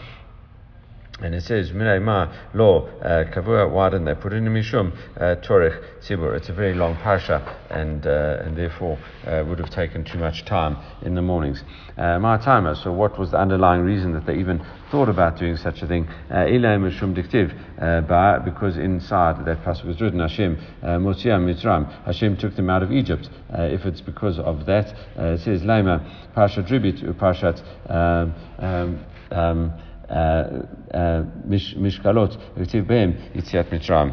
And 1.20 1.34
it 1.34 1.42
says, 1.42 1.72
Ma 1.74 2.32
lo 2.54 2.86
uh, 3.02 3.24
kavua 3.34 3.72
wadan 3.72 4.06
they 4.06 4.14
put 4.14 4.34
in 4.34 4.46
the 4.46 4.52
mishum 4.52 4.96
uh, 5.20 5.36
torich 5.42 5.76
tzibur. 6.02 6.38
It's 6.38 6.50
a 6.50 6.54
very 6.54 6.76
long 6.76 6.96
parsha, 6.96 7.42
and 7.72 8.06
uh, 8.06 8.44
and 8.46 8.56
therefore 8.56 9.00
uh, 9.26 9.44
would 9.48 9.58
have 9.58 9.72
taken 9.72 10.04
too 10.04 10.20
much 10.20 10.46
time 10.46 10.78
in 11.02 11.16
the 11.16 11.24
mornings. 11.24 11.64
My 11.98 12.38
timer. 12.38 12.76
So 12.76 12.92
what 12.92 13.18
was 13.18 13.32
the 13.32 13.40
underlying 13.40 13.82
reason 13.82 14.14
that 14.14 14.28
they 14.28 14.38
even 14.38 14.64
thought 14.92 15.10
about 15.10 15.40
doing 15.40 15.58
such 15.58 15.82
a 15.82 15.88
thing? 15.88 16.08
Ilay 16.30 16.78
mishum 16.78 17.16
diktiv, 17.16 18.46
because 18.46 18.78
inside 18.78 19.44
that 19.46 19.64
pasuk 19.64 19.86
was 19.86 20.00
written, 20.00 20.20
Hashem 20.20 20.58
motzia 20.84 21.40
mitzram. 21.40 21.92
Hashem 22.06 22.38
took 22.38 22.56
them 22.56 22.70
out 22.70 22.84
of 22.84 22.92
Egypt. 22.92 23.28
if 23.50 23.88
it's 23.88 24.02
because 24.02 24.38
of 24.38 24.68
that, 24.68 24.96
it 25.16 25.40
says 25.40 25.64
lema 25.64 26.00
parsha 26.36 26.64
dribit 26.64 27.02
parshat. 27.16 27.60
Um, 27.90 28.36
um, 28.60 29.06
um, 29.32 29.74
משקלות, 31.78 32.38
וכתיב 32.58 32.88
בהם 32.88 33.12
יציאת 33.36 33.74
מצרים. 33.74 34.12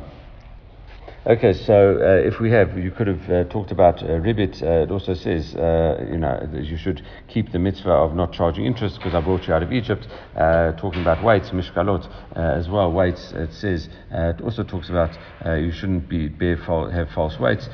Okay, 1.27 1.55
so 1.55 1.97
uh, 2.03 2.29
if 2.29 2.39
we 2.39 2.51
have, 2.51 2.77
you 2.77 2.91
could 2.91 3.07
have 3.07 3.31
uh, 3.31 3.45
talked 3.45 3.71
about 3.71 4.03
uh, 4.03 4.19
ribbit. 4.19 4.63
Uh, 4.63 4.83
it 4.83 4.91
also 4.91 5.15
says, 5.15 5.55
uh, 5.55 6.05
you 6.13 6.19
know, 6.19 6.47
you 6.53 6.77
should 6.77 7.01
keep 7.29 7.51
the 7.51 7.59
mitzvah 7.59 7.93
of 7.93 8.15
not 8.15 8.31
charging 8.35 8.67
interest 8.67 8.97
because 8.97 9.15
I 9.15 9.21
brought 9.21 9.47
you 9.47 9.55
out 9.55 9.63
of 9.63 9.73
Egypt. 9.73 10.07
Uh, 10.37 10.73
talking 10.73 11.01
about 11.01 11.25
weights, 11.25 11.49
mishkalot 11.49 12.07
as 12.37 12.69
well. 12.69 12.93
Weights. 12.93 13.33
It 13.33 13.55
says. 13.55 13.89
it 14.11 14.43
also 14.43 14.65
talks 14.65 14.91
about 14.91 15.17
you 15.47 15.73
shouldn't 15.73 16.11
be 16.11 16.29
bear 16.29 16.59
fal- 16.59 16.91
have 16.91 17.09
false 17.13 17.39
weights 17.39 17.71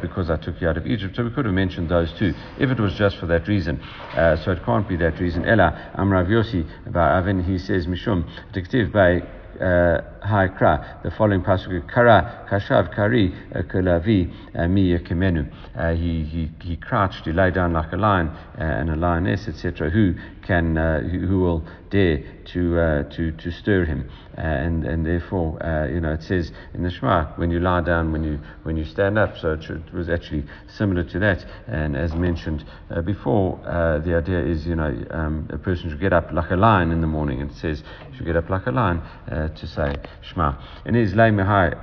because 0.00 0.30
I 0.30 0.36
took 0.36 0.60
you 0.60 0.68
out 0.68 0.76
of 0.76 0.86
Egypt. 0.86 1.16
So 1.16 1.24
we 1.24 1.30
could 1.30 1.46
have 1.46 1.54
mentioned 1.54 1.88
those 1.88 2.12
too 2.12 2.32
if 2.60 2.70
it 2.70 2.78
was 2.78 2.94
just 2.94 3.16
for 3.16 3.26
that 3.26 3.48
reason. 3.48 3.82
so 4.14 4.52
it 4.52 4.64
can't 4.64 4.86
be 4.88 4.94
that 4.98 5.18
reason. 5.18 5.44
Ella 5.44 5.90
Amrav 5.98 6.28
Yossi 6.28 6.64
about 6.86 7.18
Avin. 7.18 7.42
He 7.42 7.58
says 7.58 7.88
mishum 7.88 8.22
diktiv 8.52 8.92
by 8.92 9.26
Haikra, 9.60 11.02
the 11.02 11.10
following 11.10 11.42
pasuk, 11.42 11.92
Kara, 11.92 12.46
Kashav, 12.50 12.94
Kari, 12.94 13.34
uh, 13.54 13.62
Kulavi, 13.62 14.32
uh, 14.54 14.68
Mi 14.68 14.98
Kemenu. 14.98 15.48
He, 15.96 16.24
he, 16.24 16.50
he 16.62 16.76
crouched, 16.76 17.24
he 17.24 17.32
lay 17.32 17.50
down 17.50 17.72
like 17.72 17.92
a 17.92 17.96
lion 17.96 18.28
uh, 18.28 18.62
and 18.62 18.90
a 18.90 18.96
lioness, 18.96 19.48
etc. 19.48 19.90
Who 19.90 20.14
can, 20.42 20.76
who, 20.76 21.26
who 21.26 21.40
will 21.40 21.64
dare 21.90 22.22
to, 22.52 22.78
uh, 22.78 23.02
to, 23.14 23.32
to 23.32 23.50
stir 23.50 23.84
him. 23.84 24.10
Uh, 24.36 24.40
and, 24.40 24.84
and 24.84 25.06
therefore, 25.06 25.62
uh, 25.64 25.86
you 25.86 26.00
know, 26.00 26.12
it 26.12 26.22
says 26.22 26.50
in 26.74 26.82
the 26.82 26.90
Shema, 26.90 27.26
when 27.36 27.50
you 27.50 27.60
lie 27.60 27.80
down, 27.80 28.12
when 28.12 28.24
you, 28.24 28.38
when 28.64 28.76
you 28.76 28.84
stand 28.84 29.18
up. 29.18 29.36
So 29.38 29.52
it, 29.52 29.64
it 29.70 29.92
was 29.92 30.08
actually 30.08 30.44
similar 30.76 31.04
to 31.04 31.18
that. 31.20 31.44
And 31.68 31.96
as 31.96 32.14
mentioned 32.14 32.64
uh, 32.90 33.02
before, 33.02 33.60
uh, 33.64 33.98
the 34.00 34.16
idea 34.16 34.44
is, 34.44 34.66
you 34.66 34.74
know, 34.74 34.92
um, 35.10 35.48
a 35.50 35.58
person 35.58 35.90
should 35.90 36.00
get 36.00 36.12
up 36.12 36.32
like 36.32 36.50
a 36.50 36.56
lion 36.56 36.90
in 36.90 37.00
the 37.00 37.06
morning. 37.06 37.40
And 37.40 37.50
it 37.50 37.56
says, 37.56 37.82
you 38.10 38.16
should 38.16 38.26
get 38.26 38.36
up 38.36 38.50
like 38.50 38.66
a 38.66 38.72
lion 38.72 38.98
uh, 38.98 39.48
to 39.48 39.66
say 39.66 39.94
Shema. 40.22 40.56
And 40.84 40.96
it 40.96 41.02
is 41.02 41.14
Lay 41.14 41.30
Mihai 41.30 41.80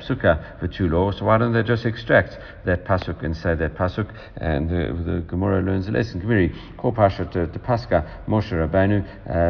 Psuka 0.00 0.60
Vatulo. 0.60 1.18
So 1.18 1.24
why 1.24 1.38
don't 1.38 1.52
they 1.52 1.62
just 1.62 1.84
extract 1.86 2.38
that 2.66 2.84
pasuk 2.84 3.24
and 3.24 3.36
say 3.36 3.54
that 3.56 3.74
pasuk? 3.74 4.14
And 4.36 4.68
the, 4.68 5.12
the 5.12 5.20
Gemara 5.22 5.62
learns 5.62 5.88
a 5.88 5.90
lesson. 5.90 6.20
Gemiri, 6.20 6.54
Kol 6.76 6.92
Pasha 6.92 7.28
the 7.32 7.58
Pascha, 7.58 8.22
Moshe 8.28 8.52
Rabbeinu, 8.52 9.04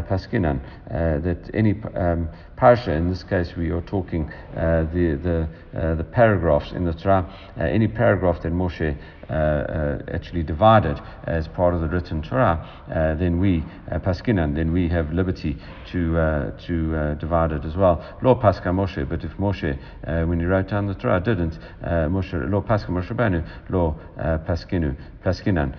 Paskinan, 0.09 0.61
that 0.89 1.51
any 1.55 1.74
um, 1.99 2.28
parsha, 2.57 2.96
in 2.96 3.09
this 3.11 3.22
case 3.22 3.55
we 3.57 3.70
are 3.70 3.82
talking 3.82 4.30
uh, 4.57 4.86
the, 4.94 5.18
the, 5.22 5.49
uh, 5.78 5.94
the 5.96 6.05
paragraphs 6.05 6.72
in 6.72 6.84
the 6.84 6.92
Torah, 6.92 7.26
uh, 7.59 7.64
any 7.64 7.88
paragraph 7.88 8.42
that 8.42 8.53
Moshe 8.53 8.96
Uh, 9.31 9.35
uh, 9.35 9.99
actually 10.14 10.43
divided 10.43 10.99
as 11.24 11.47
part 11.49 11.74
of 11.74 11.83
the 11.83 11.87
written 11.87 12.22
Torah, 12.22 12.66
uh, 12.89 13.14
then 13.16 13.39
we, 13.39 13.62
uh, 13.93 13.99
Paskinan, 13.99 14.55
then 14.55 14.72
we 14.72 14.89
have 14.89 15.12
liberty 15.12 15.55
to, 15.93 16.51
to 16.66 17.14
divide 17.20 17.53
it 17.53 17.62
as 17.66 17.76
well. 17.76 18.03
Lo 18.22 18.35
Paska 18.35 18.72
Moshe, 18.72 19.07
but 19.07 19.22
if 19.24 19.33
Moshe, 19.33 19.79
when 20.26 20.41
he 20.41 20.47
wrote 20.47 20.68
down 20.70 20.87
the 20.87 20.95
Torah, 20.95 21.20
didn't, 21.20 21.59
Moshe, 21.83 22.51
Lo 22.51 22.62
Paska 22.62 22.89
Moshe 22.89 23.14
Banu, 23.14 23.43
Lo 23.68 24.01
Paskinu, 24.16 24.97
Paskinan, 25.22 25.74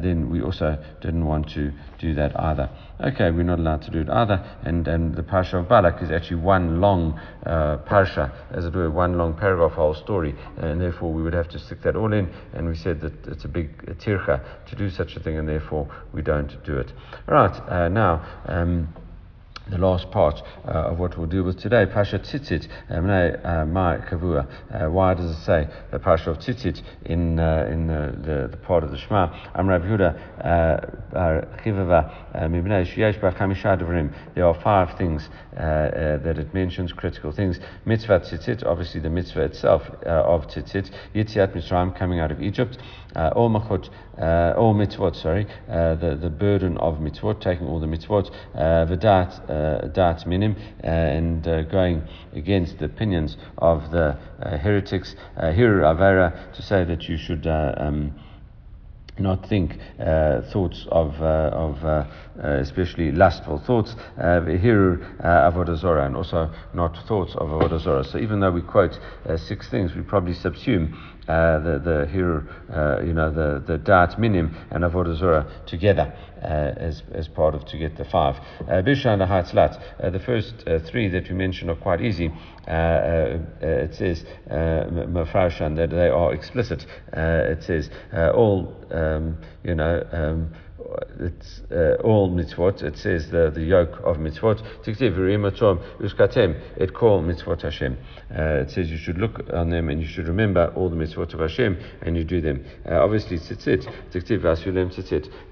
then 0.00 0.30
we 0.30 0.40
also 0.40 0.78
didn't 1.00 1.24
want 1.24 1.48
to 1.50 1.72
do 1.98 2.14
that 2.14 2.38
either. 2.38 2.70
Okay, 3.00 3.32
we're 3.32 3.42
not 3.42 3.58
allowed 3.58 3.82
to 3.82 3.90
do 3.90 4.00
it 4.00 4.08
either. 4.08 4.44
And, 4.62 4.86
and 4.86 5.14
the 5.14 5.22
Parsha 5.22 5.54
of 5.54 5.68
Balak 5.68 6.02
is 6.02 6.10
actually 6.12 6.40
one 6.40 6.80
long 6.80 7.18
uh, 7.44 7.78
Parsha, 7.78 8.30
as 8.52 8.64
it 8.64 8.74
were, 8.74 8.90
one 8.90 9.18
long 9.18 9.34
paragraph, 9.34 9.72
whole 9.72 9.94
story. 9.94 10.36
And 10.56 10.80
therefore, 10.80 11.12
we 11.12 11.22
would 11.22 11.32
have 11.32 11.48
to 11.48 11.58
stick 11.58 11.82
that 11.82 11.96
all 11.96 12.12
in. 12.12 12.32
And 12.52 12.68
we 12.68 12.76
said 12.76 12.91
that 13.00 13.26
it's 13.26 13.44
a 13.44 13.48
big 13.48 13.98
tircha 13.98 14.40
to 14.66 14.76
do 14.76 14.90
such 14.90 15.16
a 15.16 15.20
thing, 15.20 15.38
and 15.38 15.48
therefore 15.48 15.88
we 16.12 16.22
don't 16.22 16.62
do 16.64 16.78
it. 16.78 16.92
Right, 17.26 17.54
uh, 17.68 17.88
now. 17.88 18.24
Um, 18.46 18.88
the 19.70 19.78
last 19.78 20.10
part 20.10 20.42
uh, 20.66 20.90
of 20.90 20.98
what 20.98 21.16
we'll 21.16 21.26
deal 21.26 21.42
with 21.42 21.60
today, 21.60 21.86
Pasha 21.86 22.18
Tzitzit, 22.18 22.68
uh, 22.90 22.94
uh, 22.94 23.64
Ma 23.66 23.96
Kavua. 23.98 24.46
Uh, 24.72 24.90
why 24.90 25.14
does 25.14 25.30
it 25.30 25.44
say 25.44 25.68
the 25.90 25.98
Pasha 25.98 26.30
of 26.30 26.38
Tzitzit 26.38 26.82
in, 27.04 27.38
uh, 27.38 27.68
in 27.70 27.86
the, 27.86 28.14
the, 28.22 28.48
the, 28.48 28.56
part 28.56 28.84
of 28.84 28.90
the 28.90 28.98
Shema? 28.98 29.32
Am 29.54 29.68
Rav 29.68 29.82
Yehuda 29.82 31.12
Chivava 31.64 32.34
Mibnei 32.34 32.86
Sheyesh 32.86 33.20
Chamisha 33.20 33.80
Devrim. 33.80 34.12
There 34.34 34.46
are 34.46 34.60
five 34.62 34.96
things 34.98 35.28
that 35.52 36.38
it 36.38 36.52
mentions, 36.54 36.92
critical 36.92 37.32
things. 37.32 37.58
Mitzvah 37.84 38.20
Tzitzit, 38.20 38.64
obviously 38.66 39.00
the 39.00 39.10
mitzvah 39.10 39.42
itself 39.42 39.82
of 40.04 40.46
Tzitzit. 40.48 40.90
Yitziat 41.14 41.54
Mitzrayim, 41.54 41.96
coming 41.96 42.20
out 42.20 42.30
of 42.30 42.42
Egypt. 42.42 42.78
All 43.14 43.50
Machot, 43.50 43.88
all 44.56 44.74
mitzvot, 44.74 45.16
sorry, 45.16 45.46
the, 45.66 46.18
the 46.20 46.30
burden 46.30 46.76
of 46.78 46.98
mitzvot, 46.98 47.40
taking 47.40 47.66
all 47.66 47.80
the 47.80 47.86
mitzvot. 47.86 48.30
V'dat 48.54 49.50
uh, 49.50 49.88
dat 49.88 50.26
minim 50.26 50.56
uh, 50.82 50.86
and 50.86 51.46
uh, 51.46 51.62
going 51.62 52.02
against 52.32 52.78
the 52.78 52.86
opinions 52.86 53.36
of 53.58 53.90
the 53.90 54.16
heretics. 54.40 55.14
Here, 55.54 55.80
Avera, 55.80 56.52
to 56.54 56.62
say 56.62 56.84
that 56.84 57.08
you 57.08 57.16
should. 57.16 57.46
Um, 57.46 58.14
not 59.22 59.48
think 59.48 59.78
uh, 59.98 60.42
thoughts 60.52 60.86
of, 60.90 61.14
uh, 61.22 61.50
of 61.52 61.84
uh, 61.84 62.04
especially 62.60 63.12
lustful 63.12 63.58
thoughts, 63.66 63.94
here 64.16 65.00
avodah 65.22 65.78
zorah, 65.78 66.06
and 66.06 66.16
also 66.16 66.50
not 66.74 66.96
thoughts 67.06 67.34
of 67.36 67.48
avodah 67.48 67.80
zorah. 67.80 68.04
So 68.04 68.18
even 68.18 68.40
though 68.40 68.50
we 68.50 68.62
quote 68.62 68.98
six 69.36 69.68
things, 69.68 69.94
we 69.94 70.02
probably 70.02 70.34
subsume 70.34 70.94
uh, 71.28 71.60
the 71.60 71.78
the 71.78 72.08
here 72.10 72.48
uh, 72.74 73.00
you 73.00 73.12
know 73.12 73.30
the 73.30 73.62
the 73.64 73.78
da'at 73.78 74.18
minim 74.18 74.56
and 74.72 74.82
avodah 74.82 75.16
zorah 75.16 75.46
together 75.66 76.12
uh, 76.42 76.46
as 76.76 77.04
as 77.12 77.28
part 77.28 77.54
of 77.54 77.64
to 77.64 77.78
get 77.78 77.96
the 77.96 78.04
five. 78.04 78.34
Bishan 78.68 79.22
uh, 79.22 80.10
the 80.10 80.18
first 80.18 80.54
three 80.90 81.08
that 81.08 81.28
we 81.28 81.34
mentioned 81.36 81.70
are 81.70 81.76
quite 81.76 82.00
easy. 82.00 82.28
it 82.66 83.94
says 83.94 84.24
mafarshan 84.50 85.76
that 85.76 85.90
they 85.90 86.08
are 86.08 86.34
explicit. 86.34 86.84
it 87.12 87.62
says 87.62 87.88
all 88.34 88.74
um, 89.12 89.38
you 89.64 89.74
know. 89.74 90.06
Um, 90.12 90.52
it's 91.20 91.60
uh, 91.70 91.96
all 92.02 92.30
mitzvot. 92.30 92.82
It 92.82 92.98
says 92.98 93.30
the, 93.30 93.50
the 93.54 93.62
yoke 93.62 94.00
of 94.04 94.16
mitzvot. 94.16 94.60
It 94.60 94.84
mitzvot 97.22 97.62
Hashem. 97.62 97.96
Uh, 98.30 98.62
it 98.62 98.70
says 98.70 98.90
you 98.90 98.96
should 98.96 99.18
look 99.18 99.40
on 99.52 99.70
them 99.70 99.88
and 99.88 100.00
you 100.00 100.08
should 100.08 100.28
remember 100.28 100.72
all 100.74 100.90
the 100.90 100.96
mitzvot 100.96 101.34
of 101.34 101.40
Hashem 101.40 101.78
and 102.02 102.16
you 102.16 102.24
do 102.24 102.40
them. 102.40 102.64
Uh, 102.88 103.02
obviously, 103.02 103.38
tzitzit. 103.38 103.86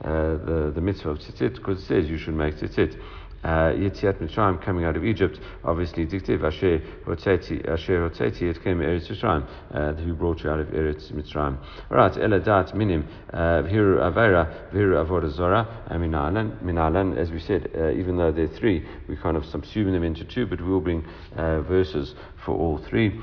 Uh, 0.02 0.10
the, 0.10 0.72
the 0.74 0.80
mitzvah 0.80 1.10
of 1.10 1.18
tzitzit 1.18 1.54
because 1.54 1.82
it 1.82 1.86
says 1.86 2.10
you 2.10 2.18
should 2.18 2.34
make 2.34 2.56
tzitzit 2.56 2.98
Yitziat 3.44 4.18
Mitzrayim 4.18 4.62
coming 4.62 4.84
out 4.84 4.96
of 4.96 5.04
Egypt, 5.04 5.40
obviously 5.64 6.06
dictive 6.06 6.44
Asher 6.44 6.80
Hotzeti, 7.06 7.66
Asher 7.68 8.08
Hotzeti, 8.08 8.42
it 8.42 8.62
came 8.62 8.78
Eretz 8.78 9.10
Mitzrayim, 9.10 9.46
uh, 9.72 9.92
who 9.94 10.14
brought 10.14 10.42
you 10.42 10.50
out 10.50 10.60
of 10.60 10.68
Eretz 10.68 11.10
Mitzrayim. 11.12 11.58
Alright, 11.90 12.12
Eladat 12.14 12.74
Minim, 12.74 13.06
uh, 13.32 13.62
Viru 13.62 13.98
Avera, 13.98 14.70
Viru 14.72 15.04
Avodah 15.04 15.30
Zora, 15.30 15.84
and 15.86 16.02
Minalan. 16.02 16.62
Minalan, 16.62 17.16
as 17.16 17.30
we 17.30 17.40
said, 17.40 17.70
uh, 17.74 17.90
even 17.90 18.16
though 18.16 18.32
they're 18.32 18.48
three, 18.48 18.86
we 19.08 19.16
kind 19.16 19.36
of 19.36 19.44
subsume 19.44 19.92
them 19.92 20.02
into 20.02 20.24
two, 20.24 20.46
but 20.46 20.60
we'll 20.60 20.80
bring 20.80 21.04
uh, 21.36 21.62
verses 21.62 22.14
for 22.44 22.54
all 22.54 22.78
three. 22.78 23.20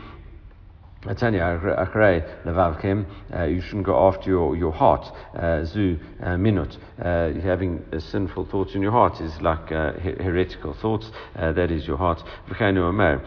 I 1.05 1.13
tell 1.13 1.31
you, 1.31 1.39
uh, 1.39 3.43
you 3.43 3.61
shouldn't 3.61 3.85
go 3.85 4.07
after 4.07 4.29
your, 4.29 4.57
your 4.57 4.71
heart. 4.71 5.05
Uh, 5.35 5.63
zu 5.63 5.99
uh, 6.23 6.37
minut, 6.37 6.75
uh, 6.99 7.33
having 7.33 7.85
sinful 7.99 8.45
thoughts 8.45 8.73
in 8.73 8.81
your 8.81 8.91
heart 8.91 9.21
is 9.21 9.39
like 9.41 9.71
uh, 9.71 9.93
heretical 9.93 10.73
thoughts. 10.73 11.11
Uh, 11.35 11.51
that 11.51 11.69
is 11.69 11.85
your 11.85 11.97
heart. 11.97 12.23
V'cheinu 12.49 12.79
omer, 12.79 13.21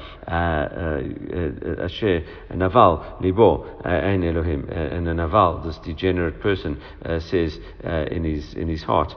asher 1.80 2.24
naval 2.56 3.18
libo 3.20 3.80
ein 3.84 4.24
Elohim, 4.24 4.68
and 4.68 5.08
a 5.08 5.14
naval, 5.14 5.62
this 5.62 5.78
degenerate 5.78 6.40
person, 6.40 6.80
says 7.20 7.56
in 7.84 8.24
his 8.24 8.54
in 8.54 8.68
his 8.68 8.82
heart, 8.82 9.14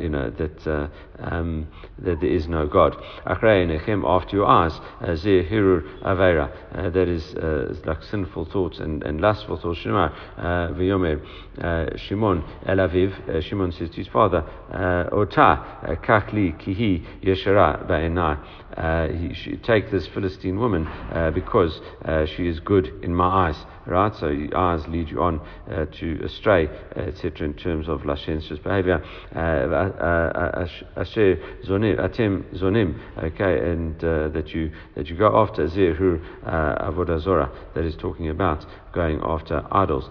you 0.00 0.08
know 0.08 0.30
that 0.30 0.90
um, 1.20 1.68
that 1.98 2.20
there 2.20 2.30
is 2.30 2.48
no 2.48 2.66
God. 2.66 2.96
After 3.24 4.36
your 4.36 4.46
eyes, 4.46 4.72
zehirur 5.02 6.02
avera, 6.02 6.92
that 6.92 7.08
is 7.08 7.34
like 7.86 8.02
sinful 8.04 8.46
thoughts 8.46 8.78
and, 8.78 9.02
and 9.02 9.20
lustful 9.20 9.56
thoughts. 9.56 9.80
Shema 9.80 10.06
uh, 10.36 10.72
v'yomer 10.72 11.20
uh, 11.58 11.96
Shimshon 11.96 12.42
el 12.66 12.76
aviv. 12.76 13.12
Uh, 13.28 13.32
Shimshon 13.40 13.76
says 13.78 13.90
to 13.90 13.96
his 13.96 14.08
father, 14.08 14.44
Ota 15.12 15.96
kakli 16.02 16.56
kihi 16.60 17.22
yeshara 17.22 17.86
ba'enai. 17.86 19.62
Take 19.62 19.90
this 19.90 20.06
Philistine 20.08 20.58
woman 20.58 20.86
uh, 20.86 21.30
because 21.34 21.80
uh, 22.04 22.26
she 22.26 22.46
is 22.46 22.60
good 22.60 22.86
in 23.02 23.14
my 23.14 23.48
eyes. 23.48 23.56
Right, 23.88 24.12
so 24.20 24.28
your 24.28 24.54
eyes 24.54 24.86
lead 24.86 25.08
you 25.08 25.22
on 25.22 25.40
uh, 25.70 25.86
to 25.98 26.20
astray, 26.22 26.68
etc. 26.94 27.46
In 27.46 27.54
terms 27.54 27.88
of 27.88 28.04
licentious 28.04 28.58
behavior. 28.58 29.02
Asher 30.94 31.38
zonim, 31.66 31.96
atem 31.98 32.44
zonim. 32.54 33.00
Okay, 33.16 33.70
and 33.70 33.98
that 33.98 34.50
you 34.50 34.70
that 34.94 35.08
you 35.08 35.16
go 35.16 35.40
after 35.40 35.66
zehur 35.68 36.20
avodah 36.44 37.18
zorah 37.18 37.50
that 37.74 37.84
is 37.84 37.96
talking 37.96 38.28
about 38.28 38.66
going 38.92 39.20
after 39.22 39.64
idols. 39.72 40.10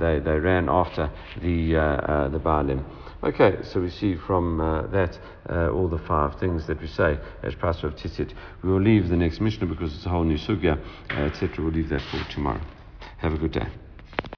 They, 0.00 0.18
they 0.18 0.38
ran 0.38 0.68
after 0.68 1.10
the, 1.42 1.76
uh, 1.76 1.80
uh, 1.80 2.28
the 2.28 2.38
Baalim. 2.38 2.84
Okay, 3.24 3.56
so 3.62 3.80
we 3.80 3.88
see 3.88 4.16
from 4.16 4.60
uh, 4.60 4.86
that 4.88 5.18
uh, 5.48 5.70
all 5.70 5.88
the 5.88 5.96
five 5.96 6.38
things 6.38 6.66
that 6.66 6.78
we 6.78 6.86
say 6.86 7.18
as 7.42 7.54
Pastor 7.54 7.86
of 7.86 7.94
Tzitzit. 7.94 8.34
We 8.62 8.70
will 8.70 8.82
leave 8.82 9.08
the 9.08 9.16
next 9.16 9.40
Mishnah 9.40 9.66
because 9.66 9.94
it's 9.96 10.04
a 10.04 10.10
whole 10.10 10.24
new 10.24 10.36
sugya, 10.36 10.78
uh, 11.10 11.22
etc. 11.22 11.64
We'll 11.64 11.72
leave 11.72 11.88
that 11.88 12.02
for 12.02 12.22
tomorrow. 12.30 12.60
Have 13.16 13.32
a 13.32 13.38
good 13.38 13.52
day. 13.52 13.83